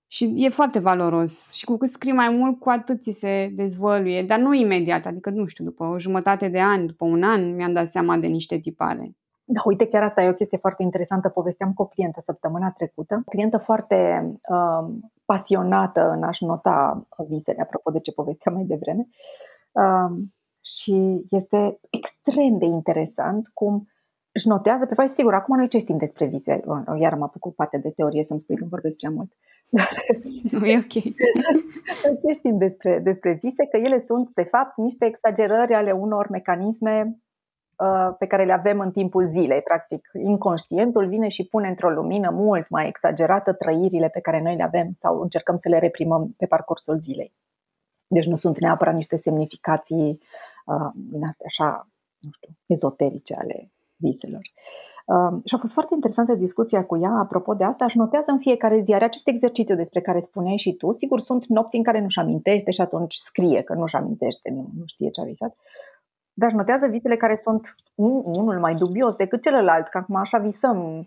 și 0.07 0.33
e 0.35 0.49
foarte 0.49 0.79
valoros. 0.79 1.53
Și 1.53 1.65
cu 1.65 1.77
cât 1.77 1.89
scrii 1.89 2.13
mai 2.13 2.29
mult, 2.29 2.59
cu 2.59 2.69
atât 2.69 3.01
ți 3.01 3.11
se 3.11 3.51
dezvăluie, 3.53 4.23
dar 4.23 4.39
nu 4.39 4.53
imediat, 4.53 5.05
adică 5.05 5.29
nu 5.29 5.45
știu, 5.45 5.63
după 5.63 5.83
o 5.83 5.99
jumătate 5.99 6.47
de 6.47 6.59
ani, 6.59 6.87
după 6.87 7.05
un 7.05 7.23
an, 7.23 7.55
mi-am 7.55 7.73
dat 7.73 7.87
seama 7.87 8.17
de 8.17 8.27
niște 8.27 8.59
tipare. 8.59 9.18
Da, 9.51 9.61
uite, 9.65 9.87
chiar 9.87 10.03
asta 10.03 10.21
e 10.21 10.29
o 10.29 10.33
chestie 10.33 10.57
foarte 10.57 10.83
interesantă. 10.83 11.29
Povesteam 11.29 11.73
cu 11.73 11.81
o 11.81 11.85
clientă 11.85 12.21
săptămâna 12.21 12.71
trecută. 12.71 13.21
O 13.25 13.29
clientă 13.29 13.57
foarte 13.57 14.29
uh, 14.49 14.87
pasionată 15.25 16.09
în 16.09 16.23
a-și 16.23 16.45
nota 16.45 17.07
visele, 17.27 17.61
apropo 17.61 17.91
de 17.91 17.99
ce 17.99 18.11
povesteam 18.11 18.55
mai 18.55 18.63
devreme. 18.63 19.07
Uh, 19.71 20.17
și 20.61 21.25
este 21.29 21.79
extrem 21.89 22.57
de 22.57 22.65
interesant 22.65 23.47
cum 23.53 23.87
își 24.31 24.47
notează 24.47 24.85
pe 24.85 24.93
față. 24.93 25.13
Sigur, 25.13 25.33
acum 25.33 25.57
noi 25.57 25.67
ce 25.67 25.77
știm 25.77 25.97
despre 25.97 26.25
vise? 26.25 26.59
Iar 26.99 27.13
m-a 27.13 27.27
făcut 27.27 27.55
parte 27.55 27.77
de 27.77 27.89
teorie 27.89 28.23
să-mi 28.23 28.39
spui 28.39 28.55
când 28.55 28.69
vorbesc 28.69 28.97
prea 28.97 29.09
mult. 29.09 29.31
Nu 30.59 30.65
e 30.65 30.77
ok. 30.77 31.03
ce 32.21 32.31
știm 32.31 32.57
despre, 32.57 32.99
despre 32.99 33.31
vise? 33.41 33.65
Că 33.65 33.77
ele 33.77 33.99
sunt, 33.99 34.29
de 34.33 34.43
fapt, 34.43 34.77
niște 34.77 35.05
exagerări 35.05 35.73
ale 35.73 35.91
unor 35.91 36.29
mecanisme 36.29 37.03
Uh, 37.03 37.28
pe 38.17 38.25
care 38.25 38.45
le 38.45 38.53
avem 38.53 38.79
în 38.79 38.91
timpul 38.91 39.25
zilei. 39.25 39.61
Practic, 39.61 40.09
inconștientul 40.23 41.07
vine 41.07 41.27
și 41.27 41.47
pune 41.47 41.67
într-o 41.67 41.89
lumină 41.89 42.29
mult 42.29 42.69
mai 42.69 42.87
exagerată 42.87 43.53
trăirile 43.53 44.09
pe 44.09 44.19
care 44.19 44.41
noi 44.41 44.55
le 44.55 44.63
avem 44.63 44.91
sau 44.95 45.21
încercăm 45.21 45.55
să 45.55 45.69
le 45.69 45.79
reprimăm 45.79 46.33
pe 46.37 46.45
parcursul 46.45 46.99
zilei. 46.99 47.33
Deci 48.07 48.25
nu 48.25 48.35
sunt 48.35 48.59
neapărat 48.59 48.93
niște 48.93 49.17
semnificații 49.17 50.21
uh, 50.65 50.89
din 50.93 51.25
astea 51.25 51.45
așa, 51.45 51.87
nu 52.17 52.29
știu, 52.31 52.49
ezoterice 52.65 53.35
ale 53.35 53.71
viselor. 53.95 54.41
Uh, 55.05 55.39
și 55.45 55.55
a 55.55 55.57
fost 55.57 55.73
foarte 55.73 55.93
interesantă 55.93 56.33
discuția 56.33 56.85
cu 56.85 56.97
ea 56.97 57.11
apropo 57.11 57.53
de 57.53 57.63
asta. 57.63 57.83
Aș 57.83 57.93
notează 57.93 58.31
în 58.31 58.39
fiecare 58.39 58.79
zi, 58.79 58.93
are 58.93 59.03
acest 59.03 59.27
exercițiu 59.27 59.75
despre 59.75 60.01
care 60.01 60.19
spuneai 60.21 60.57
și 60.57 60.73
tu. 60.73 60.93
Sigur, 60.93 61.19
sunt 61.19 61.45
nopți 61.45 61.77
în 61.77 61.83
care 61.83 62.01
nu-și 62.01 62.19
amintește 62.19 62.71
și 62.71 62.81
atunci 62.81 63.15
scrie 63.15 63.61
că 63.61 63.73
nu-și 63.73 63.95
amintește, 63.95 64.49
nu, 64.49 64.69
nu 64.77 64.83
știe 64.85 65.09
ce 65.09 65.21
a 65.21 65.23
visat. 65.23 65.55
Dar 66.39 66.47
își 66.47 66.57
notează 66.57 66.87
visele 66.87 67.17
care 67.17 67.35
sunt 67.35 67.75
unul 67.95 68.59
mai 68.59 68.75
dubios 68.75 69.15
decât 69.15 69.41
celălalt, 69.41 69.87
că 69.87 69.97
acum 69.97 70.15
așa 70.15 70.37
visăm. 70.37 71.05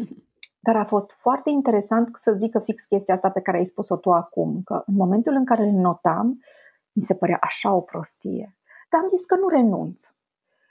Dar 0.66 0.76
a 0.76 0.84
fost 0.84 1.12
foarte 1.16 1.50
interesant 1.50 2.10
să 2.14 2.32
zică 2.32 2.58
fix 2.58 2.84
chestia 2.84 3.14
asta 3.14 3.30
pe 3.30 3.40
care 3.40 3.56
ai 3.56 3.64
spus-o 3.64 3.96
tu 3.96 4.10
acum, 4.10 4.60
că 4.64 4.82
în 4.86 4.94
momentul 4.94 5.34
în 5.34 5.44
care 5.44 5.62
le 5.62 5.80
notam, 5.80 6.38
mi 6.92 7.02
se 7.02 7.14
părea 7.14 7.38
așa 7.40 7.74
o 7.74 7.80
prostie. 7.80 8.56
Dar 8.90 9.00
am 9.00 9.08
zis 9.08 9.24
că 9.24 9.36
nu 9.36 9.48
renunț. 9.48 10.02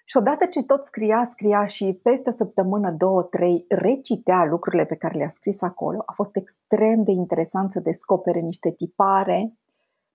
Și 0.06 0.18
odată 0.18 0.46
ce 0.46 0.64
tot 0.64 0.84
scria, 0.84 1.26
scria 1.26 1.66
și 1.66 2.00
peste 2.04 2.30
o 2.30 2.32
săptămână, 2.32 2.92
două, 2.92 3.24
trei, 3.24 3.66
recitea 3.70 4.46
lucrurile 4.46 4.86
pe 4.86 4.96
care 4.96 5.18
le-a 5.18 5.30
scris 5.30 5.62
acolo, 5.62 6.04
a 6.06 6.14
fost 6.14 6.36
extrem 6.36 7.04
de 7.04 7.12
interesant 7.12 7.72
să 7.72 7.80
descopere 7.80 8.40
niște 8.40 8.72
tipare 8.72 9.58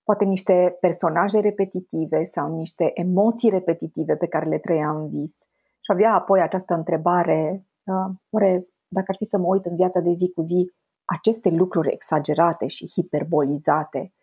poate 0.09 0.25
niște 0.25 0.77
personaje 0.79 1.39
repetitive 1.39 2.23
sau 2.23 2.55
niște 2.55 2.91
emoții 2.93 3.49
repetitive 3.49 4.15
pe 4.15 4.27
care 4.27 4.49
le 4.49 4.57
trăia 4.57 4.89
în 4.89 5.09
vis. 5.09 5.37
Și 5.79 5.91
avea 5.91 6.13
apoi 6.13 6.41
această 6.41 6.73
întrebare, 6.73 7.65
uh, 7.83 8.15
oare 8.29 8.67
dacă 8.87 9.05
ar 9.07 9.15
fi 9.15 9.25
să 9.25 9.37
mă 9.37 9.47
uit 9.47 9.65
în 9.65 9.75
viața 9.75 9.99
de 9.99 10.13
zi 10.13 10.31
cu 10.35 10.41
zi, 10.41 10.71
aceste 11.05 11.49
lucruri 11.49 11.91
exagerate 11.93 12.67
și 12.67 12.87
hiperbolizate, 12.87 14.13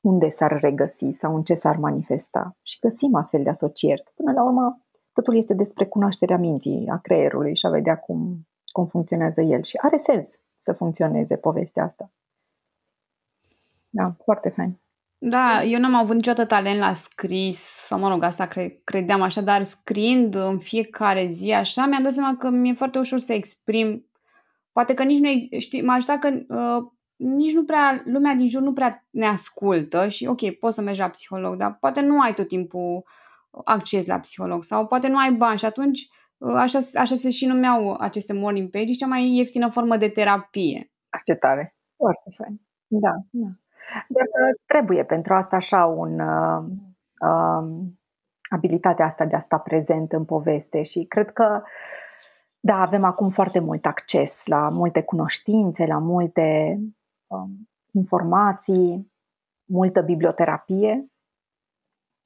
unde 0.00 0.28
s-ar 0.28 0.60
regăsi 0.60 1.10
sau 1.10 1.34
în 1.34 1.42
ce 1.42 1.54
s-ar 1.54 1.76
manifesta? 1.76 2.56
Și 2.62 2.78
găsim 2.80 3.14
astfel 3.14 3.42
de 3.42 3.48
asocieri. 3.48 4.04
Până 4.14 4.32
la 4.32 4.44
urmă, 4.44 4.82
totul 5.12 5.36
este 5.36 5.54
despre 5.54 5.86
cunoașterea 5.86 6.38
minții, 6.38 6.88
a 6.88 6.98
creierului 6.98 7.56
și 7.56 7.66
a 7.66 7.70
vedea 7.70 7.98
cum, 7.98 8.46
cum 8.72 8.86
funcționează 8.86 9.40
el. 9.40 9.62
Și 9.62 9.76
are 9.76 9.96
sens 9.96 10.40
să 10.56 10.72
funcționeze 10.72 11.36
povestea 11.36 11.84
asta. 11.84 12.10
Da, 13.90 14.10
foarte 14.24 14.48
fain. 14.48 14.78
Da, 15.20 15.62
eu 15.62 15.80
n-am 15.80 15.94
avut 15.94 16.14
niciodată 16.14 16.46
talent 16.46 16.78
la 16.78 16.94
scris, 16.94 17.58
sau 17.58 17.98
mă 17.98 18.08
rog, 18.08 18.22
asta 18.22 18.46
cre- 18.46 18.80
credeam 18.84 19.22
așa, 19.22 19.40
dar 19.40 19.62
scriind 19.62 20.34
în 20.34 20.58
fiecare 20.58 21.26
zi 21.26 21.52
așa, 21.52 21.86
mi-am 21.86 22.02
dat 22.02 22.12
seama 22.12 22.36
că 22.36 22.48
mi-e 22.48 22.74
foarte 22.74 22.98
ușor 22.98 23.18
să 23.18 23.32
exprim. 23.32 24.06
Poate 24.72 24.94
că 24.94 25.02
nici 25.02 25.18
nu, 25.18 25.58
știi, 25.58 25.82
m-a 25.82 25.94
ajutat 25.94 26.18
că 26.18 26.28
uh, 26.28 26.90
nici 27.16 27.52
nu 27.52 27.64
prea, 27.64 28.02
lumea 28.04 28.34
din 28.34 28.48
jur 28.48 28.62
nu 28.62 28.72
prea 28.72 29.06
ne 29.10 29.26
ascultă 29.26 30.08
și 30.08 30.26
ok, 30.26 30.50
poți 30.50 30.74
să 30.74 30.82
mergi 30.82 31.00
la 31.00 31.08
psiholog, 31.08 31.56
dar 31.56 31.76
poate 31.80 32.00
nu 32.00 32.20
ai 32.20 32.34
tot 32.34 32.48
timpul 32.48 33.04
acces 33.64 34.06
la 34.06 34.18
psiholog 34.18 34.62
sau 34.62 34.86
poate 34.86 35.08
nu 35.08 35.18
ai 35.18 35.32
bani 35.32 35.58
și 35.58 35.64
atunci 35.64 36.08
uh, 36.38 36.54
așa, 36.56 36.78
așa 36.94 37.14
se 37.14 37.30
și 37.30 37.46
numeau 37.46 37.96
aceste 38.00 38.32
morning 38.32 38.70
pages, 38.70 38.96
cea 38.96 39.06
mai 39.06 39.26
ieftină 39.26 39.68
formă 39.68 39.96
de 39.96 40.08
terapie. 40.08 40.92
Acceptare. 41.08 41.76
Foarte 41.96 42.34
fain. 42.36 42.60
Da, 42.86 43.10
da. 43.30 43.48
Dar 44.08 44.26
îți 44.52 44.66
trebuie 44.66 45.04
pentru 45.04 45.34
asta 45.34 45.56
așa 45.56 45.84
un 45.84 46.20
uh, 46.20 46.64
uh, 47.20 47.86
abilitatea 48.48 49.04
asta 49.04 49.24
de 49.24 49.36
a 49.36 49.40
sta 49.40 49.58
prezent 49.58 50.12
în 50.12 50.24
poveste 50.24 50.82
și 50.82 51.04
cred 51.04 51.30
că 51.30 51.62
da, 52.60 52.80
avem 52.80 53.04
acum 53.04 53.30
foarte 53.30 53.58
mult 53.58 53.86
acces 53.86 54.46
la 54.46 54.68
multe 54.68 55.02
cunoștințe, 55.02 55.86
la 55.86 55.98
multe 55.98 56.78
uh, 57.26 57.50
informații 57.92 59.12
multă 59.68 60.00
biblioterapie 60.00 61.06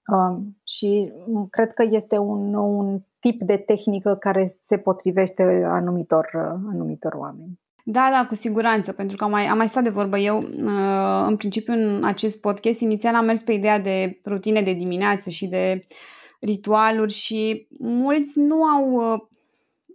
um, 0.07 0.61
și 0.64 1.12
cred 1.51 1.72
că 1.72 1.83
este 1.90 2.18
un, 2.18 2.55
un 2.55 3.01
tip 3.20 3.42
de 3.42 3.57
tehnică 3.57 4.16
care 4.16 4.57
se 4.61 4.79
potrivește 4.79 5.42
anumitor, 5.64 6.31
anumitor 6.68 7.12
oameni. 7.12 7.61
Da, 7.85 8.09
da, 8.11 8.27
cu 8.27 8.35
siguranță, 8.35 8.92
pentru 8.92 9.16
că 9.16 9.25
am 9.25 9.31
mai, 9.31 9.47
am 9.47 9.57
mai 9.57 9.68
stat 9.68 9.83
de 9.83 9.90
vorbă 9.90 10.18
eu. 10.18 10.38
Uh, 10.38 11.25
în 11.27 11.37
principiu, 11.37 11.73
în 11.73 12.05
acest 12.05 12.40
podcast, 12.40 12.81
inițial 12.81 13.14
am 13.14 13.25
mers 13.25 13.40
pe 13.40 13.53
ideea 13.53 13.79
de 13.79 14.21
rutine 14.25 14.62
de 14.62 14.73
dimineață 14.73 15.31
și 15.31 15.47
de 15.47 15.81
ritualuri 16.40 17.12
și 17.12 17.66
mulți 17.79 18.38
nu 18.38 18.62
au 18.62 19.12
uh, 19.12 19.21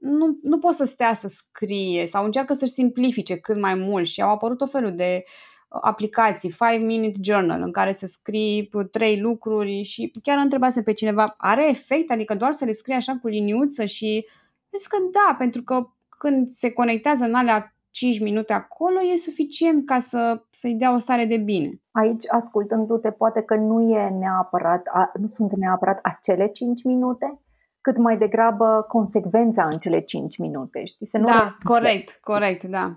nu, 0.01 0.37
nu 0.41 0.57
pot 0.57 0.73
să 0.73 0.85
stea 0.85 1.13
să 1.13 1.27
scrie 1.27 2.07
sau 2.07 2.25
încearcă 2.25 2.53
să-și 2.53 2.71
simplifice 2.71 3.37
cât 3.37 3.59
mai 3.59 3.75
mult 3.75 4.07
și 4.07 4.21
au 4.21 4.29
apărut 4.29 4.61
o 4.61 4.65
felul 4.65 4.95
de 4.95 5.23
uh, 5.23 5.79
aplicații, 5.81 6.55
5 6.57 6.81
minute 6.83 7.17
journal, 7.21 7.61
în 7.61 7.71
care 7.71 7.91
să 7.91 8.05
scrii 8.05 8.69
trei 8.91 9.19
lucruri 9.19 9.83
și 9.83 10.11
chiar 10.23 10.37
întrebase 10.37 10.81
pe 10.81 10.93
cineva, 10.93 11.35
are 11.37 11.69
efect? 11.69 12.11
Adică 12.11 12.35
doar 12.35 12.51
să 12.51 12.65
le 12.65 12.71
scrii 12.71 12.95
așa 12.95 13.17
cu 13.21 13.27
liniuță 13.27 13.85
și 13.85 14.25
vezi 14.69 14.89
că 14.89 14.97
da, 15.11 15.35
pentru 15.37 15.63
că 15.63 15.87
când 16.09 16.47
se 16.47 16.71
conectează 16.71 17.23
în 17.23 17.33
alea 17.33 17.76
5 17.97 18.19
minute 18.19 18.53
acolo 18.53 18.99
e 19.13 19.15
suficient 19.15 19.85
ca 19.85 19.99
să, 19.99 20.43
să-i 20.49 20.73
dea 20.73 20.93
o 20.93 20.97
stare 20.97 21.25
de 21.25 21.37
bine. 21.37 21.69
Aici, 21.91 22.23
ascultându-te, 22.27 23.11
poate 23.11 23.41
că 23.41 23.55
nu 23.55 23.81
e 23.81 24.09
neapărat, 24.09 24.83
nu 25.19 25.27
sunt 25.27 25.55
neapărat 25.55 25.99
acele 26.03 26.47
5 26.47 26.83
minute, 26.83 27.39
cât 27.81 27.97
mai 27.97 28.17
degrabă 28.17 28.85
consecvența 28.87 29.65
în 29.65 29.77
cele 29.79 29.99
5 29.99 30.37
minute, 30.37 30.85
știi? 30.85 31.07
Să 31.07 31.17
nu 31.17 31.25
da, 31.25 31.57
corect, 31.63 32.19
corect, 32.21 32.63
da. 32.63 32.95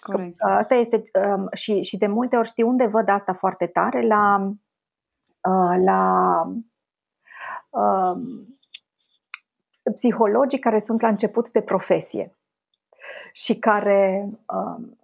Corect. 0.00 0.42
Asta 0.42 0.74
este 0.74 1.02
um, 1.36 1.48
și, 1.52 1.82
și 1.82 1.96
de 1.96 2.06
multe 2.06 2.36
ori 2.36 2.48
știi 2.48 2.62
unde 2.62 2.86
văd 2.86 3.08
asta 3.08 3.32
foarte 3.32 3.66
tare 3.66 4.06
la 4.06 4.52
uh, 5.50 5.82
la 5.84 6.42
uh, 7.68 8.16
psihologii 9.94 10.58
care 10.58 10.80
sunt 10.80 11.00
la 11.00 11.08
început 11.08 11.50
de 11.52 11.60
profesie 11.60 12.37
și 13.38 13.58
care 13.58 14.28
um, 14.54 14.98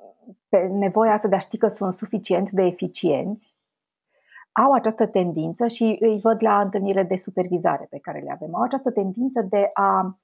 pe 0.49 0.59
nevoia 0.59 1.13
asta 1.13 1.29
de 1.29 1.35
a 1.35 1.39
ști 1.39 1.57
că 1.57 1.69
sunt 1.69 1.95
suficient 1.95 2.51
de 2.51 2.63
eficienți, 2.63 3.55
au 4.53 4.73
această 4.73 5.07
tendință 5.07 5.67
și 5.67 5.97
îi 6.01 6.21
văd 6.23 6.43
la 6.43 6.61
întâlnirile 6.61 7.03
de 7.03 7.17
supervizare 7.17 7.87
pe 7.91 7.99
care 7.99 8.19
le 8.19 8.31
avem, 8.31 8.55
au 8.55 8.63
această 8.63 8.91
tendință 8.91 9.47
de 9.49 9.71
a 9.73 10.19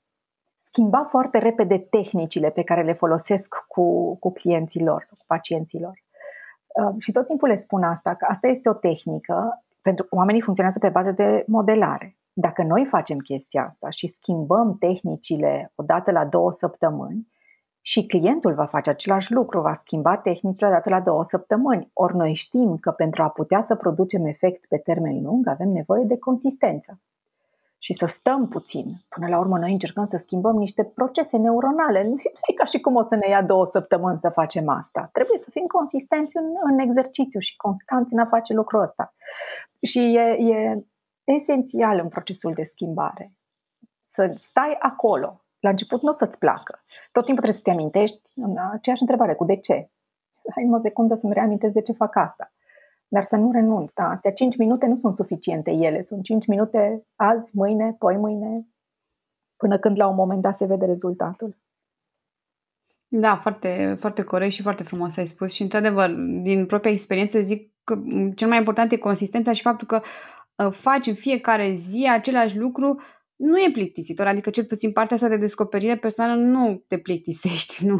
schimba 0.56 1.06
foarte 1.10 1.38
repede 1.38 1.78
tehnicile 1.78 2.50
pe 2.50 2.62
care 2.62 2.82
le 2.82 2.92
folosesc 2.92 3.54
cu, 3.68 4.16
cu 4.16 4.32
clienții 4.32 4.84
lor 4.84 5.02
sau 5.02 5.16
cu 5.18 5.24
pacienții 5.26 5.80
lor. 5.80 6.02
Um, 6.74 6.98
și 6.98 7.12
tot 7.12 7.26
timpul 7.26 7.48
le 7.48 7.56
spun 7.56 7.82
asta, 7.82 8.14
că 8.14 8.26
asta 8.28 8.46
este 8.46 8.68
o 8.68 8.74
tehnică, 8.74 9.64
pentru 9.82 10.04
că 10.04 10.16
oamenii 10.16 10.40
funcționează 10.40 10.78
pe 10.78 10.88
bază 10.88 11.10
de 11.10 11.44
modelare. 11.46 12.16
Dacă 12.32 12.62
noi 12.62 12.86
facem 12.86 13.18
chestia 13.18 13.66
asta 13.66 13.90
și 13.90 14.06
schimbăm 14.06 14.76
tehnicile 14.78 15.72
odată 15.74 16.10
la 16.10 16.24
două 16.24 16.52
săptămâni, 16.52 17.28
și 17.82 18.06
clientul 18.06 18.54
va 18.54 18.66
face 18.66 18.90
același 18.90 19.32
lucru, 19.32 19.60
va 19.60 19.74
schimba 19.74 20.16
tehnicile 20.16 20.68
odată 20.68 20.88
la 20.88 21.00
două 21.00 21.24
săptămâni. 21.24 21.90
Ori 21.92 22.16
noi 22.16 22.34
știm 22.34 22.76
că 22.76 22.90
pentru 22.90 23.22
a 23.22 23.28
putea 23.28 23.62
să 23.62 23.74
producem 23.74 24.26
efect 24.26 24.66
pe 24.66 24.78
termen 24.78 25.22
lung 25.22 25.48
avem 25.48 25.68
nevoie 25.68 26.04
de 26.04 26.18
consistență. 26.18 27.00
Și 27.82 27.92
să 27.92 28.06
stăm 28.06 28.48
puțin. 28.48 28.84
Până 29.08 29.28
la 29.28 29.38
urmă 29.38 29.58
noi 29.58 29.70
încercăm 29.70 30.04
să 30.04 30.16
schimbăm 30.16 30.56
niște 30.56 30.84
procese 30.84 31.36
neuronale. 31.36 32.02
Nu 32.02 32.16
e 32.48 32.52
ca 32.54 32.64
și 32.64 32.80
cum 32.80 32.94
o 32.96 33.02
să 33.02 33.14
ne 33.14 33.28
ia 33.28 33.42
două 33.42 33.66
săptămâni 33.66 34.18
să 34.18 34.28
facem 34.28 34.68
asta. 34.68 35.08
Trebuie 35.12 35.38
să 35.38 35.50
fim 35.50 35.66
consistenți 35.66 36.36
în, 36.36 36.44
în 36.70 36.78
exercițiu 36.78 37.40
și 37.40 37.56
constanți 37.56 38.12
în 38.12 38.18
a 38.18 38.26
face 38.26 38.52
lucrul 38.52 38.82
ăsta. 38.82 39.14
Și 39.82 39.98
e, 39.98 40.20
e 40.20 40.84
esențial 41.24 41.98
în 41.98 42.08
procesul 42.08 42.52
de 42.52 42.64
schimbare. 42.64 43.32
Să 44.04 44.30
stai 44.34 44.76
acolo, 44.80 45.44
la 45.60 45.70
început 45.70 46.02
nu 46.02 46.08
o 46.08 46.12
să-ți 46.12 46.38
placă. 46.38 46.84
Tot 47.12 47.24
timpul 47.24 47.42
trebuie 47.42 47.52
să 47.52 47.62
te 47.62 47.70
amintești 47.70 48.20
aceeași 48.72 49.02
întrebare, 49.02 49.34
cu 49.34 49.44
de 49.44 49.56
ce? 49.56 49.90
Hai 50.54 50.68
o 50.72 50.78
secundă 50.78 51.14
să-mi 51.14 51.32
reamintesc 51.32 51.72
de 51.72 51.82
ce 51.82 51.92
fac 51.92 52.16
asta. 52.16 52.52
Dar 53.08 53.22
să 53.22 53.36
nu 53.36 53.52
renunț, 53.52 53.92
da? 53.92 54.08
Astea 54.08 54.32
5 54.32 54.56
minute 54.56 54.86
nu 54.86 54.94
sunt 54.94 55.14
suficiente 55.14 55.70
ele, 55.70 56.02
sunt 56.02 56.22
5 56.22 56.46
minute 56.46 57.06
azi, 57.16 57.50
mâine, 57.52 57.96
poi 57.98 58.16
mâine, 58.16 58.66
până 59.56 59.78
când 59.78 59.98
la 59.98 60.06
un 60.06 60.14
moment 60.14 60.42
dat 60.42 60.56
se 60.56 60.64
vede 60.64 60.84
rezultatul. 60.84 61.56
Da, 63.08 63.36
foarte, 63.36 63.96
foarte 63.98 64.22
corect 64.22 64.52
și 64.52 64.62
foarte 64.62 64.82
frumos 64.82 65.16
ai 65.16 65.26
spus 65.26 65.52
și 65.52 65.62
într-adevăr, 65.62 66.10
din 66.42 66.66
propria 66.66 66.90
experiență 66.92 67.40
zic 67.40 67.72
că 67.84 68.02
cel 68.34 68.48
mai 68.48 68.58
important 68.58 68.92
e 68.92 68.96
consistența 68.96 69.52
și 69.52 69.62
faptul 69.62 69.86
că 69.86 70.00
uh, 70.64 70.72
faci 70.72 71.06
în 71.06 71.14
fiecare 71.14 71.72
zi 71.72 72.08
același 72.10 72.58
lucru 72.58 73.00
nu 73.40 73.58
e 73.58 73.70
plictisitor, 73.72 74.26
adică 74.26 74.50
cel 74.50 74.64
puțin 74.64 74.92
partea 74.92 75.16
asta 75.16 75.28
de 75.28 75.36
descoperire 75.36 75.96
personală 75.96 76.40
nu 76.40 76.84
te 76.86 76.98
plictisești, 76.98 77.84
nu 77.88 77.96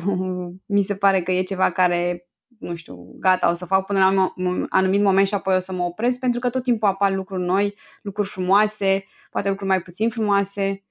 mi 0.66 0.83
se 0.83 0.94
pare 0.94 1.22
că 1.22 1.33
e 1.33 1.42
ceva 1.42 1.70
care, 1.70 2.29
nu 2.59 2.74
știu, 2.74 3.16
gata, 3.18 3.50
o 3.50 3.53
să 3.53 3.66
fac 3.66 3.87
până 3.87 3.98
la 3.98 4.33
un 4.37 4.66
anumit 4.68 5.03
moment 5.03 5.26
și 5.26 5.35
apoi 5.35 5.55
o 5.55 5.59
să 5.59 5.72
mă 5.72 5.83
opresc, 5.83 6.18
pentru 6.18 6.40
că 6.40 6.50
tot 6.50 6.62
timpul 6.62 6.88
apar 6.88 7.12
lucruri 7.12 7.42
noi, 7.42 7.74
lucruri 8.03 8.29
frumoase, 8.29 9.05
poate 9.31 9.48
lucruri 9.48 9.70
mai 9.70 9.81
puțin 9.81 10.11
frumoase. 10.11 10.85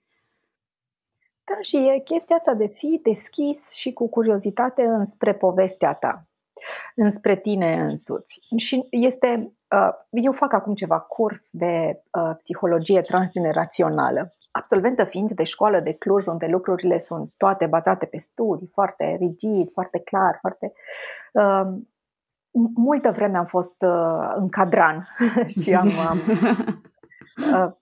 Da, 1.44 1.62
și 1.62 1.78
e 1.78 2.02
chestia 2.06 2.36
asta 2.36 2.54
de 2.54 2.68
fi 2.68 3.00
deschis 3.04 3.72
și 3.72 3.94
cu 3.94 4.10
curiozitate 4.10 4.82
înspre 4.82 5.34
povestea 5.34 5.94
ta, 5.94 6.29
înspre 6.96 7.36
tine 7.36 7.82
însuți. 7.82 8.40
Și 8.58 8.88
este 8.90 9.54
Uh, 9.76 9.90
eu 10.10 10.32
fac 10.32 10.54
acum 10.54 10.74
ceva 10.74 11.00
curs 11.00 11.48
de 11.52 12.02
uh, 12.12 12.32
psihologie 12.38 13.02
transgenerațională, 13.02 14.34
absolventă 14.52 15.04
fiind 15.04 15.32
de 15.32 15.44
școală 15.44 15.80
de 15.80 15.94
Cluj, 15.94 16.26
unde 16.26 16.46
lucrurile 16.46 17.00
sunt 17.00 17.34
toate 17.38 17.66
bazate 17.66 18.06
pe 18.06 18.18
studii, 18.18 18.70
foarte 18.74 19.16
rigid, 19.20 19.72
foarte 19.72 20.00
clar, 20.00 20.38
foarte. 20.42 20.74
Uh, 21.34 21.68
multă 22.76 23.12
vreme 23.12 23.38
am 23.38 23.46
fost 23.46 23.76
în 24.36 24.50
cadran 24.50 25.08
și 25.62 25.74
am. 25.74 25.88
am 26.10 26.18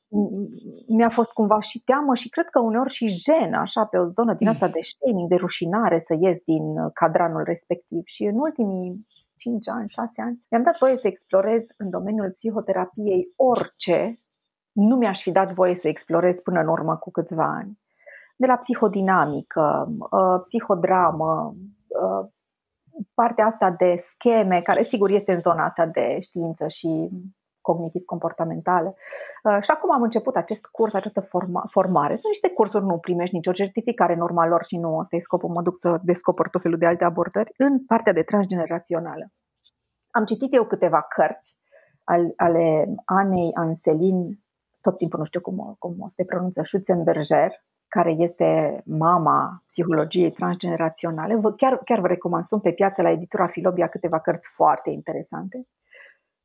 mi-a 0.88 1.10
fost 1.10 1.34
cumva 1.34 1.60
și 1.60 1.80
teamă 1.80 2.16
și 2.16 2.30
cred 2.30 2.46
că 2.50 2.60
uneori 2.60 2.94
și 2.94 3.08
jenă, 3.08 3.58
așa, 3.58 3.86
pe 3.86 3.98
o 3.98 4.08
zonă 4.08 4.34
din 4.34 4.48
asta 4.48 4.68
de 4.68 4.80
shaming, 4.84 5.30
de 5.30 5.36
rușinare 5.36 6.00
să 6.00 6.16
ies 6.20 6.40
din 6.46 6.90
cadranul 6.94 7.44
respectiv. 7.44 8.02
Și 8.06 8.24
în 8.24 8.40
ultimii 8.40 9.08
5 9.38 9.70
ani, 9.70 9.90
6 9.90 10.22
ani, 10.22 10.46
mi-am 10.50 10.64
dat 10.64 10.78
voie 10.78 10.98
să 10.98 11.08
explorez 11.08 11.66
în 11.78 11.90
domeniul 11.90 12.32
psihoterapiei 12.32 13.34
orice 13.36 14.20
nu 14.78 14.96
mi-aș 14.96 15.22
fi 15.22 15.32
dat 15.32 15.54
voie 15.54 15.76
să 15.76 15.88
explorez 15.88 16.40
până 16.40 16.60
în 16.60 16.68
urmă 16.68 16.98
cu 16.98 17.12
câțiva 17.12 17.46
ani. 17.46 17.80
De 18.36 18.46
la 18.46 18.56
psihodinamică, 18.56 19.88
uh, 20.12 20.42
psihodramă, 20.46 21.56
uh, 21.88 22.28
partea 23.14 23.46
asta 23.46 23.72
de 23.72 23.96
scheme, 23.98 24.62
care 24.62 24.84
sigur 24.84 25.10
este 25.10 25.34
în 25.34 25.40
zona 25.40 25.66
asta 25.66 25.86
de 25.86 26.18
știință 26.22 26.68
și 26.68 27.10
cognitiv-comportamentale. 27.68 28.90
Uh, 29.44 29.58
și 29.62 29.72
acum 29.72 29.92
am 29.92 30.02
început 30.02 30.36
acest 30.36 30.66
curs, 30.66 30.94
această 30.94 31.22
forma, 31.22 31.64
formare. 31.72 32.18
Sunt 32.18 32.32
niște 32.32 32.50
cursuri, 32.50 32.86
nu 32.86 32.98
primești 32.98 33.36
nicio 33.36 33.52
certificare 33.52 34.16
normal 34.16 34.50
lor 34.50 34.64
și 34.66 34.78
nu 34.78 34.98
ăsta 34.98 35.16
e 35.16 35.20
scopul, 35.20 35.50
mă 35.50 35.62
duc 35.62 35.78
să 35.78 36.00
descoper 36.04 36.48
tot 36.48 36.62
felul 36.62 36.78
de 36.78 36.86
alte 36.86 37.04
abordări 37.04 37.54
în 37.58 37.86
partea 37.86 38.14
de 38.14 38.22
transgenerațională. 38.22 39.26
Am 40.12 40.26
citit 40.26 40.54
eu 40.54 40.66
câteva 40.66 41.02
cărți 41.16 41.56
ale 42.36 42.96
Anei 43.06 43.52
Anselin, 43.54 44.40
tot 44.82 44.98
timpul 44.98 45.20
nu 45.20 45.26
știu 45.26 45.42
cum, 45.42 45.76
cum 45.80 45.96
se 46.08 46.24
pronunță, 46.24 46.62
Schutzenberger, 46.64 47.52
care 47.88 48.12
este 48.18 48.82
mama 48.86 49.64
psihologiei 49.68 50.32
transgeneraționale. 50.32 51.40
Chiar, 51.58 51.78
chiar 51.86 52.00
vă 52.00 52.08
recomand, 52.08 52.44
sunt 52.44 52.62
pe 52.62 52.72
piață 52.72 53.02
la 53.02 53.10
editura 53.10 53.48
Filobia 53.48 53.88
câteva 53.88 54.20
cărți 54.20 54.48
foarte 54.56 54.90
interesante. 54.90 55.68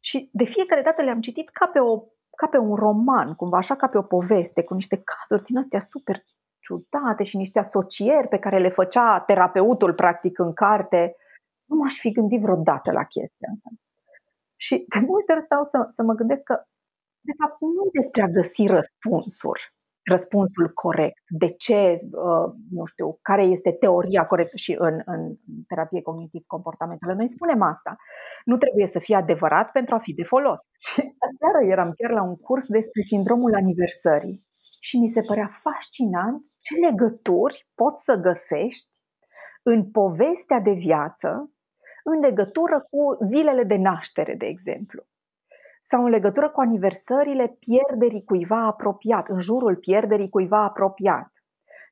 Și 0.04 0.28
de 0.32 0.44
fiecare 0.44 0.82
dată 0.82 1.02
le-am 1.02 1.20
citit 1.20 1.48
ca 1.48 1.66
pe, 1.66 1.78
o, 1.78 2.00
ca 2.36 2.46
pe 2.50 2.58
un 2.58 2.74
roman, 2.74 3.34
cumva 3.34 3.56
așa 3.56 3.76
ca 3.76 3.88
pe 3.88 3.98
o 3.98 4.02
poveste, 4.02 4.64
cu 4.64 4.74
niște 4.74 5.02
cazuri 5.10 5.42
din 5.48 5.56
astea 5.58 5.80
super 5.80 6.16
ciudate 6.64 7.22
și 7.22 7.36
niște 7.36 7.58
asocieri 7.58 8.28
pe 8.28 8.38
care 8.38 8.58
le 8.58 8.68
făcea 8.68 9.20
terapeutul 9.20 9.94
practic 9.94 10.38
în 10.38 10.52
carte. 10.52 11.16
Nu 11.64 11.76
m-aș 11.76 11.94
fi 11.98 12.12
gândit 12.12 12.40
vreodată 12.40 12.92
la 12.92 13.04
chestia 13.04 13.48
asta. 13.54 13.68
Și 14.56 14.84
de 14.88 14.98
multe 14.98 15.32
ori 15.32 15.42
stau 15.42 15.62
să, 15.62 15.86
să 15.88 16.02
mă 16.02 16.14
gândesc 16.14 16.42
că, 16.42 16.62
de 17.20 17.32
fapt, 17.38 17.60
nu 17.60 17.84
despre 17.92 18.22
a 18.22 18.26
găsi 18.26 18.66
răspunsuri, 18.66 19.74
răspunsul 20.04 20.68
corect, 20.74 21.22
de 21.28 21.48
ce, 21.64 22.00
uh, 22.02 22.48
nu 22.70 22.84
știu, 22.84 23.18
care 23.22 23.42
este 23.42 23.72
teoria 23.72 24.26
corectă 24.26 24.56
și 24.56 24.76
în, 24.78 25.00
în 25.04 25.34
terapie 25.68 26.02
cognitiv-comportamentală. 26.02 27.12
Noi 27.14 27.28
spunem 27.28 27.62
asta. 27.62 27.96
Nu 28.44 28.56
trebuie 28.56 28.86
să 28.86 28.98
fie 28.98 29.16
adevărat 29.16 29.70
pentru 29.70 29.94
a 29.94 29.98
fi 29.98 30.12
de 30.14 30.22
folos. 30.22 30.62
Și 30.86 31.00
aseară 31.00 31.70
eram 31.70 31.92
chiar 31.96 32.10
la 32.10 32.22
un 32.22 32.36
curs 32.36 32.66
despre 32.66 33.00
sindromul 33.00 33.54
aniversării 33.54 34.44
și 34.80 34.98
mi 34.98 35.08
se 35.08 35.20
părea 35.20 35.50
fascinant 35.62 36.42
ce 36.58 36.74
legături 36.86 37.68
poți 37.74 38.02
să 38.04 38.14
găsești 38.14 38.90
în 39.62 39.90
povestea 39.90 40.60
de 40.60 40.72
viață 40.72 41.52
în 42.04 42.18
legătură 42.20 42.86
cu 42.90 43.24
zilele 43.30 43.64
de 43.64 43.76
naștere, 43.76 44.34
de 44.34 44.46
exemplu. 44.46 45.02
Sau 45.82 46.04
în 46.04 46.10
legătură 46.10 46.50
cu 46.50 46.60
aniversările 46.60 47.58
pierderii 47.58 48.24
cuiva 48.24 48.66
apropiat, 48.66 49.28
în 49.28 49.40
jurul 49.40 49.76
pierderii 49.76 50.28
cuiva 50.28 50.62
apropiat, 50.62 51.32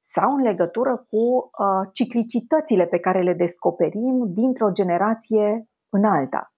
sau 0.00 0.34
în 0.34 0.42
legătură 0.42 1.06
cu 1.10 1.16
uh, 1.16 1.88
ciclicitățile 1.92 2.86
pe 2.86 2.98
care 2.98 3.22
le 3.22 3.32
descoperim 3.32 4.32
dintr-o 4.32 4.70
generație 4.70 5.68
în 5.88 6.04
alta. 6.04 6.52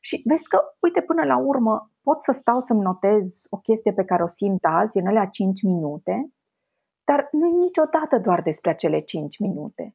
Și 0.00 0.22
vezi 0.24 0.48
că, 0.48 0.60
uite, 0.80 1.00
până 1.00 1.24
la 1.24 1.38
urmă, 1.38 1.90
pot 2.02 2.20
să 2.20 2.32
stau 2.32 2.60
să-mi 2.60 2.82
notez 2.82 3.46
o 3.50 3.56
chestie 3.56 3.92
pe 3.92 4.04
care 4.04 4.22
o 4.22 4.28
simt 4.28 4.64
azi, 4.64 4.98
în 4.98 5.06
alea 5.06 5.26
5 5.26 5.62
minute, 5.62 6.30
dar 7.04 7.28
nu 7.32 7.46
e 7.46 7.64
niciodată 7.64 8.18
doar 8.18 8.42
despre 8.42 8.70
acele 8.70 9.00
5 9.00 9.38
minute. 9.38 9.94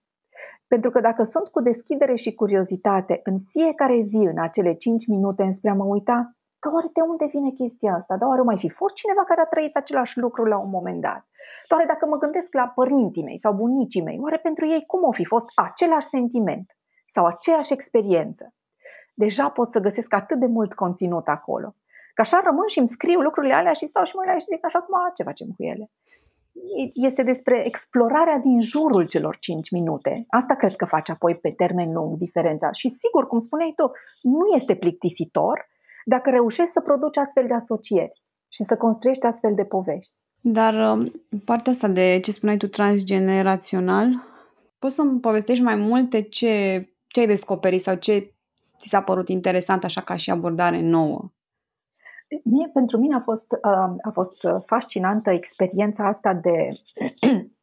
Pentru 0.68 0.90
că 0.90 1.00
dacă 1.00 1.24
sunt 1.24 1.48
cu 1.48 1.62
deschidere 1.62 2.16
și 2.16 2.34
curiozitate 2.34 3.20
în 3.24 3.40
fiecare 3.50 4.02
zi, 4.02 4.16
în 4.34 4.40
acele 4.40 4.74
5 4.74 5.08
minute, 5.08 5.44
înspre 5.44 5.70
a 5.70 5.74
mă 5.74 5.84
uita, 5.84 6.36
dar 6.62 6.74
oare 6.74 6.90
de 6.94 7.02
unde 7.02 7.26
vine 7.26 7.50
chestia 7.50 7.94
asta? 7.94 8.18
Dar 8.18 8.28
oare 8.30 8.42
mai 8.42 8.58
fi 8.58 8.70
fost 8.70 8.96
cineva 8.96 9.24
care 9.24 9.42
a 9.42 9.52
trăit 9.54 9.76
același 9.76 10.18
lucru 10.18 10.44
la 10.46 10.58
un 10.58 10.70
moment 10.70 11.02
dat? 11.02 11.24
Doar 11.68 11.86
dacă 11.86 12.06
mă 12.06 12.18
gândesc 12.18 12.54
la 12.54 12.68
părinții 12.76 13.24
mei 13.24 13.40
sau 13.40 13.54
bunicii 13.54 14.02
mei, 14.02 14.18
oare 14.22 14.38
pentru 14.38 14.68
ei 14.68 14.84
cum 14.88 15.04
o 15.04 15.12
fi 15.12 15.26
fost 15.26 15.48
același 15.56 16.08
sentiment 16.08 16.78
sau 17.14 17.26
aceeași 17.26 17.74
experiență? 17.74 18.54
Deja 19.14 19.50
pot 19.50 19.72
să 19.72 19.80
găsesc 19.80 20.14
atât 20.14 20.40
de 20.40 20.46
mult 20.46 20.74
conținut 20.74 21.28
acolo. 21.28 21.76
Că 22.14 22.22
așa 22.22 22.42
rămân 22.44 22.68
și 22.68 22.80
îmi 22.80 22.88
scriu 22.88 23.20
lucrurile 23.20 23.54
alea 23.54 23.74
și 23.74 23.86
stau 23.86 24.04
și 24.04 24.16
mă 24.16 24.36
și 24.38 24.46
zic 24.46 24.66
așa 24.66 24.80
cum 24.80 24.96
ce 25.16 25.24
facem 25.24 25.48
cu 25.48 25.64
ele. 25.64 25.92
Este 26.94 27.24
despre 27.24 27.66
explorarea 27.66 28.38
din 28.38 28.62
jurul 28.62 29.08
celor 29.08 29.38
5 29.38 29.72
minute. 29.72 30.26
Asta 30.30 30.56
cred 30.56 30.76
că 30.76 30.86
face 30.86 31.12
apoi 31.12 31.36
pe 31.36 31.52
termen 31.52 31.94
lung 31.94 32.18
diferența. 32.18 32.72
Și 32.72 32.90
sigur, 32.90 33.28
cum 33.28 33.40
spuneai 33.40 33.74
tu, 33.76 33.92
nu 34.22 34.46
este 34.56 34.76
plictisitor 34.76 35.70
dacă 36.06 36.30
reușești 36.30 36.72
să 36.72 36.82
produci 36.82 37.18
astfel 37.18 37.48
de 37.48 37.54
asocieri 37.54 38.22
și 38.48 38.64
să 38.64 38.76
construiești 38.78 39.26
astfel 39.26 39.56
de 39.56 39.66
povești. 39.66 40.14
Dar 40.42 40.98
um, 40.98 41.12
partea 41.46 41.72
asta 41.72 41.88
de 41.88 42.20
ce 42.24 42.32
spuneai 42.32 42.58
tu 42.58 42.68
transgenerațional, 42.68 44.08
poți 44.80 44.96
să-mi 44.96 45.20
povestești 45.20 45.64
mai 45.64 45.76
multe 45.76 46.22
ce, 46.22 46.86
ce 47.08 47.20
ai 47.20 47.28
descoperit 47.28 47.82
sau 47.82 47.96
ce 47.96 48.34
ți 48.78 48.90
s-a 48.90 49.02
părut 49.02 49.30
interesant 49.30 49.84
așa 49.84 50.02
ca 50.02 50.16
și 50.16 50.32
abordare 50.32 50.82
nouă? 50.82 51.32
Mie, 52.44 52.70
pentru 52.74 52.98
mine 52.98 53.16
a 53.16 53.20
fost, 53.20 53.52
uh, 53.52 53.96
a 54.02 54.10
fost 54.14 54.38
fascinantă 54.66 55.30
experiența 55.30 56.08
asta 56.08 56.34
de 56.34 56.68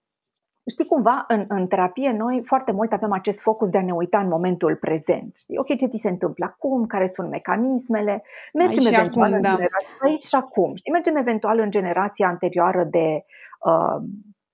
Știi 0.68 0.86
cumva, 0.86 1.24
în, 1.28 1.44
în 1.48 1.66
terapie 1.66 2.10
noi 2.10 2.42
foarte 2.44 2.72
mult 2.72 2.92
avem 2.92 3.12
acest 3.12 3.40
focus 3.40 3.68
de 3.68 3.78
a 3.78 3.82
ne 3.82 3.92
uita 3.92 4.18
în 4.18 4.28
momentul 4.28 4.76
prezent. 4.76 5.36
Știi? 5.36 5.58
Ok, 5.58 5.76
ce 5.76 5.86
ți 5.86 5.98
se 5.98 6.08
întâmplă 6.08 6.44
acum, 6.44 6.86
care 6.86 7.06
sunt 7.06 7.30
mecanismele, 7.30 8.22
mergem 8.52 8.84
aici 8.84 8.96
eventual 8.96 9.24
acum, 9.24 9.36
în 9.36 9.42
da. 9.42 9.48
generația, 9.48 9.88
aici 10.00 10.22
și 10.22 10.34
acum. 10.34 10.74
Știi? 10.74 10.92
Mergem 10.92 11.16
eventual 11.16 11.58
în 11.58 11.70
generația 11.70 12.28
anterioară 12.28 12.84
de, 12.84 13.24
uh, 13.64 14.02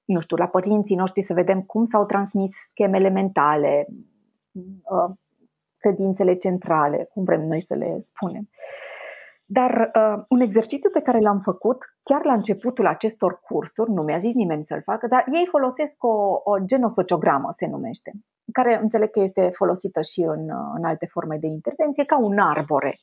nu 0.05 0.21
știu, 0.21 0.37
la 0.37 0.47
părinții 0.47 0.97
noștri 0.97 1.23
să 1.23 1.33
vedem 1.33 1.63
cum 1.63 1.85
s-au 1.85 2.05
transmis 2.05 2.51
schemele 2.69 3.09
mentale, 3.09 3.87
uh, 4.53 5.15
credințele 5.77 6.35
centrale, 6.35 7.09
cum 7.13 7.25
vrem 7.25 7.47
noi 7.47 7.61
să 7.61 7.75
le 7.75 7.97
spunem. 8.01 8.49
Uh, 8.51 8.84
dar 9.45 9.91
uh, 9.95 10.25
un 10.29 10.41
exercițiu 10.41 10.91
pe 10.91 11.01
care 11.01 11.19
l-am 11.19 11.41
făcut 11.41 11.79
chiar 12.03 12.25
la 12.25 12.33
începutul 12.33 12.87
acestor 12.87 13.41
cursuri, 13.41 13.91
nu 13.91 14.03
mi-a 14.03 14.19
zis 14.19 14.35
nimeni 14.35 14.65
să-l 14.65 14.83
facă, 14.83 15.07
dar 15.07 15.25
ei 15.33 15.47
folosesc 15.51 16.05
o, 16.05 16.41
o 16.45 16.59
genosociogramă, 16.65 17.49
se 17.53 17.67
numește, 17.67 18.13
care 18.53 18.79
înțeleg 18.83 19.11
că 19.11 19.21
este 19.21 19.51
folosită 19.53 20.01
și 20.03 20.21
în, 20.21 20.51
în 20.75 20.85
alte 20.85 21.07
forme 21.07 21.37
de 21.41 21.47
intervenție, 21.47 22.05
ca 22.05 22.19
un 22.19 22.39
arbore 22.39 22.99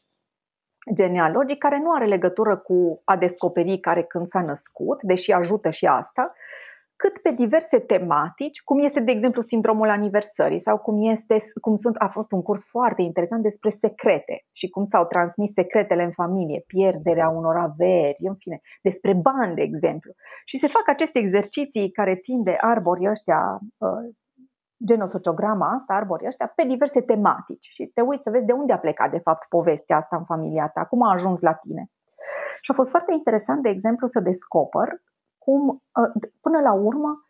genealogic 0.93 1.57
care 1.57 1.79
nu 1.79 1.91
are 1.91 2.05
legătură 2.05 2.57
cu 2.57 3.01
a 3.05 3.17
descoperi 3.17 3.79
care 3.79 4.03
când 4.03 4.25
s-a 4.25 4.41
născut, 4.41 5.01
deși 5.01 5.31
ajută 5.31 5.69
și 5.69 5.85
asta, 5.85 6.33
cât 7.01 7.17
pe 7.17 7.31
diverse 7.31 7.79
tematici, 7.79 8.61
cum 8.63 8.79
este, 8.79 8.99
de 8.99 9.11
exemplu, 9.11 9.41
sindromul 9.41 9.89
aniversării 9.89 10.59
sau 10.59 10.77
cum, 10.77 11.11
este, 11.11 11.37
cum 11.61 11.75
sunt, 11.75 11.95
a 11.99 12.07
fost 12.07 12.31
un 12.31 12.41
curs 12.41 12.69
foarte 12.69 13.01
interesant 13.01 13.41
despre 13.43 13.69
secrete 13.69 14.45
și 14.51 14.69
cum 14.69 14.83
s-au 14.83 15.05
transmis 15.05 15.51
secretele 15.53 16.03
în 16.03 16.11
familie, 16.11 16.63
pierderea 16.67 17.29
unor 17.29 17.55
averi, 17.55 18.27
în 18.27 18.35
fine, 18.35 18.61
despre 18.81 19.13
bani, 19.13 19.55
de 19.55 19.61
exemplu. 19.61 20.11
Și 20.45 20.57
se 20.57 20.67
fac 20.67 20.83
aceste 20.87 21.19
exerciții 21.19 21.91
care 21.91 22.15
țin 22.15 22.43
de 22.43 22.57
arborii 22.59 23.09
ăștia, 23.09 23.59
uh, 23.77 24.09
genosociograma 24.85 25.73
asta, 25.73 25.93
arborii 25.93 26.27
ăștia, 26.27 26.53
pe 26.55 26.63
diverse 26.63 27.01
tematici 27.01 27.67
și 27.71 27.85
te 27.93 28.01
uiți 28.01 28.23
să 28.23 28.29
vezi 28.29 28.45
de 28.45 28.51
unde 28.51 28.73
a 28.73 28.79
plecat, 28.79 29.11
de 29.11 29.19
fapt, 29.19 29.47
povestea 29.49 29.97
asta 29.97 30.15
în 30.17 30.23
familia 30.23 30.67
ta, 30.67 30.85
cum 30.85 31.01
a 31.01 31.11
ajuns 31.11 31.39
la 31.39 31.53
tine. 31.53 31.83
Și 32.61 32.71
a 32.71 32.73
fost 32.73 32.89
foarte 32.89 33.13
interesant, 33.13 33.61
de 33.61 33.69
exemplu, 33.69 34.07
să 34.07 34.19
descoper 34.19 34.87
cum, 35.43 35.83
ă, 35.95 36.11
până 36.41 36.59
la 36.59 36.73
urmă, 36.73 37.21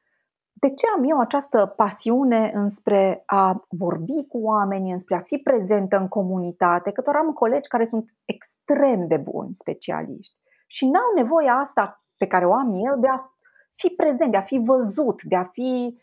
de 0.54 0.70
ce 0.74 0.86
am 0.96 1.04
eu 1.04 1.20
această 1.20 1.74
pasiune 1.76 2.52
înspre 2.54 3.24
a 3.26 3.66
vorbi 3.70 4.26
cu 4.28 4.38
oameni, 4.38 4.92
înspre 4.92 5.16
a 5.16 5.20
fi 5.20 5.38
prezentă 5.38 5.98
în 5.98 6.08
comunitate, 6.08 6.92
că 6.92 7.02
doar 7.02 7.16
am 7.16 7.34
colegi 7.34 7.68
care 7.68 7.86
sunt 7.86 8.14
extrem 8.26 9.08
de 9.08 9.18
buni 9.18 9.54
specialiști 9.54 10.36
și 10.68 10.86
n-au 10.86 11.12
nevoie 11.16 11.50
asta 11.50 12.04
pe 12.18 12.28
care 12.28 12.46
o 12.46 12.54
am 12.54 12.74
eu 12.74 13.00
de 13.00 13.08
a 13.08 13.20
fi 13.76 13.88
prezent, 13.88 14.32
de 14.32 14.38
a 14.38 14.42
fi 14.42 14.62
văzut, 14.66 15.24
de 15.24 15.36
a 15.36 15.44
fi 15.44 15.98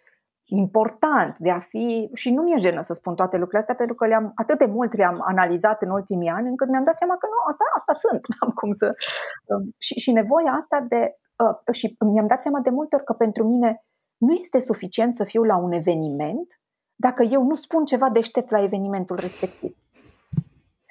important, 0.49 1.37
de 1.39 1.51
a 1.51 1.61
fi. 1.61 2.11
și 2.15 2.31
nu 2.31 2.43
mi-e 2.43 2.57
jenă 2.57 2.83
să 2.83 2.95
spun 2.95 3.15
toate 3.15 3.37
lucrurile 3.37 3.59
astea, 3.59 3.75
pentru 3.75 3.95
că 3.95 4.07
le-am, 4.07 4.33
atât 4.35 4.59
de 4.59 4.65
mult 4.65 4.97
le-am 4.97 5.19
analizat 5.21 5.83
în 5.83 5.91
ultimii 5.91 6.29
ani, 6.29 6.49
încât 6.49 6.69
mi-am 6.69 6.85
dat 6.85 6.97
seama 6.97 7.17
că 7.17 7.27
nu, 7.27 7.51
asta, 7.51 7.65
asta 7.79 7.93
sunt. 7.93 8.21
Am 8.45 8.51
cum 8.51 8.73
să. 8.73 8.95
Um, 9.45 9.75
și, 9.79 9.95
și 9.99 10.13
nevoia 10.13 10.53
asta 10.53 10.87
de 10.89 11.17
uh, 11.45 11.75
și 11.75 11.97
mi-am 11.99 12.27
dat 12.27 12.43
seama 12.43 12.61
de 12.61 12.71
multe 12.71 12.95
ori 12.97 13.05
că 13.05 13.13
pentru 13.13 13.45
mine 13.45 13.85
nu 14.17 14.33
este 14.33 14.61
suficient 14.61 15.15
să 15.15 15.25
fiu 15.25 15.43
la 15.43 15.57
un 15.57 15.73
eveniment 15.73 16.61
dacă 17.01 17.23
eu 17.23 17.43
nu 17.43 17.55
spun 17.55 17.85
ceva 17.85 18.11
deștept 18.11 18.51
la 18.51 18.63
evenimentul 18.63 19.17
respectiv. 19.17 19.77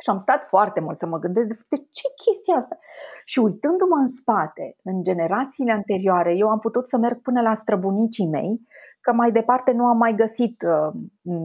Și 0.03 0.09
am 0.09 0.17
stat 0.17 0.43
foarte 0.43 0.79
mult 0.79 0.97
să 0.97 1.05
mă 1.05 1.19
gândesc 1.19 1.65
de 1.67 1.77
ce 1.77 2.07
chestia 2.23 2.55
asta. 2.55 2.77
Și 3.25 3.39
uitându-mă 3.39 3.95
în 3.95 4.07
spate, 4.07 4.75
în 4.83 5.03
generațiile 5.03 5.71
anterioare, 5.71 6.33
eu 6.35 6.49
am 6.49 6.59
putut 6.59 6.87
să 6.87 6.97
merg 6.97 7.21
până 7.21 7.41
la 7.41 7.55
străbunicii 7.55 8.27
mei, 8.27 8.61
că 9.01 9.13
mai 9.13 9.31
departe 9.31 9.71
nu 9.71 9.85
am 9.85 9.97
mai 9.97 10.15
găsit 10.15 10.61
uh, 10.61 10.93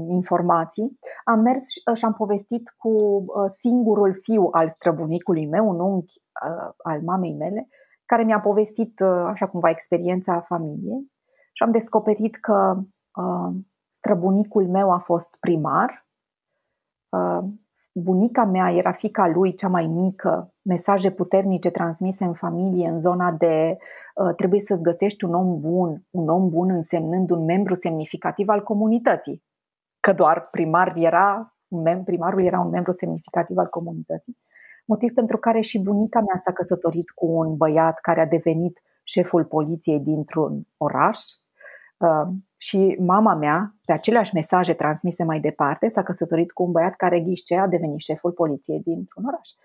informații. 0.09 0.99
Am 1.25 1.41
mers 1.41 1.69
și 1.95 2.05
am 2.05 2.13
povestit 2.13 2.75
cu 2.77 2.89
uh, 2.89 3.45
singurul 3.57 4.19
fiu 4.23 4.49
al 4.53 4.69
străbunicului 4.69 5.47
meu, 5.47 5.69
un 5.69 5.81
unchi 5.81 6.23
uh, 6.49 6.73
al 6.83 7.01
mamei 7.01 7.35
mele, 7.35 7.69
care 8.07 8.23
mi-a 8.23 8.41
povestit 8.41 9.01
uh, 9.01 9.25
așa 9.27 9.47
cumva 9.47 9.71
experiența 9.71 10.41
familiei 10.41 11.13
și 11.53 11.63
am 11.63 11.71
descoperit 11.71 12.37
că 12.37 12.77
uh, 13.17 13.55
străbunicul 13.89 14.69
meu 14.69 14.91
a 14.91 14.99
fost 14.99 15.37
primar, 15.41 16.07
uh, 17.09 17.45
bunica 17.93 18.45
mea 18.45 18.71
era 18.71 18.93
fica 18.93 19.27
lui, 19.27 19.55
cea 19.55 19.69
mai 19.69 19.87
mică, 19.87 20.55
mesaje 20.63 21.11
puternice 21.11 21.71
transmise 21.71 22.25
în 22.25 22.35
familie 22.35 22.89
în 22.89 23.01
zona 23.01 23.31
de 23.31 23.77
uh, 24.15 24.35
trebuie 24.35 24.61
să-ți 24.61 24.83
găsești 24.83 25.25
un 25.25 25.35
om 25.35 25.61
bun, 25.61 26.03
un 26.11 26.29
om 26.29 26.49
bun 26.49 26.71
însemnând 26.71 27.31
un 27.31 27.45
membru 27.45 27.75
semnificativ 27.75 28.49
al 28.49 28.63
comunității, 28.63 29.43
că 30.01 30.13
doar 30.13 30.49
primar 30.51 30.97
era, 30.97 31.57
primarul 32.05 32.45
era 32.45 32.61
un 32.61 32.71
membru 32.71 32.93
semnificativ 32.93 33.57
al 33.57 33.67
comunității. 33.67 34.39
Motiv 34.87 35.13
pentru 35.13 35.39
care 35.39 35.61
și 35.61 35.83
bunica 35.83 36.21
mea 36.21 36.41
s-a 36.45 36.53
căsătorit 36.53 37.11
cu 37.11 37.27
un 37.27 37.57
băiat 37.57 37.99
care 37.99 38.21
a 38.21 38.27
devenit 38.27 38.83
șeful 39.05 39.45
poliției 39.45 40.01
dintr-un 40.01 40.63
oraș. 40.77 41.19
uh, 41.19 41.42
și 42.57 42.97
mama 43.01 43.35
mea, 43.35 43.75
pe 43.85 43.93
aceleași 43.93 44.35
mesaje 44.35 44.75
transmise 44.75 45.25
mai 45.25 45.41
departe, 45.41 45.89
s-a 45.89 46.03
căsătorit 46.03 46.53
cu 46.53 46.63
un 46.63 46.73
băiat 46.73 46.97
care 46.97 47.21
ghișce 47.21 47.57
a 47.57 47.67
devenit 47.67 48.01
șeful 48.01 48.33
poliției 48.33 48.81
dintr-un 48.81 49.25
oraș. 49.27 49.49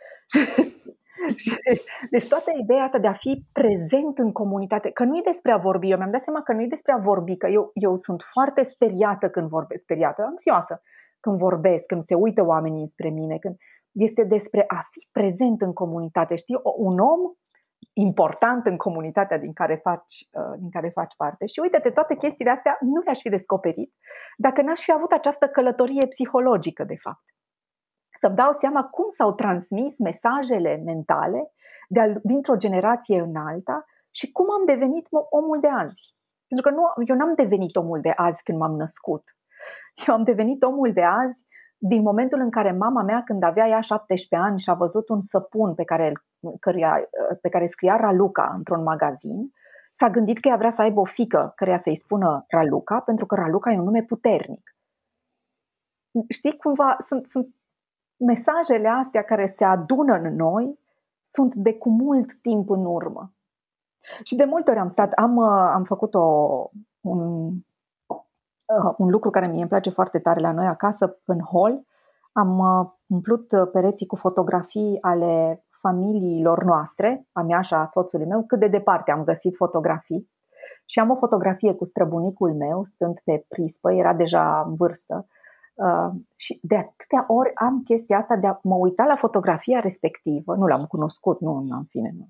deci 2.12 2.28
toată 2.28 2.52
ideea 2.62 2.84
asta 2.84 2.98
de 2.98 3.08
a 3.08 3.14
fi 3.14 3.46
prezent 3.52 4.18
în 4.18 4.32
comunitate, 4.32 4.90
că 4.90 5.04
nu 5.04 5.18
e 5.18 5.32
despre 5.32 5.52
a 5.52 5.58
vorbi, 5.58 5.90
eu 5.90 5.98
mi-am 5.98 6.12
dat 6.12 6.24
seama 6.24 6.42
că 6.42 6.54
nu 6.54 6.62
e 6.62 6.68
despre 6.68 6.92
a 6.92 6.98
vorbi, 6.98 7.38
că 7.38 7.48
eu, 7.48 7.72
eu 7.74 7.98
sunt 7.98 8.22
foarte 8.34 8.64
speriată 8.64 9.30
când 9.30 9.50
vorbesc, 9.50 9.82
speriată, 9.82 10.22
anxioasă 10.22 10.82
când 11.20 11.38
vorbesc, 11.38 11.86
când 11.86 12.06
se 12.06 12.16
uită 12.16 12.46
oamenii 12.46 12.88
spre 12.88 13.10
mine, 13.10 13.38
când 13.38 13.56
este 13.92 14.24
despre 14.24 14.64
a 14.68 14.88
fi 14.92 15.08
prezent 15.12 15.62
în 15.62 15.74
comunitate. 15.74 16.36
Știi, 16.36 16.60
un 16.76 17.00
om 17.00 17.20
important 18.00 18.66
în 18.66 18.78
comunitatea 18.78 19.38
din 19.38 19.54
care 19.54 19.76
faci, 19.76 20.14
uh, 20.32 20.56
din 20.58 20.70
care 20.70 20.90
faci 20.90 21.16
parte. 21.16 21.46
Și 21.46 21.60
uite-te, 21.60 21.90
toate 21.90 22.16
chestiile 22.16 22.52
astea 22.52 22.78
nu 22.82 23.02
le-aș 23.02 23.20
fi 23.20 23.30
descoperit 23.30 23.94
dacă 24.38 24.62
n-aș 24.62 24.82
fi 24.82 24.92
avut 24.92 25.12
această 25.12 25.48
călătorie 25.48 26.08
psihologică, 26.08 26.84
de 26.84 26.96
fapt. 27.02 27.26
Să-mi 28.20 28.36
dau 28.36 28.52
seama 28.52 28.84
cum 28.84 29.10
s-au 29.10 29.34
transmis 29.34 29.98
mesajele 29.98 30.82
mentale 30.86 31.52
de 31.88 32.20
dintr-o 32.24 32.56
generație 32.56 33.20
în 33.20 33.36
alta 33.36 33.86
și 34.12 34.32
cum 34.32 34.52
am 34.52 34.66
devenit 34.66 35.08
omul 35.30 35.60
de 35.60 35.68
azi. 35.68 36.16
Pentru 36.48 36.70
că 36.70 36.76
nu, 36.76 36.84
eu 37.06 37.16
n-am 37.16 37.34
devenit 37.36 37.76
omul 37.76 38.02
de 38.02 38.14
azi 38.16 38.44
când 38.44 38.58
m-am 38.58 38.76
născut. 38.76 39.24
Eu 40.08 40.14
am 40.14 40.24
devenit 40.24 40.64
omul 40.64 40.94
de 40.94 41.04
azi 41.04 41.46
din 41.78 42.02
momentul 42.02 42.40
în 42.40 42.50
care 42.50 42.72
mama 42.72 43.02
mea, 43.02 43.24
când 43.24 43.44
avea 43.44 43.68
ea 43.68 43.82
17 43.82 44.48
ani 44.48 44.60
și 44.60 44.70
a 44.70 44.74
văzut 44.74 45.10
un 45.10 45.22
săpun 45.22 45.74
pe 45.74 45.84
care, 45.84 46.12
căruia, 46.60 47.10
pe 47.42 47.50
care 47.50 47.66
scria 47.66 47.96
Raluca 47.96 48.54
într-un 48.58 48.84
magazin, 48.84 49.52
s-a 49.92 50.10
gândit 50.10 50.40
că 50.40 50.48
ea 50.48 50.56
vrea 50.56 50.72
să 50.72 50.82
aibă 50.82 51.00
o 51.00 51.06
fică 51.06 51.52
căreia 51.56 51.80
să-i 51.80 51.96
spună 51.96 52.46
Raluca, 52.48 53.00
pentru 53.00 53.26
că 53.26 53.36
Raluca 53.36 53.72
e 53.72 53.78
un 53.78 53.84
nume 53.84 54.04
puternic. 54.04 54.76
Știi, 56.30 56.58
cumva, 56.58 56.98
sunt, 57.06 57.28
sunt 57.28 57.56
mesajele 58.18 58.88
astea 58.88 59.24
care 59.24 59.46
se 59.46 59.64
adună 59.64 60.14
în 60.14 60.36
noi, 60.36 60.80
sunt 61.24 61.56
de 61.56 61.74
cu 61.74 61.90
mult 61.90 62.42
timp 62.42 62.70
în 62.70 62.86
urmă. 62.86 63.32
Și 64.24 64.36
de 64.36 64.44
multe 64.44 64.72
ori 64.72 64.80
am 64.80 64.88
stat, 64.88 65.12
am, 65.12 65.36
uh, 65.36 65.72
am 65.74 65.84
făcut 65.84 66.14
o, 66.14 66.26
un, 67.02 67.52
uh, 68.68 68.94
un 68.98 69.10
lucru 69.10 69.30
care 69.30 69.48
mie 69.48 69.60
îmi 69.60 69.70
place 69.70 69.90
foarte 69.90 70.20
tare 70.20 70.40
la 70.40 70.52
noi 70.52 70.66
acasă, 70.66 71.18
în 71.26 71.40
hall. 71.52 71.86
Am 72.32 72.60
uh, 72.60 72.88
umplut 73.08 73.48
pereții 73.72 74.06
cu 74.06 74.16
fotografii 74.16 74.98
ale 75.02 75.64
familiilor 75.82 76.64
noastre, 76.64 77.28
a 77.32 77.42
mea 77.42 77.62
și 77.62 77.74
a 77.74 77.86
soțului 77.86 78.26
meu, 78.26 78.44
cât 78.44 78.60
de 78.60 78.68
departe 78.68 79.12
am 79.12 79.24
găsit 79.24 79.56
fotografii. 79.56 80.30
Și 80.86 81.00
am 81.00 81.10
o 81.10 81.16
fotografie 81.16 81.74
cu 81.74 81.86
străbunicul 81.86 82.54
meu, 82.54 82.84
stând 82.84 83.20
pe 83.24 83.46
prispă, 83.48 83.94
era 83.94 84.14
deja 84.14 84.64
în 84.68 84.76
vârstă. 84.76 85.28
Uh, 85.74 86.10
și 86.36 86.60
de 86.64 86.76
atâtea 86.76 87.26
ori 87.28 87.52
am 87.56 87.82
chestia 87.84 88.18
asta 88.18 88.36
de 88.36 88.48
a 88.48 88.60
mă 88.64 88.76
uita 88.76 89.04
la 89.04 89.16
fotografia 89.16 89.80
respectivă, 89.80 90.56
nu 90.56 90.66
l-am 90.66 90.86
cunoscut, 90.86 91.40
nu, 91.40 91.56
în 91.56 91.84
fine, 91.88 92.14
nu. 92.18 92.28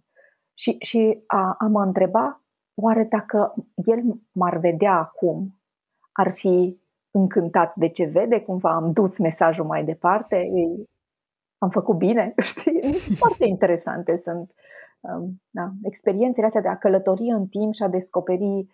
Și, 0.54 0.76
și 0.80 1.24
a, 1.28 1.56
a 1.58 1.68
mă 1.68 1.84
întreba, 1.84 2.42
oare 2.76 3.04
dacă 3.04 3.54
el 3.76 4.04
m-ar 4.32 4.58
vedea 4.58 4.94
acum, 4.94 5.62
ar 6.18 6.34
fi 6.34 6.80
încântat 7.12 7.76
de 7.76 7.90
ce 7.90 8.06
vede, 8.06 8.42
cumva 8.42 8.76
am 8.76 8.92
dus 8.92 9.18
mesajul 9.18 9.66
mai 9.66 9.86
departe, 9.86 10.50
am 11.58 11.70
făcut 11.70 11.98
bine, 11.98 12.34
știi? 12.52 12.94
Foarte 13.16 13.48
interesante 13.48 14.18
sunt 14.18 14.52
um, 15.00 15.42
da, 15.50 15.72
experiențele 15.84 16.46
astea 16.46 16.62
de 16.62 16.68
a 16.68 16.78
călători 16.78 17.22
în 17.22 17.48
timp 17.48 17.74
și 17.74 17.84
a 17.84 17.88
descoperi, 17.88 18.68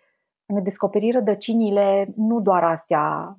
a 0.46 0.52
ne 0.52 0.60
descoperi 0.60 1.10
rădăcinile, 1.10 2.12
nu 2.16 2.40
doar 2.40 2.64
astea, 2.64 3.36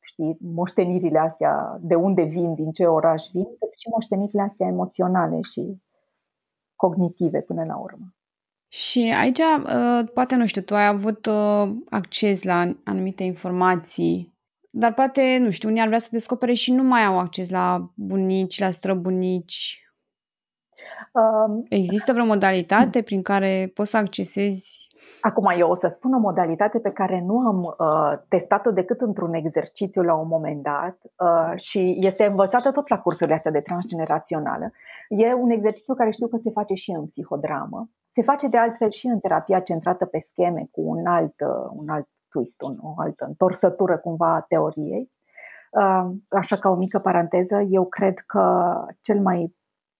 știi, 0.00 0.36
moștenirile 0.40 1.18
astea, 1.18 1.78
de 1.80 1.94
unde 1.94 2.22
vin, 2.22 2.54
din 2.54 2.70
ce 2.70 2.86
oraș 2.86 3.22
vin, 3.32 3.44
cât 3.44 3.74
și 3.74 3.88
moștenirile 3.92 4.42
astea 4.42 4.66
emoționale 4.66 5.40
și 5.40 5.82
cognitive 6.76 7.40
până 7.40 7.64
la 7.64 7.76
urmă. 7.76 8.15
Și 8.68 9.14
aici, 9.18 9.38
uh, 9.38 10.08
poate, 10.14 10.34
nu 10.34 10.46
știu, 10.46 10.62
tu 10.62 10.74
ai 10.74 10.86
avut 10.86 11.26
uh, 11.26 11.70
acces 11.90 12.42
la 12.42 12.76
anumite 12.84 13.22
informații 13.22 14.36
dar 14.78 14.94
poate, 14.94 15.38
nu 15.40 15.50
știu, 15.50 15.68
unii 15.68 15.80
ar 15.80 15.86
vrea 15.86 15.98
să 15.98 16.08
descopere 16.10 16.52
și 16.52 16.72
nu 16.72 16.82
mai 16.82 17.04
au 17.04 17.18
acces 17.18 17.50
la 17.50 17.92
bunici, 17.94 18.58
la 18.58 18.70
străbunici. 18.70 19.85
Um, 21.12 21.64
Există 21.68 22.12
vreo 22.12 22.24
modalitate 22.24 23.02
prin 23.02 23.22
care 23.22 23.70
poți 23.74 23.90
să 23.90 23.96
accesezi? 23.96 24.86
Acum 25.20 25.52
eu 25.58 25.70
o 25.70 25.74
să 25.74 25.88
spun 25.88 26.12
o 26.12 26.18
modalitate 26.18 26.78
pe 26.78 26.90
care 26.90 27.22
nu 27.26 27.38
am 27.38 27.62
uh, 27.62 28.18
testat-o 28.28 28.70
decât 28.70 29.00
într-un 29.00 29.34
exercițiu 29.34 30.02
la 30.02 30.14
un 30.14 30.28
moment 30.28 30.62
dat 30.62 30.98
uh, 31.02 31.60
și 31.60 31.96
este 32.00 32.24
învățată 32.24 32.70
tot 32.70 32.88
la 32.88 32.98
cursurile 32.98 33.34
astea 33.34 33.50
de 33.50 33.60
transgenerațională. 33.60 34.70
E 35.08 35.34
un 35.34 35.50
exercițiu 35.50 35.94
care 35.94 36.10
știu 36.10 36.28
că 36.28 36.36
se 36.36 36.50
face 36.50 36.74
și 36.74 36.90
în 36.90 37.04
psihodramă. 37.04 37.88
Se 38.08 38.22
face 38.22 38.48
de 38.48 38.56
altfel 38.56 38.90
și 38.90 39.06
în 39.06 39.18
terapia 39.18 39.60
centrată 39.60 40.04
pe 40.04 40.18
scheme 40.18 40.68
cu 40.70 40.80
un 40.80 41.06
alt, 41.06 41.40
uh, 41.40 41.70
un 41.70 41.88
alt 41.88 42.08
twist, 42.28 42.62
un, 42.62 42.76
o 42.80 42.94
altă 42.96 43.24
întorsătură 43.24 43.98
cumva 43.98 44.34
a 44.34 44.44
teoriei. 44.48 45.10
Uh, 45.70 46.10
așa 46.28 46.56
ca 46.56 46.68
o 46.68 46.74
mică 46.74 46.98
paranteză, 46.98 47.66
eu 47.70 47.84
cred 47.84 48.18
că 48.18 48.74
cel 49.00 49.20
mai 49.20 49.56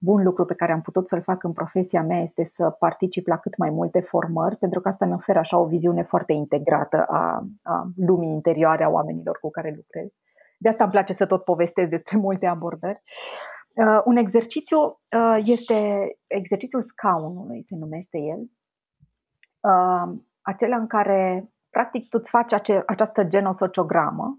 bun 0.08 0.22
lucru 0.22 0.44
pe 0.44 0.54
care 0.54 0.72
am 0.72 0.80
putut 0.80 1.08
să-l 1.08 1.22
fac 1.22 1.42
în 1.42 1.52
profesia 1.52 2.02
mea 2.02 2.20
este 2.20 2.44
să 2.44 2.70
particip 2.70 3.26
la 3.26 3.36
cât 3.36 3.56
mai 3.56 3.70
multe 3.70 4.00
formări, 4.00 4.56
pentru 4.56 4.80
că 4.80 4.88
asta 4.88 5.04
mi 5.04 5.12
oferă 5.12 5.38
așa 5.38 5.58
o 5.58 5.66
viziune 5.66 6.02
foarte 6.02 6.32
integrată 6.32 7.04
a, 7.08 7.46
a 7.62 7.90
lumii 7.96 8.30
interioare 8.30 8.84
a 8.84 8.88
oamenilor 8.88 9.38
cu 9.40 9.50
care 9.50 9.74
lucrez. 9.76 10.08
De 10.58 10.68
asta 10.68 10.82
îmi 10.82 10.92
place 10.92 11.12
să 11.12 11.26
tot 11.26 11.44
povestesc 11.44 11.90
despre 11.90 12.16
multe 12.26 12.46
abordări. 12.46 13.02
Uh, 13.74 14.00
un 14.04 14.16
exercițiu 14.16 14.78
uh, 14.78 15.38
este 15.44 15.78
exercițiul 16.26 16.82
scaunului, 16.82 17.64
se 17.68 17.74
numește 17.76 18.18
el. 18.18 18.40
Uh, 19.60 20.18
acela 20.40 20.76
în 20.76 20.86
care 20.86 21.50
practic 21.70 22.08
tu 22.08 22.18
îți 22.20 22.30
faci 22.30 22.52
ace- 22.52 22.82
această 22.86 23.24
genosociogramă 23.24 24.38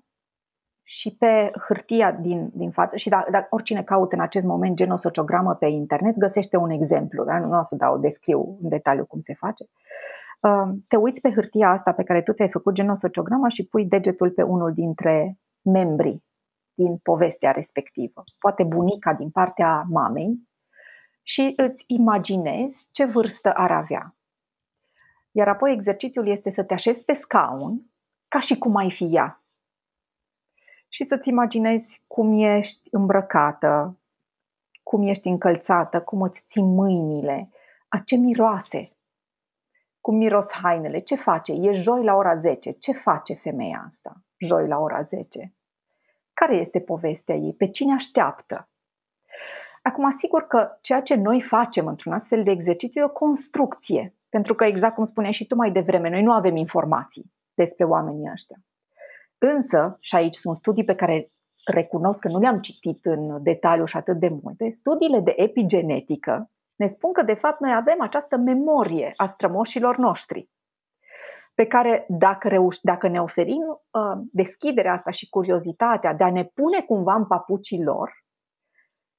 și 0.89 1.15
pe 1.19 1.51
hârtia 1.67 2.11
din, 2.11 2.49
din 2.53 2.71
față, 2.71 2.95
și 2.95 3.09
dacă 3.09 3.31
da, 3.31 3.47
oricine 3.49 3.83
caută 3.83 4.15
în 4.15 4.21
acest 4.21 4.45
moment 4.45 4.75
genosociogramă 4.75 5.55
pe 5.55 5.65
internet, 5.65 6.17
găsește 6.17 6.57
un 6.57 6.69
exemplu, 6.69 7.23
da? 7.23 7.39
nu 7.39 7.59
o 7.59 7.63
să 7.63 7.75
dau, 7.75 7.97
descriu 7.97 8.57
în 8.61 8.69
detaliu 8.69 9.05
cum 9.05 9.19
se 9.19 9.33
face. 9.33 9.63
Uh, 10.41 10.77
te 10.87 10.95
uiți 10.95 11.21
pe 11.21 11.31
hârtia 11.31 11.69
asta 11.69 11.91
pe 11.91 12.03
care 12.03 12.21
tu 12.21 12.31
ți-ai 12.31 12.49
făcut 12.49 12.73
genosociograma 12.73 13.47
și 13.47 13.67
pui 13.67 13.85
degetul 13.85 14.31
pe 14.31 14.41
unul 14.41 14.73
dintre 14.73 15.37
membrii 15.61 16.23
din 16.73 16.97
povestea 16.97 17.51
respectivă. 17.51 18.23
Poate 18.39 18.63
bunica 18.63 19.13
din 19.13 19.29
partea 19.29 19.83
mamei 19.89 20.39
și 21.23 21.53
îți 21.55 21.83
imaginezi 21.87 22.87
ce 22.91 23.05
vârstă 23.05 23.51
ar 23.53 23.71
avea. 23.71 24.15
Iar 25.31 25.47
apoi 25.47 25.71
exercițiul 25.71 26.27
este 26.27 26.51
să 26.51 26.63
te 26.63 26.73
așezi 26.73 27.03
pe 27.03 27.13
scaun 27.13 27.81
ca 28.27 28.39
și 28.39 28.57
cum 28.57 28.75
ai 28.75 28.91
fi 28.91 29.03
ea. 29.11 29.41
Și 30.89 31.05
să-ți 31.05 31.29
imaginezi 31.29 32.03
cum 32.07 32.39
ești 32.39 32.87
îmbrăcată, 32.91 33.99
cum 34.83 35.07
ești 35.07 35.27
încălțată, 35.27 36.01
cum 36.01 36.21
îți 36.21 36.43
ții 36.47 36.61
mâinile, 36.61 37.49
a 37.87 37.97
ce 37.97 38.15
miroase, 38.15 38.97
cum 40.01 40.15
miros 40.15 40.51
hainele, 40.51 40.99
ce 40.99 41.15
face? 41.15 41.53
E 41.53 41.71
joi 41.71 42.03
la 42.03 42.15
ora 42.15 42.35
10. 42.35 42.71
Ce 42.71 42.91
face 42.91 43.33
femeia 43.33 43.85
asta 43.87 44.21
joi 44.37 44.67
la 44.67 44.77
ora 44.77 45.01
10? 45.01 45.53
Care 46.33 46.55
este 46.55 46.79
povestea 46.79 47.35
ei? 47.35 47.53
Pe 47.53 47.69
cine 47.69 47.93
așteaptă? 47.93 48.69
Acum, 49.81 50.05
asigur 50.05 50.47
că 50.47 50.77
ceea 50.81 51.01
ce 51.01 51.15
noi 51.15 51.41
facem 51.41 51.87
într-un 51.87 52.13
astfel 52.13 52.43
de 52.43 52.51
exercițiu 52.51 53.01
e 53.01 53.05
o 53.05 53.09
construcție. 53.09 54.15
Pentru 54.29 54.55
că, 54.55 54.65
exact 54.65 54.95
cum 54.95 55.03
spuneai 55.03 55.33
și 55.33 55.47
tu 55.47 55.55
mai 55.55 55.71
devreme, 55.71 56.09
noi 56.09 56.23
nu 56.23 56.31
avem 56.31 56.55
informații 56.55 57.33
despre 57.53 57.83
oamenii 57.85 58.29
ăștia. 58.31 58.57
Însă, 59.37 59.97
și 59.99 60.15
aici 60.15 60.35
sunt 60.35 60.57
studii 60.57 60.83
pe 60.83 60.95
care 60.95 61.31
recunosc 61.65 62.21
că 62.21 62.27
nu 62.27 62.39
le-am 62.39 62.59
citit 62.59 63.05
în 63.05 63.43
detaliu 63.43 63.85
și 63.85 63.97
atât 63.97 64.19
de 64.19 64.29
multe, 64.41 64.69
studiile 64.69 65.19
de 65.19 65.33
epigenetică 65.35 66.51
ne 66.75 66.87
spun 66.87 67.13
că, 67.13 67.21
de 67.21 67.33
fapt, 67.33 67.59
noi 67.59 67.73
avem 67.75 68.01
această 68.01 68.37
memorie 68.37 69.13
a 69.15 69.27
strămoșilor 69.27 69.97
noștri, 69.97 70.49
pe 71.53 71.65
care, 71.65 72.05
dacă, 72.09 72.47
reuș- 72.47 72.81
dacă 72.81 73.07
ne 73.07 73.21
oferim 73.21 73.63
uh, 73.67 74.21
deschiderea 74.31 74.93
asta 74.93 75.11
și 75.11 75.29
curiozitatea 75.29 76.13
de 76.13 76.23
a 76.23 76.31
ne 76.31 76.43
pune 76.43 76.81
cumva 76.81 77.13
în 77.13 77.25
papucii 77.25 77.83
lor, 77.83 78.11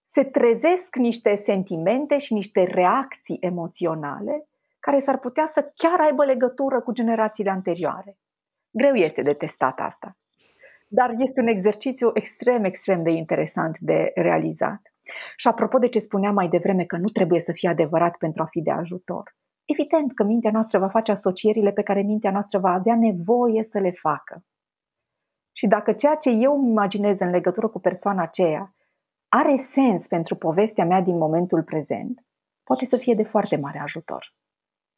se 0.05 0.25
trezesc 0.25 0.97
niște 0.97 1.35
sentimente 1.37 2.19
și 2.19 2.33
niște 2.33 2.63
reacții 2.63 3.39
emoționale 3.41 4.49
care 4.79 5.01
s-ar 5.01 5.19
putea 5.19 5.47
să 5.47 5.73
chiar 5.75 6.01
aibă 6.01 6.25
legătură 6.25 6.81
cu 6.81 6.93
generațiile 6.93 7.51
anterioare. 7.51 8.19
Greu 8.71 8.95
este 8.95 9.23
de 9.23 9.33
testat 9.33 9.81
asta, 9.81 10.17
dar 10.89 11.15
este 11.19 11.41
un 11.41 11.47
exercițiu 11.47 12.11
extrem, 12.15 12.65
extrem 12.65 13.03
de 13.03 13.11
interesant 13.11 13.79
de 13.79 14.11
realizat. 14.15 14.81
Și 15.37 15.49
apropo 15.49 15.79
de 15.79 15.89
ce 15.89 15.99
spuneam 15.99 16.35
mai 16.35 16.49
devreme 16.49 16.85
că 16.85 16.97
nu 16.97 17.09
trebuie 17.09 17.41
să 17.41 17.53
fie 17.53 17.69
adevărat 17.69 18.17
pentru 18.17 18.43
a 18.43 18.47
fi 18.47 18.61
de 18.61 18.71
ajutor, 18.71 19.37
evident 19.65 20.15
că 20.15 20.25
mintea 20.25 20.51
noastră 20.51 20.79
va 20.79 20.89
face 20.89 21.13
asocierile 21.13 21.73
pe 21.73 21.83
care 21.83 22.01
mintea 22.01 22.31
noastră 22.31 22.59
va 22.59 22.73
avea 22.73 22.97
nevoie 22.97 23.63
să 23.63 23.79
le 23.79 23.91
facă. 23.91 24.45
Și 25.53 25.67
dacă 25.67 25.93
ceea 25.93 26.15
ce 26.15 26.31
eu 26.31 26.55
îmi 26.55 26.69
imaginez 26.69 27.19
în 27.21 27.31
legătură 27.31 27.69
cu 27.69 27.81
persoana 27.81 28.23
aceea 28.23 28.75
are 29.29 29.57
sens 29.57 30.07
pentru 30.07 30.37
povestea 30.37 30.85
mea 30.85 31.01
din 31.01 31.17
momentul 31.17 31.63
prezent, 31.63 32.25
poate 32.63 32.87
să 32.87 32.97
fie 32.97 33.15
de 33.15 33.23
foarte 33.23 33.57
mare 33.57 33.79
ajutor. 33.79 34.35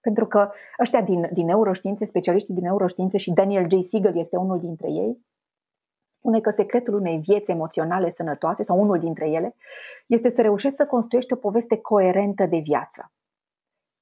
Pentru 0.00 0.26
că 0.26 0.50
ăștia 0.80 1.02
din, 1.02 1.28
din 1.32 1.46
neuroștiințe, 1.46 2.04
specialiștii 2.04 2.54
din 2.54 2.62
neuroștiințe 2.62 3.16
și 3.16 3.30
Daniel 3.32 3.68
J. 3.70 3.82
Siegel 3.82 4.16
este 4.16 4.36
unul 4.36 4.58
dintre 4.58 4.90
ei, 4.90 5.26
spune 6.06 6.40
că 6.40 6.50
secretul 6.50 6.94
unei 6.94 7.18
vieți 7.18 7.50
emoționale 7.50 8.10
sănătoase, 8.10 8.62
sau 8.62 8.80
unul 8.80 8.98
dintre 8.98 9.28
ele, 9.28 9.54
este 10.06 10.28
să 10.28 10.42
reușești 10.42 10.76
să 10.76 10.86
construiești 10.86 11.32
o 11.32 11.36
poveste 11.36 11.76
coerentă 11.76 12.46
de 12.46 12.58
viață. 12.58 13.12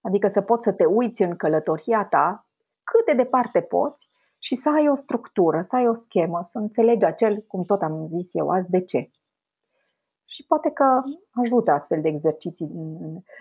Adică 0.01 0.29
să 0.29 0.41
poți 0.41 0.63
să 0.63 0.73
te 0.73 0.85
uiți 0.85 1.23
în 1.23 1.37
călătoria 1.37 2.05
ta 2.05 2.47
cât 2.83 3.05
de 3.05 3.13
departe 3.13 3.61
poți 3.61 4.11
și 4.39 4.55
să 4.55 4.71
ai 4.71 4.89
o 4.89 4.95
structură, 4.95 5.63
să 5.63 5.77
ai 5.77 5.89
o 5.89 5.95
schemă, 5.95 6.43
să 6.45 6.59
înțelegi 6.59 7.05
acel, 7.05 7.45
cum 7.47 7.65
tot 7.65 7.83
am 7.83 8.07
zis 8.07 8.35
eu 8.35 8.51
azi, 8.51 8.71
de 8.71 8.81
ce. 8.81 9.11
Și 10.39 10.45
poate 10.47 10.71
că 10.71 11.03
ajută 11.31 11.71
astfel 11.71 12.01
de 12.01 12.09
exerciții. 12.09 12.71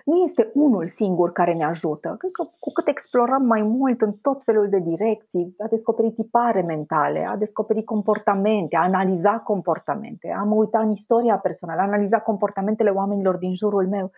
Nu 0.06 0.16
este 0.24 0.52
unul 0.54 0.90
singur 0.90 1.32
care 1.32 1.54
ne 1.54 1.64
ajută. 1.66 2.16
Cred 2.18 2.32
că 2.32 2.44
cu 2.60 2.72
cât 2.72 2.88
explorăm 2.88 3.46
mai 3.46 3.62
mult 3.62 4.02
în 4.02 4.14
tot 4.14 4.44
felul 4.44 4.70
de 4.70 4.80
direcții, 4.80 5.56
a 5.58 5.68
descoperi 5.68 6.12
tipare 6.12 6.62
mentale, 6.62 7.26
a 7.30 7.36
descoperi 7.36 7.84
comportamente, 7.84 8.76
a 8.76 8.84
analiza 8.84 9.40
comportamente, 9.40 10.36
a 10.38 10.44
mă 10.44 10.56
uita 10.56 10.80
în 10.80 10.92
istoria 10.92 11.38
personală, 11.38 11.82
a 11.82 11.84
analiza 11.84 12.20
comportamentele 12.20 12.90
oamenilor 12.90 13.36
din 13.36 13.56
jurul 13.56 13.88
meu, 13.88 14.12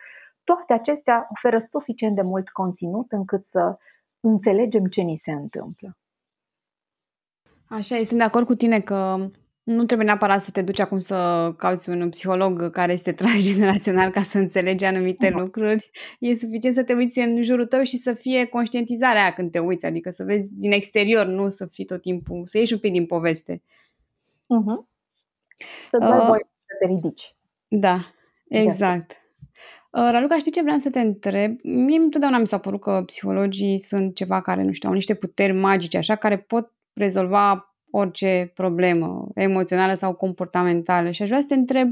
toate 0.43 0.73
acestea 0.73 1.27
oferă 1.31 1.59
suficient 1.59 2.15
de 2.15 2.21
mult 2.21 2.49
conținut 2.49 3.11
încât 3.11 3.43
să 3.43 3.77
înțelegem 4.19 4.85
ce 4.85 5.01
ni 5.01 5.17
se 5.17 5.31
întâmplă. 5.31 5.97
Așa 7.69 7.95
e, 7.95 8.03
sunt 8.03 8.19
de 8.19 8.25
acord 8.25 8.45
cu 8.45 8.55
tine 8.55 8.79
că 8.79 9.15
nu 9.69 9.85
trebuie 9.85 10.07
neapărat 10.07 10.41
să 10.41 10.51
te 10.51 10.61
duci 10.61 10.79
acum 10.79 10.97
să 10.97 11.53
cauți 11.57 11.89
un 11.89 12.09
psiholog 12.09 12.69
care 12.71 12.93
este 12.93 13.11
transgenerațional 13.21 14.11
ca 14.11 14.21
să 14.21 14.37
înțelegi 14.37 14.85
anumite 14.85 15.29
no. 15.29 15.39
lucruri. 15.39 15.89
E 16.19 16.33
suficient 16.33 16.75
să 16.75 16.83
te 16.83 16.93
uiți 16.93 17.19
în 17.19 17.43
jurul 17.43 17.65
tău 17.65 17.83
și 17.83 17.97
să 17.97 18.13
fie 18.13 18.45
conștientizarea 18.45 19.21
aia 19.21 19.33
când 19.33 19.51
te 19.51 19.59
uiți, 19.59 19.85
adică 19.85 20.09
să 20.09 20.23
vezi 20.23 20.53
din 20.53 20.71
exterior, 20.71 21.25
nu 21.25 21.49
să 21.49 21.65
fii 21.65 21.85
tot 21.85 22.01
timpul, 22.01 22.41
să 22.45 22.57
ieși 22.57 22.73
un 22.73 22.79
pic 22.79 22.91
din 22.91 23.05
poveste. 23.05 23.61
Uh-huh. 24.31 24.87
Să 25.89 25.97
dai 25.99 26.17
uh, 26.19 26.25
voie 26.27 26.49
să 26.57 26.75
te 26.79 26.85
ridici. 26.85 27.35
Da, 27.67 28.13
exact. 28.47 29.11
Uh, 29.91 30.09
Raluca, 30.11 30.37
știi 30.37 30.51
ce 30.51 30.61
vreau 30.61 30.77
să 30.77 30.89
te 30.89 30.99
întreb? 30.99 31.59
Mie 31.63 31.97
întotdeauna 31.97 32.37
mi 32.37 32.47
s-a 32.47 32.57
părut 32.57 32.81
că 32.81 33.03
psihologii 33.05 33.79
sunt 33.79 34.15
ceva 34.15 34.41
care, 34.41 34.63
nu 34.63 34.71
știu, 34.71 34.89
au 34.89 34.95
niște 34.95 35.13
puteri 35.13 35.53
magice, 35.53 35.97
așa, 35.97 36.15
care 36.15 36.37
pot 36.37 36.73
rezolva 36.93 37.68
orice 37.91 38.51
problemă 38.53 39.27
emoțională 39.33 39.93
sau 39.93 40.13
comportamentală. 40.13 41.11
Și 41.11 41.21
aș 41.21 41.27
vrea 41.27 41.41
să 41.41 41.47
te 41.47 41.53
întreb, 41.53 41.91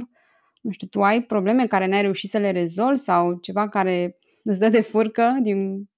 nu 0.61 0.71
știu, 0.71 0.87
tu 0.87 1.01
ai 1.01 1.21
probleme 1.21 1.67
care 1.67 1.87
n-ai 1.87 2.01
reușit 2.01 2.29
să 2.29 2.37
le 2.37 2.51
rezolvi 2.51 2.97
sau 2.97 3.33
ceva 3.33 3.67
care 3.67 4.17
îți 4.43 4.59
dă 4.59 4.69
de 4.69 4.81
furcă 4.81 5.37
din 5.41 5.89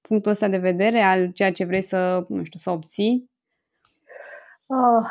punctul 0.00 0.30
ăsta 0.30 0.48
de 0.48 0.58
vedere 0.58 1.00
al 1.00 1.30
ceea 1.30 1.52
ce 1.52 1.64
vrei 1.64 1.82
să, 1.82 2.24
nu 2.28 2.44
știu, 2.44 2.58
să 2.58 2.70
obții? 2.70 3.30
Uh, 4.66 5.06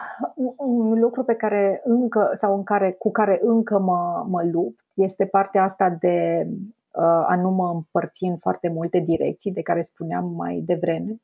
un 0.58 1.00
lucru 1.00 1.24
pe 1.24 1.34
care 1.34 1.82
încă 1.84 2.32
sau 2.34 2.56
în 2.56 2.64
care, 2.64 2.92
cu 2.92 3.12
care 3.12 3.40
încă 3.44 3.80
mă, 3.80 4.26
mă 4.30 4.44
lupt 4.52 4.80
este 4.94 5.26
partea 5.26 5.64
asta 5.64 5.90
de 6.00 6.48
uh, 6.92 7.04
a 7.04 7.36
nu 7.42 7.50
mă 7.50 7.70
împărți 7.70 8.24
în 8.24 8.38
foarte 8.38 8.70
multe 8.70 9.00
direcții 9.00 9.52
de 9.52 9.62
care 9.62 9.82
spuneam 9.82 10.26
mai 10.26 10.64
devreme. 10.66 11.22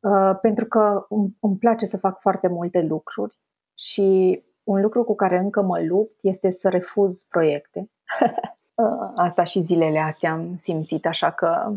Uh, 0.00 0.38
pentru 0.40 0.64
că 0.64 1.06
îmi 1.40 1.56
place 1.58 1.86
să 1.86 1.96
fac 1.96 2.20
foarte 2.20 2.48
multe 2.48 2.80
lucruri 2.80 3.38
și 3.74 4.42
un 4.62 4.80
lucru 4.80 5.04
cu 5.04 5.14
care 5.14 5.38
încă 5.38 5.62
mă 5.62 5.80
lupt 5.80 6.18
este 6.22 6.50
să 6.50 6.68
refuz 6.68 7.22
proiecte. 7.22 7.90
Uh, 8.74 9.12
asta 9.14 9.44
și 9.44 9.60
zilele 9.60 9.98
astea 9.98 10.32
am 10.32 10.56
simțit, 10.56 11.06
așa 11.06 11.30
că 11.30 11.72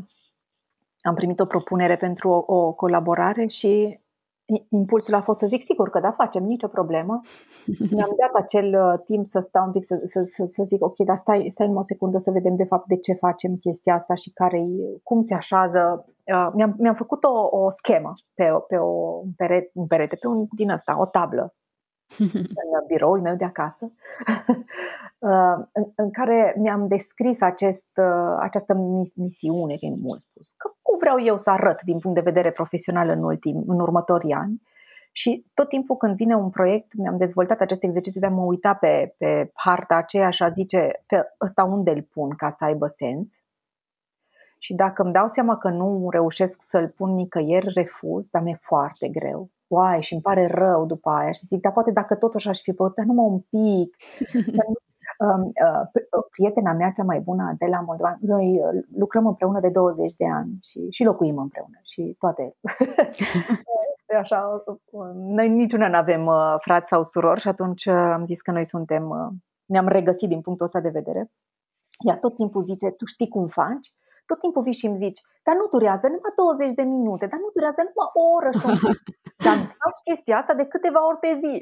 am 1.01 1.15
primit 1.15 1.39
o 1.39 1.45
propunere 1.45 1.97
pentru 1.97 2.29
o, 2.29 2.53
o 2.53 2.71
colaborare 2.71 3.45
și 3.45 3.99
impulsul 4.69 5.13
a 5.13 5.21
fost 5.21 5.39
să 5.39 5.47
zic 5.47 5.61
sigur 5.63 5.89
că 5.89 5.99
da, 5.99 6.11
facem, 6.11 6.43
nicio 6.43 6.67
problemă. 6.67 7.19
Mi-am 7.91 8.13
dat 8.21 8.33
acel 8.33 8.67
uh, 8.83 8.99
timp 9.05 9.25
să 9.25 9.39
stau 9.39 9.65
un 9.65 9.71
pic, 9.71 9.85
să, 9.85 9.99
să, 10.03 10.21
să, 10.23 10.43
să 10.45 10.63
zic 10.63 10.83
ok, 10.83 10.97
dar 10.97 11.15
stai, 11.15 11.45
stai 11.49 11.71
o 11.73 11.81
secundă 11.81 12.17
să 12.17 12.31
vedem 12.31 12.55
de 12.55 12.63
fapt 12.63 12.87
de 12.87 12.97
ce 12.97 13.13
facem 13.13 13.55
chestia 13.55 13.93
asta 13.93 14.13
și 14.13 14.29
care 14.29 14.65
cum 15.03 15.21
se 15.21 15.33
așează. 15.33 16.05
Uh, 16.33 16.49
mi-am, 16.53 16.75
mi-am 16.77 16.95
făcut 16.95 17.23
o, 17.23 17.57
o 17.57 17.69
schemă 17.69 18.13
pe, 18.33 18.43
pe 18.67 18.75
o, 18.75 18.91
un, 19.23 19.31
perete, 19.35 19.71
un 19.73 19.87
perete, 19.87 20.15
pe 20.15 20.27
un 20.27 20.45
din 20.55 20.69
ăsta, 20.69 20.99
o 20.99 21.05
tablă 21.05 21.53
în 22.61 22.85
biroul 22.87 23.21
meu 23.21 23.35
de 23.35 23.43
acasă, 23.43 23.85
uh, 25.19 25.57
în, 25.71 25.85
în 25.95 26.11
care 26.11 26.55
mi-am 26.57 26.87
descris 26.87 27.41
acest, 27.41 27.87
uh, 27.95 28.37
această 28.39 28.73
misiune, 29.15 29.75
că 29.75 29.85
e 29.85 29.95
mult 30.01 30.21
spus, 30.21 30.51
că 30.57 30.71
cum 30.81 30.97
vreau 30.97 31.21
eu 31.21 31.37
să 31.37 31.49
arăt 31.49 31.81
din 31.81 31.99
punct 31.99 32.17
de 32.17 32.29
vedere 32.31 32.51
profesional 32.51 33.09
în, 33.09 33.23
ultim, 33.23 33.63
în 33.67 33.79
următorii 33.79 34.33
ani. 34.33 34.61
Și 35.15 35.45
tot 35.53 35.69
timpul 35.69 35.95
când 35.95 36.15
vine 36.15 36.35
un 36.35 36.49
proiect, 36.49 36.93
mi-am 36.97 37.17
dezvoltat 37.17 37.59
acest 37.59 37.83
exercițiu 37.83 38.19
de 38.19 38.25
a 38.25 38.29
mă 38.29 38.41
uita 38.41 38.73
pe, 38.73 39.15
pe 39.17 39.51
harta 39.53 39.95
aceea 39.95 40.29
și 40.29 40.43
a 40.43 40.49
zice 40.49 41.03
pe 41.07 41.35
ăsta 41.41 41.63
unde 41.63 41.91
îl 41.91 42.01
pun 42.01 42.29
ca 42.29 42.49
să 42.49 42.63
aibă 42.63 42.87
sens. 42.87 43.41
Și 44.59 44.73
dacă 44.73 45.03
îmi 45.03 45.13
dau 45.13 45.27
seama 45.27 45.57
că 45.57 45.69
nu 45.69 46.07
reușesc 46.09 46.61
să-l 46.61 46.89
pun 46.89 47.13
nicăieri, 47.13 47.73
refuz, 47.73 48.27
dar 48.31 48.41
mi-e 48.41 48.57
foarte 48.61 49.07
greu 49.07 49.49
oai 49.73 50.01
și 50.01 50.13
îmi 50.13 50.21
pare 50.21 50.47
rău 50.47 50.85
după 50.85 51.09
aia 51.09 51.31
și 51.31 51.45
zic, 51.45 51.61
dar 51.61 51.71
poate 51.71 51.91
dacă 51.91 52.15
totuși 52.15 52.49
aș 52.49 52.61
fi 52.61 52.73
putut, 52.73 52.95
dar 52.95 53.05
numai 53.05 53.25
un 53.25 53.39
pic. 53.39 53.95
Um, 55.17 55.41
uh, 55.43 56.23
prietena 56.31 56.73
mea 56.73 56.91
cea 56.91 57.03
mai 57.03 57.19
bună, 57.19 57.55
de 57.57 57.65
la 57.65 57.79
Moldova, 57.79 58.17
noi 58.21 58.59
uh, 58.59 58.83
lucrăm 58.95 59.27
împreună 59.27 59.59
de 59.59 59.69
20 59.69 60.13
de 60.13 60.25
ani 60.25 60.57
și, 60.61 60.87
și 60.89 61.03
locuim 61.03 61.37
împreună 61.37 61.79
și 61.81 62.15
toate. 62.19 62.55
Așa, 64.19 64.63
uh, 64.91 65.09
noi 65.13 65.49
niciuna 65.49 65.87
nu 65.87 65.95
avem 65.95 66.29
frați 66.59 66.87
sau 66.87 67.03
surori 67.03 67.39
și 67.39 67.47
atunci 67.47 67.87
am 67.87 68.25
zis 68.25 68.41
că 68.41 68.51
noi 68.51 68.65
suntem, 68.65 69.33
ne-am 69.65 69.87
regăsit 69.87 70.29
din 70.29 70.41
punctul 70.41 70.65
ăsta 70.65 70.79
de 70.79 70.89
vedere. 70.89 71.31
Ea 72.07 72.17
tot 72.17 72.35
timpul 72.35 72.61
zice, 72.61 72.89
tu 72.89 73.05
știi 73.05 73.27
cum 73.27 73.47
faci? 73.47 73.93
Tot 74.25 74.39
timpul 74.39 74.63
vii 74.63 74.81
și 74.81 74.85
îmi 74.85 75.01
zici, 75.05 75.21
dar 75.45 75.55
nu 75.55 75.67
durează 75.75 76.05
numai 76.07 76.33
20 76.35 76.71
de 76.79 76.85
minute, 76.95 77.25
dar 77.31 77.39
nu 77.43 77.49
durează 77.55 77.81
numai 77.87 78.09
o 78.19 78.23
oră 78.37 78.49
și 78.57 78.65
un 78.65 78.75
Dar 79.45 79.55
îmi 79.55 79.65
faci 79.83 79.99
chestia 80.03 80.37
asta 80.37 80.53
de 80.53 80.65
câteva 80.65 81.07
ori 81.07 81.19
pe 81.19 81.31
zi. 81.41 81.53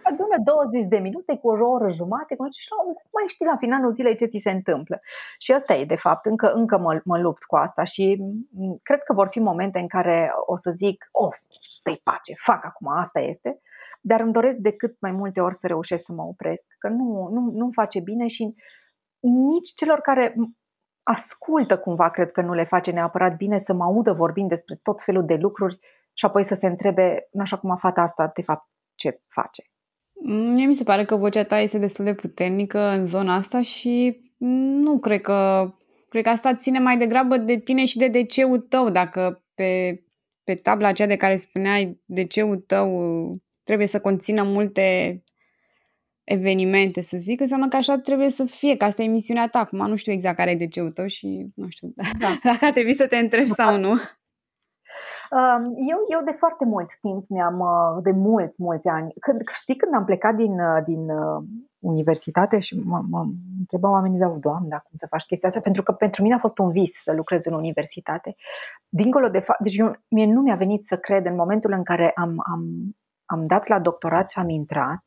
Se 0.00 0.06
adună 0.10 0.36
20 0.44 0.84
de 0.84 0.98
minute 0.98 1.32
cu 1.36 1.48
o 1.48 1.68
oră 1.76 1.90
jumate 1.90 2.34
și 2.58 2.68
la, 2.72 2.78
mai 3.16 3.26
știi 3.26 3.46
la 3.46 3.56
finalul 3.56 3.92
zilei 3.92 4.16
ce 4.16 4.26
ți 4.32 4.40
se 4.42 4.50
întâmplă. 4.50 5.00
Și 5.38 5.52
asta 5.52 5.74
e, 5.74 5.84
de 5.84 5.96
fapt, 5.96 6.26
încă, 6.26 6.52
încă 6.52 6.78
mă, 6.78 7.00
mă 7.04 7.18
lupt 7.18 7.42
cu 7.44 7.56
asta 7.56 7.84
și 7.84 8.04
cred 8.82 9.02
că 9.02 9.12
vor 9.12 9.28
fi 9.30 9.40
momente 9.40 9.78
în 9.78 9.88
care 9.88 10.32
o 10.46 10.56
să 10.56 10.70
zic, 10.74 11.08
of, 11.12 11.36
stai 11.78 12.00
pace, 12.04 12.32
fac 12.36 12.64
acum, 12.64 12.86
asta 12.88 13.20
este 13.20 13.60
dar 14.00 14.20
îmi 14.20 14.32
doresc 14.32 14.58
de 14.58 14.72
cât 14.72 14.96
mai 15.00 15.10
multe 15.10 15.40
ori 15.40 15.54
să 15.54 15.66
reușesc 15.66 16.04
să 16.04 16.12
mă 16.12 16.22
opresc, 16.22 16.64
că 16.78 16.88
nu, 16.88 17.28
nu, 17.32 17.50
nu 17.52 17.70
face 17.72 18.00
bine 18.00 18.26
și 18.26 18.54
nici 19.20 19.74
celor 19.74 20.00
care 20.00 20.34
ascultă 21.02 21.78
cumva, 21.78 22.10
cred 22.10 22.30
că 22.30 22.40
nu 22.40 22.54
le 22.54 22.64
face 22.64 22.90
neapărat 22.90 23.36
bine 23.36 23.58
să 23.58 23.72
mă 23.72 23.84
audă 23.84 24.12
vorbind 24.12 24.48
despre 24.48 24.80
tot 24.82 25.02
felul 25.02 25.24
de 25.26 25.34
lucruri 25.34 25.78
și 26.14 26.24
apoi 26.24 26.44
să 26.44 26.54
se 26.54 26.66
întrebe, 26.66 27.28
așa 27.38 27.58
cum 27.58 27.70
a 27.70 27.76
fata 27.76 28.00
asta, 28.00 28.30
de 28.34 28.42
fapt, 28.42 28.68
ce 28.94 29.20
face. 29.28 29.62
Mie 30.54 30.66
mi 30.66 30.74
se 30.74 30.84
pare 30.84 31.04
că 31.04 31.16
vocea 31.16 31.44
ta 31.44 31.58
este 31.58 31.78
destul 31.78 32.04
de 32.04 32.14
puternică 32.14 32.78
în 32.78 33.06
zona 33.06 33.34
asta 33.34 33.62
și 33.62 34.20
nu 34.36 34.98
cred 34.98 35.20
că... 35.20 35.70
Cred 36.08 36.22
că 36.22 36.28
asta 36.28 36.54
ține 36.54 36.78
mai 36.78 36.96
degrabă 36.96 37.36
de 37.36 37.56
tine 37.56 37.84
și 37.84 37.98
de 37.98 38.08
DC-ul 38.08 38.58
tău. 38.58 38.90
Dacă 38.90 39.42
pe, 39.54 39.94
pe 40.44 40.54
tabla 40.54 40.88
aceea 40.88 41.08
de 41.08 41.16
care 41.16 41.36
spuneai, 41.36 42.00
DC-ul 42.04 42.56
tău 42.56 42.90
trebuie 43.62 43.86
să 43.86 44.00
conțină 44.00 44.42
multe 44.42 45.22
evenimente, 46.32 47.00
să 47.00 47.16
zic, 47.16 47.40
înseamnă 47.40 47.68
că 47.68 47.76
așa 47.76 47.98
trebuie 47.98 48.28
să 48.28 48.44
fie, 48.44 48.76
că 48.76 48.84
asta 48.84 49.02
e 49.02 49.06
misiunea 49.06 49.48
ta. 49.48 49.58
Acum 49.58 49.86
nu 49.88 49.96
știu 49.96 50.12
exact 50.12 50.36
care 50.36 50.50
e 50.50 50.54
de 50.54 50.90
tău 50.94 51.06
și 51.06 51.46
nu 51.54 51.68
știu 51.68 51.92
da. 52.22 52.28
dacă 52.42 52.64
ar 52.64 52.72
trebui 52.72 52.94
să 52.94 53.06
te 53.06 53.16
întrebi 53.16 53.46
sau 53.46 53.78
nu. 53.78 53.90
Um, 55.38 55.62
eu, 55.64 55.98
eu 56.08 56.20
de 56.24 56.34
foarte 56.36 56.64
mult 56.64 56.90
timp 57.00 57.28
mi-am, 57.28 57.58
uh, 57.58 58.02
de 58.02 58.10
mulți, 58.10 58.62
mulți 58.62 58.88
ani, 58.88 59.12
când, 59.20 59.40
știi 59.52 59.76
când 59.76 59.94
am 59.94 60.04
plecat 60.04 60.34
din, 60.34 60.52
uh, 60.60 60.82
din 60.84 61.10
uh, 61.10 61.42
universitate 61.78 62.58
și 62.58 62.78
mă, 62.84 63.02
mă 63.08 63.26
întrebau 63.58 63.92
oamenii, 63.92 64.18
da, 64.18 64.26
doamne, 64.26 64.68
cum 64.68 64.92
să 64.92 65.06
faci 65.10 65.24
chestia 65.24 65.48
asta? 65.48 65.60
Pentru 65.60 65.82
că 65.82 65.92
pentru 65.92 66.22
mine 66.22 66.34
a 66.34 66.38
fost 66.38 66.58
un 66.58 66.70
vis 66.70 67.02
să 67.02 67.12
lucrez 67.12 67.44
în 67.44 67.54
universitate. 67.54 68.36
Dincolo 68.88 69.28
de 69.28 69.38
fapt, 69.38 69.60
deci 69.60 69.76
eu, 69.76 69.96
mie 70.08 70.26
nu 70.26 70.40
mi-a 70.40 70.56
venit 70.56 70.84
să 70.84 70.96
cred 70.96 71.26
în 71.26 71.34
momentul 71.34 71.72
în 71.72 71.82
care 71.82 72.12
am, 72.14 72.34
am, 72.52 72.62
am 73.24 73.46
dat 73.46 73.68
la 73.68 73.78
doctorat 73.78 74.30
și 74.30 74.38
am 74.38 74.48
intrat, 74.48 75.02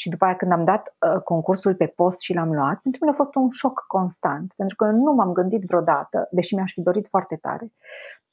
și 0.00 0.08
după 0.08 0.24
aia 0.24 0.36
când 0.36 0.52
am 0.52 0.64
dat 0.64 0.96
uh, 0.98 1.22
concursul 1.22 1.74
pe 1.74 1.86
post 1.86 2.20
și 2.20 2.34
l-am 2.34 2.52
luat, 2.52 2.78
pentru 2.80 3.00
mine 3.00 3.12
a 3.12 3.22
fost 3.22 3.34
un 3.34 3.50
șoc 3.50 3.84
constant, 3.86 4.52
pentru 4.56 4.76
că 4.76 4.84
nu 4.84 5.12
m-am 5.12 5.32
gândit 5.32 5.62
vreodată, 5.64 6.28
deși 6.30 6.54
mi-aș 6.54 6.72
fi 6.72 6.80
dorit 6.80 7.06
foarte 7.08 7.36
tare, 7.36 7.72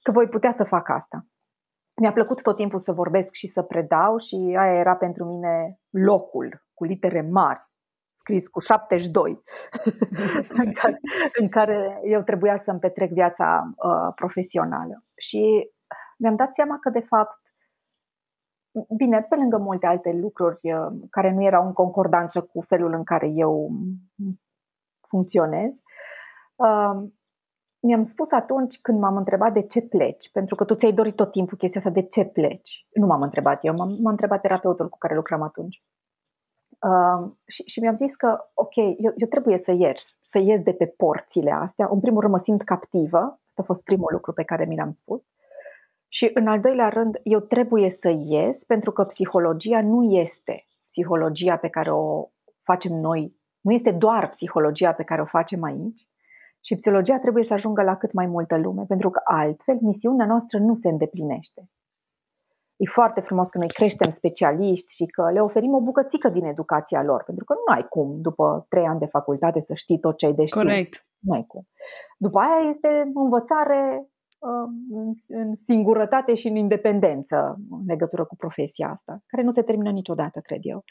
că 0.01 0.11
voi 0.11 0.27
putea 0.27 0.51
să 0.51 0.63
fac 0.63 0.89
asta. 0.89 1.25
Mi-a 2.01 2.11
plăcut 2.11 2.41
tot 2.41 2.55
timpul 2.55 2.79
să 2.79 2.91
vorbesc 2.91 3.33
și 3.33 3.47
să 3.47 3.61
predau 3.61 4.17
și 4.17 4.55
aia 4.59 4.79
era 4.79 4.95
pentru 4.95 5.25
mine 5.25 5.79
locul 5.89 6.65
cu 6.73 6.83
litere 6.83 7.21
mari, 7.21 7.61
scris 8.11 8.47
cu 8.47 8.59
72, 8.59 9.43
în, 10.63 10.73
care, 10.73 10.99
în 11.39 11.49
care 11.49 11.99
eu 12.03 12.21
trebuia 12.21 12.57
să-mi 12.57 12.79
petrec 12.79 13.11
viața 13.11 13.73
uh, 13.75 14.13
profesională. 14.15 15.03
Și 15.15 15.71
mi-am 16.17 16.35
dat 16.35 16.53
seama 16.53 16.77
că, 16.79 16.89
de 16.89 16.99
fapt, 16.99 17.39
Bine, 18.97 19.21
pe 19.21 19.35
lângă 19.35 19.57
multe 19.57 19.85
alte 19.85 20.11
lucruri 20.11 20.73
uh, 20.73 20.87
care 21.09 21.33
nu 21.33 21.43
erau 21.43 21.65
în 21.65 21.73
concordanță 21.73 22.41
cu 22.41 22.61
felul 22.61 22.93
în 22.93 23.03
care 23.03 23.27
eu 23.27 23.69
funcționez, 25.07 25.71
uh, 26.55 27.09
mi-am 27.79 28.03
spus 28.03 28.31
atunci 28.31 28.81
când 28.81 28.99
m-am 28.99 29.17
întrebat 29.17 29.53
de 29.53 29.61
ce 29.61 29.81
pleci, 29.81 30.31
pentru 30.31 30.55
că 30.55 30.63
tu 30.63 30.75
ți-ai 30.75 30.93
dorit 30.93 31.15
tot 31.15 31.31
timpul 31.31 31.57
chestia 31.57 31.79
asta, 31.79 31.93
de 32.01 32.07
ce 32.07 32.25
pleci? 32.25 32.87
Nu 32.93 33.05
m-am 33.05 33.21
întrebat 33.21 33.65
eu, 33.65 33.73
m-a 34.01 34.09
întrebat 34.09 34.41
terapeutul 34.41 34.89
cu 34.89 34.97
care 34.97 35.15
lucram 35.15 35.41
atunci. 35.41 35.83
Uh, 36.79 37.31
și, 37.47 37.63
și 37.63 37.79
mi-am 37.79 37.95
zis 37.95 38.15
că, 38.15 38.37
ok, 38.53 38.75
eu, 38.75 39.13
eu 39.15 39.27
trebuie 39.29 39.57
să 39.57 39.71
ies, 39.71 40.17
să 40.23 40.39
ies 40.39 40.61
de 40.61 40.73
pe 40.73 40.85
porțile 40.85 41.51
astea. 41.51 41.87
În 41.91 41.99
primul 41.99 42.21
rând 42.21 42.33
mă 42.33 42.39
simt 42.39 42.61
captivă, 42.61 43.17
asta 43.17 43.61
a 43.61 43.65
fost 43.65 43.83
primul 43.83 44.09
lucru 44.11 44.33
pe 44.33 44.43
care 44.43 44.65
mi 44.65 44.75
l-am 44.75 44.91
spus. 44.91 45.21
Și 46.15 46.31
în 46.33 46.47
al 46.47 46.59
doilea 46.59 46.89
rând, 46.89 47.19
eu 47.23 47.39
trebuie 47.39 47.91
să 47.91 48.09
ies 48.25 48.63
pentru 48.63 48.91
că 48.91 49.03
psihologia 49.03 49.81
nu 49.81 50.03
este 50.03 50.65
psihologia 50.85 51.57
pe 51.57 51.69
care 51.69 51.91
o 51.91 52.29
facem 52.63 52.93
noi, 52.95 53.35
nu 53.61 53.73
este 53.73 53.91
doar 53.91 54.29
psihologia 54.29 54.91
pe 54.93 55.03
care 55.03 55.21
o 55.21 55.25
facem 55.25 55.63
aici, 55.63 56.01
și 56.65 56.75
psihologia 56.75 57.19
trebuie 57.19 57.43
să 57.43 57.53
ajungă 57.53 57.81
la 57.81 57.95
cât 57.95 58.11
mai 58.13 58.25
multă 58.25 58.57
lume, 58.57 58.83
pentru 58.87 59.09
că 59.09 59.21
altfel 59.23 59.77
misiunea 59.81 60.25
noastră 60.25 60.59
nu 60.59 60.75
se 60.75 60.89
îndeplinește. 60.89 61.69
E 62.75 62.85
foarte 62.85 63.21
frumos 63.21 63.49
că 63.49 63.57
noi 63.57 63.67
creștem 63.67 64.11
specialiști 64.11 64.93
și 64.93 65.05
că 65.05 65.31
le 65.31 65.41
oferim 65.41 65.73
o 65.73 65.81
bucățică 65.81 66.29
din 66.29 66.45
educația 66.45 67.03
lor, 67.03 67.23
pentru 67.23 67.45
că 67.45 67.53
nu 67.53 67.73
ai 67.73 67.85
cum, 67.89 68.21
după 68.21 68.65
trei 68.69 68.85
ani 68.85 68.99
de 68.99 69.05
facultate, 69.05 69.59
să 69.59 69.73
știi 69.73 69.99
tot 69.99 70.17
ce 70.17 70.25
ai 70.25 70.33
de 70.33 70.45
știut. 70.45 70.63
Corect. 70.63 71.07
Nu 71.19 71.33
ai 71.33 71.45
cum. 71.47 71.67
După 72.17 72.39
aia 72.39 72.69
este 72.69 73.11
învățare 73.13 74.09
în 75.27 75.55
singurătate 75.55 76.33
și 76.33 76.47
în 76.47 76.55
independență 76.55 77.55
în 77.69 77.81
legătură 77.87 78.25
cu 78.25 78.35
profesia 78.35 78.89
asta, 78.89 79.23
care 79.25 79.43
nu 79.43 79.49
se 79.49 79.61
termină 79.61 79.89
niciodată, 79.89 80.39
cred 80.39 80.59
eu. 80.61 80.83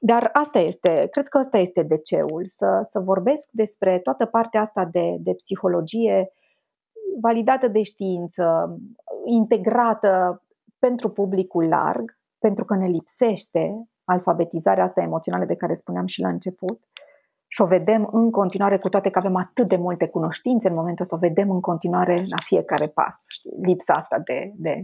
Dar 0.00 0.30
asta 0.32 0.58
este, 0.58 1.08
cred 1.10 1.28
că 1.28 1.38
asta 1.38 1.58
este 1.58 1.82
DC-ul, 1.82 2.44
să, 2.46 2.78
să 2.82 3.00
vorbesc 3.00 3.48
despre 3.52 3.98
toată 3.98 4.24
partea 4.24 4.60
asta 4.60 4.84
de, 4.84 5.16
de 5.18 5.34
psihologie 5.34 6.32
validată 7.20 7.68
de 7.68 7.82
știință, 7.82 8.76
integrată 9.24 10.42
pentru 10.78 11.08
publicul 11.08 11.68
larg, 11.68 12.18
pentru 12.38 12.64
că 12.64 12.74
ne 12.74 12.86
lipsește 12.86 13.88
alfabetizarea 14.04 14.84
asta 14.84 15.00
emoțională 15.00 15.44
de 15.44 15.54
care 15.54 15.74
spuneam 15.74 16.06
și 16.06 16.20
la 16.20 16.28
început, 16.28 16.80
și 17.54 17.60
o 17.60 17.66
vedem 17.66 18.08
în 18.12 18.30
continuare, 18.30 18.78
cu 18.78 18.88
toate 18.88 19.10
că 19.10 19.18
avem 19.18 19.36
atât 19.36 19.68
de 19.68 19.76
multe 19.76 20.08
cunoștințe 20.08 20.68
în 20.68 20.74
momentul 20.74 21.04
ăsta, 21.04 21.16
o 21.16 21.18
vedem 21.18 21.50
în 21.50 21.60
continuare 21.60 22.14
la 22.14 22.36
fiecare 22.44 22.86
pas. 22.86 23.14
Știi? 23.26 23.50
Lipsa 23.62 23.92
asta 23.92 24.18
de, 24.18 24.52
de, 24.56 24.80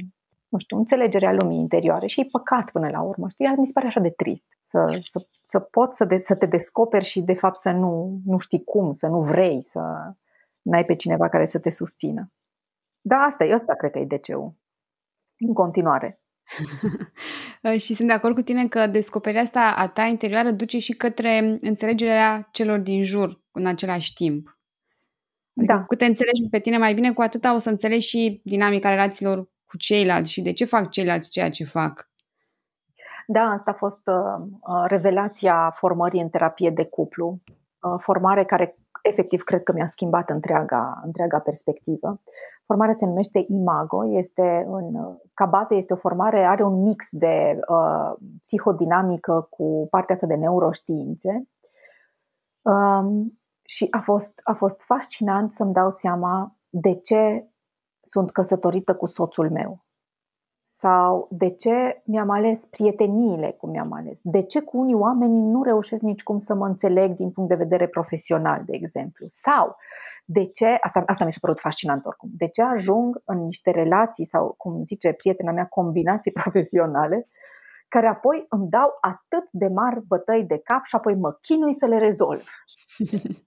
nu 0.49 0.59
știu, 0.59 0.77
înțelegerea 0.77 1.33
lumii 1.33 1.59
interioare 1.59 2.07
și 2.07 2.21
e 2.21 2.29
păcat 2.31 2.71
până 2.71 2.89
la 2.89 3.01
urmă. 3.01 3.29
Știi? 3.29 3.55
Mi 3.57 3.66
se 3.66 3.73
pare 3.73 3.87
așa 3.87 4.01
de 4.01 4.11
trist 4.11 4.47
să, 4.62 4.99
să, 5.03 5.27
să 5.47 5.61
poți 5.61 5.97
să, 5.97 6.05
de, 6.05 6.18
să 6.18 6.35
te 6.35 6.47
descoperi 6.47 7.05
și 7.05 7.21
de 7.21 7.35
fapt 7.35 7.57
să 7.57 7.71
nu, 7.71 8.21
nu 8.25 8.39
știi 8.39 8.64
cum, 8.64 8.93
să 8.93 9.07
nu 9.07 9.21
vrei, 9.21 9.62
să 9.62 9.81
n-ai 10.62 10.85
pe 10.85 10.95
cineva 10.95 11.29
care 11.29 11.47
să 11.47 11.59
te 11.59 11.71
susțină. 11.71 12.33
Da, 13.01 13.16
asta 13.16 13.45
e, 13.45 13.55
asta 13.55 13.75
cred 13.75 13.91
că 13.91 13.99
e 13.99 14.05
DC-ul. 14.05 14.55
În 15.39 15.53
continuare. 15.53 16.20
și 17.84 17.94
sunt 17.94 18.09
de 18.09 18.14
acord 18.14 18.34
cu 18.34 18.42
tine 18.42 18.68
că 18.68 18.86
descoperirea 18.86 19.42
asta 19.42 19.74
a 19.76 19.88
ta 19.88 20.03
interioară 20.03 20.51
duce 20.51 20.78
și 20.78 20.92
către 20.92 21.59
înțelegerea 21.61 22.48
celor 22.53 22.78
din 22.78 23.03
jur 23.03 23.40
în 23.53 23.66
același 23.66 24.12
timp. 24.12 24.59
Adică 25.57 25.72
da. 25.72 25.80
cu 25.80 25.86
cât 25.86 25.98
te 25.98 26.05
înțelegi 26.05 26.48
pe 26.51 26.59
tine 26.59 26.78
mai 26.78 26.94
bine, 26.94 27.12
cu 27.12 27.22
atâta 27.22 27.55
o 27.55 27.59
să 27.59 27.70
înțelegi 27.70 28.09
și 28.09 28.40
dinamica 28.44 28.88
relațiilor 28.88 29.38
cu 29.66 29.76
ceilalți 29.76 30.32
și 30.32 30.42
de 30.42 30.53
ce 30.53 30.64
fac 30.64 30.90
ceilalți 30.90 31.30
ceea 31.30 31.51
ce 31.51 31.64
fac. 31.64 32.09
Da, 33.26 33.40
asta 33.40 33.70
a 33.70 33.74
fost 33.74 34.07
uh, 34.07 34.46
uh 34.61 34.84
revelația 34.86 35.74
formării 35.78 36.20
în 36.20 36.28
terapie 36.28 36.70
de 36.70 36.84
cuplu, 36.84 37.40
uh, 37.44 37.94
formare 37.98 38.44
care 38.44 38.76
efectiv 39.03 39.42
cred 39.42 39.62
că 39.62 39.72
mi-a 39.72 39.88
schimbat 39.88 40.30
întreaga, 40.30 41.01
întreaga 41.05 41.38
perspectivă. 41.38 42.20
Formarea 42.66 42.94
se 42.98 43.07
numește 43.07 43.44
Imago, 43.48 44.07
este 44.07 44.66
în, 44.68 45.18
ca 45.34 45.46
bază 45.46 45.74
este 45.74 45.92
o 45.92 45.96
formare, 45.96 46.44
are 46.44 46.62
un 46.62 46.82
mix 46.82 47.07
de 47.11 47.61
uh, 47.68 48.12
psihodinamică 48.42 49.46
cu 49.51 49.86
partea 49.90 50.14
asta 50.14 50.26
de 50.26 50.34
neuroștiințe. 50.34 51.48
Um, 52.62 53.40
și 53.62 53.86
a 53.90 54.01
fost, 54.01 54.40
a 54.44 54.53
fost 54.53 54.80
fascinant 54.80 55.53
să-mi 55.53 55.72
dau 55.72 55.90
seama 55.90 56.57
de 56.68 56.94
ce 56.94 57.48
sunt 58.03 58.30
căsătorită 58.30 58.94
cu 58.94 59.07
soțul 59.07 59.51
meu. 59.51 59.84
Sau 60.81 61.28
de 61.31 61.51
ce 61.51 62.03
mi-am 62.05 62.31
ales 62.31 62.64
prieteniile 62.64 63.51
cum 63.51 63.70
mi-am 63.70 63.93
ales. 63.93 64.20
De 64.22 64.43
ce 64.43 64.61
cu 64.61 64.78
unii 64.78 64.95
oameni 64.95 65.51
nu 65.51 65.62
reușesc 65.62 66.03
nici 66.03 66.22
cum 66.22 66.39
să 66.39 66.55
mă 66.55 66.66
înțeleg 66.66 67.16
din 67.16 67.31
punct 67.31 67.49
de 67.49 67.55
vedere 67.64 67.87
profesional, 67.87 68.62
de 68.66 68.76
exemplu. 68.76 69.26
Sau 69.31 69.76
de 70.24 70.45
ce, 70.45 70.66
asta, 70.81 71.03
asta 71.07 71.24
mi 71.24 71.33
s-a 71.33 71.39
părut 71.41 71.61
fascinant 71.61 72.07
oricum, 72.07 72.28
de 72.33 72.49
ce 72.49 72.62
ajung 72.62 73.22
în 73.24 73.45
niște 73.45 73.70
relații 73.70 74.24
sau, 74.24 74.55
cum 74.57 74.83
zice 74.83 75.12
prietena 75.12 75.53
mea, 75.53 75.66
combinații 75.66 76.33
profesionale, 76.43 77.28
care 77.89 78.07
apoi 78.07 78.47
îmi 78.49 78.68
dau 78.68 78.99
atât 79.01 79.51
de 79.51 79.66
mari 79.66 80.01
bătăi 80.07 80.45
de 80.45 80.61
cap 80.64 80.85
și 80.85 80.97
apoi 80.97 81.14
mă 81.14 81.39
chinui 81.41 81.72
să 81.72 81.87
le 81.87 81.99
rezolv. 81.99 82.45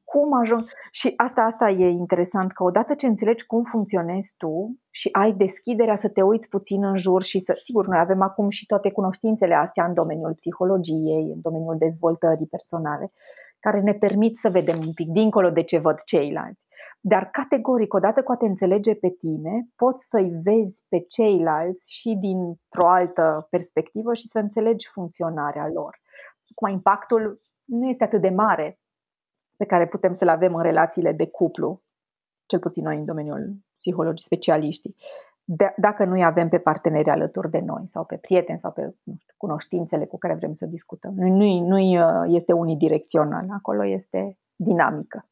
Cum 0.04 0.34
ajung? 0.34 0.64
Și 0.92 1.14
asta, 1.16 1.42
asta 1.42 1.70
e 1.70 1.88
interesant, 1.90 2.52
că 2.52 2.64
odată 2.64 2.94
ce 2.94 3.08
înțelegi 3.08 3.46
cum 3.46 3.64
funcționezi 3.64 4.34
tu 4.38 4.80
și 4.90 5.10
ai 5.12 5.34
deschiderea 5.34 5.98
să 5.98 6.10
te 6.10 6.22
uiți 6.22 6.48
puțin 6.48 6.84
în 6.84 6.98
jur 6.98 7.22
și 7.24 7.40
să, 7.40 7.54
sigur, 7.64 7.88
noi 7.88 8.00
avem 8.00 8.22
acum 8.22 8.50
și 8.50 8.66
toate 8.66 8.92
cunoștințele 8.92 9.54
astea 9.54 9.86
în 9.86 9.94
domeniul 9.94 10.34
psihologiei, 10.34 11.32
în 11.34 11.42
domeniul 11.42 11.78
dezvoltării 11.78 12.48
personale, 12.48 13.12
care 13.60 13.82
ne 13.82 13.94
permit 13.94 14.38
să 14.38 14.50
vedem 14.50 14.76
un 14.86 14.94
pic 14.94 15.10
dincolo 15.10 15.50
de 15.50 15.64
ce 15.64 15.78
văd 15.78 16.02
ceilalți. 16.02 16.66
Dar 17.00 17.30
categoric, 17.32 17.94
odată 17.94 18.24
cu 18.24 18.32
a 18.32 18.36
te 18.36 18.46
înțelege 18.46 18.96
pe 18.96 19.10
tine, 19.10 19.68
poți 19.76 20.08
să-i 20.08 20.32
vezi 20.44 20.86
pe 20.90 21.00
ceilalți 21.00 21.94
și 21.94 22.18
dintr-o 22.20 22.88
altă 22.88 23.48
perspectivă 23.50 24.14
și 24.14 24.28
să 24.28 24.40
înțelegi 24.40 24.88
funcționarea 24.88 25.68
lor. 25.74 26.00
Acum, 26.52 26.74
impactul 26.74 27.42
nu 27.64 27.88
este 27.88 28.04
atât 28.04 28.22
de 28.22 28.30
mare 28.30 28.80
pe 29.58 29.66
care 29.66 29.88
putem 29.88 30.14
să-l 30.14 30.28
avem 30.28 30.56
în 30.56 30.62
relațiile 30.62 31.12
de 31.12 31.28
cuplu, 31.28 31.82
cel 32.46 32.60
puțin 32.60 32.84
noi 32.84 32.98
în 32.98 33.06
domeniul 33.06 33.58
psihologii 33.78 34.26
specialiștii, 34.26 34.96
de, 35.44 35.74
dacă 35.78 36.06
nu-i 36.06 36.24
avem 36.24 36.50
pe 36.50 36.58
parteneri 36.58 37.10
alături 37.10 37.50
de 37.50 37.60
noi 37.60 37.82
sau 37.88 38.06
pe 38.06 38.16
prieteni 38.16 38.60
sau 38.60 38.72
pe 38.72 38.82
nu 38.82 39.16
știu, 39.20 39.34
cunoștințele 39.38 40.06
cu 40.06 40.18
care 40.18 40.34
vrem 40.34 40.52
să 40.52 40.66
discutăm. 40.66 41.14
Nu, 41.16 41.68
nu 41.68 41.78
este 42.28 42.54
unidirecțional, 42.54 43.46
acolo 43.50 43.86
este 43.86 44.38
dinamică. 44.56 45.28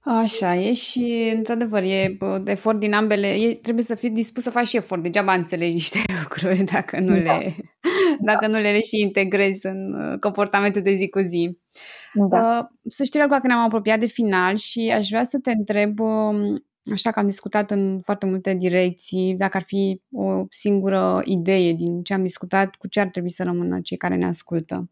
Așa 0.00 0.54
e 0.54 0.72
și, 0.72 1.32
într-adăvăr, 1.36 1.82
e 1.82 2.16
efort 2.44 2.78
din 2.78 2.92
ambele. 2.92 3.26
E, 3.26 3.52
trebuie 3.52 3.84
să 3.84 3.94
fii 3.94 4.10
dispus 4.10 4.42
să 4.42 4.50
faci 4.50 4.66
și 4.66 4.76
efort. 4.76 5.02
Degeaba 5.02 5.32
înțelegi 5.32 5.72
niște 5.72 5.98
lucruri 6.22 6.62
dacă 6.62 7.00
nu, 7.00 7.22
da. 7.22 7.38
le, 7.38 7.54
dacă 8.20 8.46
da. 8.46 8.52
nu 8.52 8.58
le 8.58 8.80
și 8.80 9.00
integrezi 9.00 9.66
în 9.66 9.92
uh, 9.92 10.18
comportamentul 10.18 10.82
de 10.82 10.92
zi 10.92 11.08
cu 11.08 11.18
zi. 11.18 11.58
Da. 12.14 12.58
Uh, 12.58 12.90
să 12.90 13.04
știi, 13.04 13.28
că 13.28 13.38
ne-am 13.42 13.64
apropiat 13.64 13.98
de 13.98 14.06
final 14.06 14.56
și 14.56 14.92
aș 14.94 15.08
vrea 15.08 15.24
să 15.24 15.38
te 15.38 15.50
întreb, 15.50 16.00
um, 16.00 16.64
așa 16.92 17.10
că 17.10 17.18
am 17.18 17.26
discutat 17.26 17.70
în 17.70 18.00
foarte 18.00 18.26
multe 18.26 18.54
direcții, 18.54 19.34
dacă 19.34 19.56
ar 19.56 19.62
fi 19.62 20.02
o 20.12 20.44
singură 20.50 21.20
idee 21.24 21.72
din 21.72 22.02
ce 22.02 22.14
am 22.14 22.22
discutat, 22.22 22.74
cu 22.74 22.88
ce 22.88 23.00
ar 23.00 23.08
trebui 23.08 23.30
să 23.30 23.44
rămână 23.44 23.80
cei 23.80 23.96
care 23.96 24.14
ne 24.14 24.26
ascultă. 24.26 24.90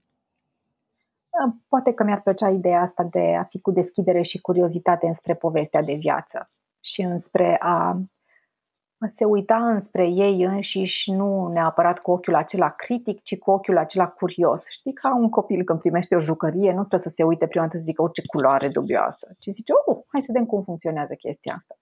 Poate 1.69 1.93
că 1.93 2.05
mi-ar 2.05 2.23
plăcea 2.23 2.51
ideea 2.51 2.81
asta 2.81 3.09
de 3.11 3.35
a 3.39 3.45
fi 3.45 3.61
cu 3.61 3.71
deschidere 3.71 4.23
și 4.23 4.41
curiozitate 4.41 5.07
înspre 5.07 5.35
povestea 5.35 5.83
de 5.83 5.95
viață 5.95 6.51
și 6.81 7.01
înspre 7.01 7.57
a 7.61 8.01
se 9.11 9.25
uita 9.25 9.57
înspre 9.69 10.09
ei 10.09 10.43
înșiși, 10.43 11.13
nu 11.13 11.49
neapărat 11.49 11.99
cu 11.99 12.11
ochiul 12.11 12.35
acela 12.35 12.71
critic, 12.71 13.23
ci 13.23 13.39
cu 13.39 13.51
ochiul 13.51 13.79
acela 13.79 14.07
curios. 14.09 14.69
Știi, 14.69 14.93
ca 14.93 15.17
un 15.17 15.31
copil 15.31 15.65
când 15.65 15.79
primește 15.79 16.15
o 16.15 16.19
jucărie, 16.19 16.73
nu 16.73 16.83
stă 16.83 16.97
să 16.97 17.09
se 17.09 17.23
uite 17.23 17.47
prima 17.47 17.65
dată 17.65 17.77
să 17.79 17.85
zică, 17.85 18.03
o, 18.03 18.09
ce 18.09 18.23
culoare 18.27 18.69
dubioasă, 18.69 19.35
ci 19.39 19.49
zice, 19.49 19.73
oh, 19.85 19.99
hai 20.07 20.21
să 20.21 20.33
vedem 20.33 20.47
cum 20.47 20.63
funcționează 20.63 21.15
chestia 21.15 21.55
asta. 21.57 21.75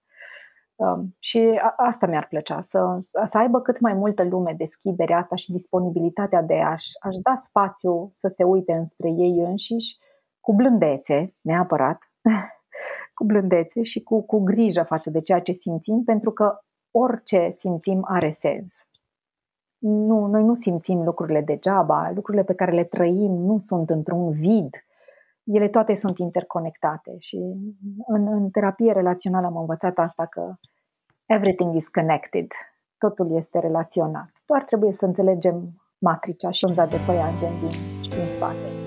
Um, 0.75 1.15
și 1.19 1.59
a, 1.61 1.73
asta 1.77 2.07
mi-ar 2.07 2.27
plăcea, 2.27 2.61
să, 2.61 2.97
să 2.99 3.37
aibă 3.37 3.61
cât 3.61 3.79
mai 3.79 3.93
multă 3.93 4.23
lume 4.23 4.53
deschiderea 4.57 5.17
asta 5.17 5.35
și 5.35 5.51
disponibilitatea 5.51 6.41
de 6.41 6.55
a-și, 6.55 6.89
a-și 6.99 7.19
da 7.19 7.35
spațiu 7.35 8.09
să 8.13 8.27
se 8.27 8.43
uite 8.43 8.73
înspre 8.73 9.09
ei 9.09 9.37
înșiși, 9.37 9.97
cu 10.39 10.53
blândețe, 10.53 11.35
neapărat, 11.41 11.97
cu 13.17 13.25
blândețe 13.25 13.83
și 13.83 14.03
cu, 14.03 14.21
cu 14.25 14.39
grijă 14.39 14.83
față 14.83 15.09
de 15.09 15.21
ceea 15.21 15.41
ce 15.41 15.51
simțim, 15.51 16.03
pentru 16.03 16.31
că 16.31 16.59
orice 16.97 17.53
simțim 17.57 18.05
are 18.07 18.31
sens. 18.31 18.73
Nu, 19.77 20.25
noi 20.25 20.43
nu 20.43 20.53
simțim 20.53 21.03
lucrurile 21.03 21.41
degeaba, 21.41 22.11
lucrurile 22.15 22.43
pe 22.43 22.53
care 22.53 22.71
le 22.71 22.83
trăim 22.83 23.31
nu 23.31 23.57
sunt 23.57 23.89
într-un 23.89 24.31
vid, 24.31 24.69
ele 25.43 25.67
toate 25.67 25.95
sunt 25.95 26.17
interconectate 26.17 27.15
și 27.19 27.35
în, 28.07 28.27
în 28.27 28.49
terapie 28.49 28.91
relațională 28.91 29.45
am 29.45 29.57
învățat 29.57 29.97
asta 29.97 30.25
că 30.25 30.53
everything 31.25 31.75
is 31.75 31.87
connected, 31.87 32.47
totul 32.97 33.35
este 33.35 33.59
relaționat. 33.59 34.29
Doar 34.45 34.63
trebuie 34.63 34.93
să 34.93 35.05
înțelegem 35.05 35.83
matricea 35.97 36.51
și 36.51 36.65
unza 36.65 36.85
de 36.85 36.97
păianjen 37.05 37.59
din, 37.59 37.69
din 38.09 38.29
spate. 38.29 38.84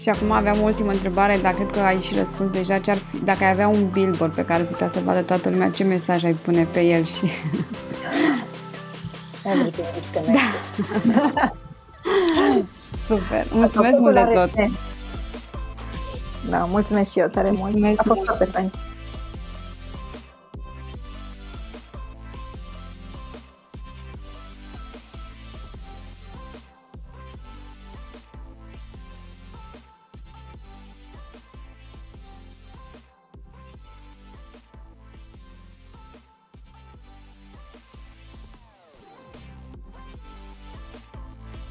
Și 0.00 0.08
acum 0.08 0.30
aveam 0.30 0.60
o 0.60 0.64
ultimă 0.64 0.90
întrebare, 0.90 1.38
dar 1.42 1.54
cred 1.54 1.70
că 1.70 1.80
ai 1.80 2.00
și 2.00 2.14
răspuns 2.14 2.50
deja. 2.50 2.78
Ce 2.78 2.90
ar 2.90 2.96
fi, 2.96 3.18
dacă 3.18 3.44
ai 3.44 3.50
avea 3.50 3.68
un 3.68 3.88
billboard 3.90 4.34
pe 4.34 4.44
care 4.44 4.62
putea 4.62 4.88
să 4.88 5.00
vadă 5.04 5.22
toată 5.22 5.50
lumea, 5.50 5.70
ce 5.70 5.84
mesaj 5.84 6.24
ai 6.24 6.32
pune 6.32 6.66
pe 6.70 6.80
el 6.80 7.04
și... 7.04 7.24
Everything 9.44 9.86
is 9.98 10.06
connected. 10.14 11.32
Da. 11.34 11.52
Super, 13.06 13.46
mulțumesc 13.52 13.98
mult 13.98 14.14
de 14.14 14.20
tot! 14.32 14.50
Da, 16.50 16.58
mulțumesc 16.58 17.10
și 17.10 17.18
eu 17.18 17.26
tare 17.26 17.50
mulțumesc 17.50 18.04
mult! 18.04 18.18
A 18.18 18.22
fost 18.22 18.24
foarte 18.24 18.44
fain! 18.44 18.72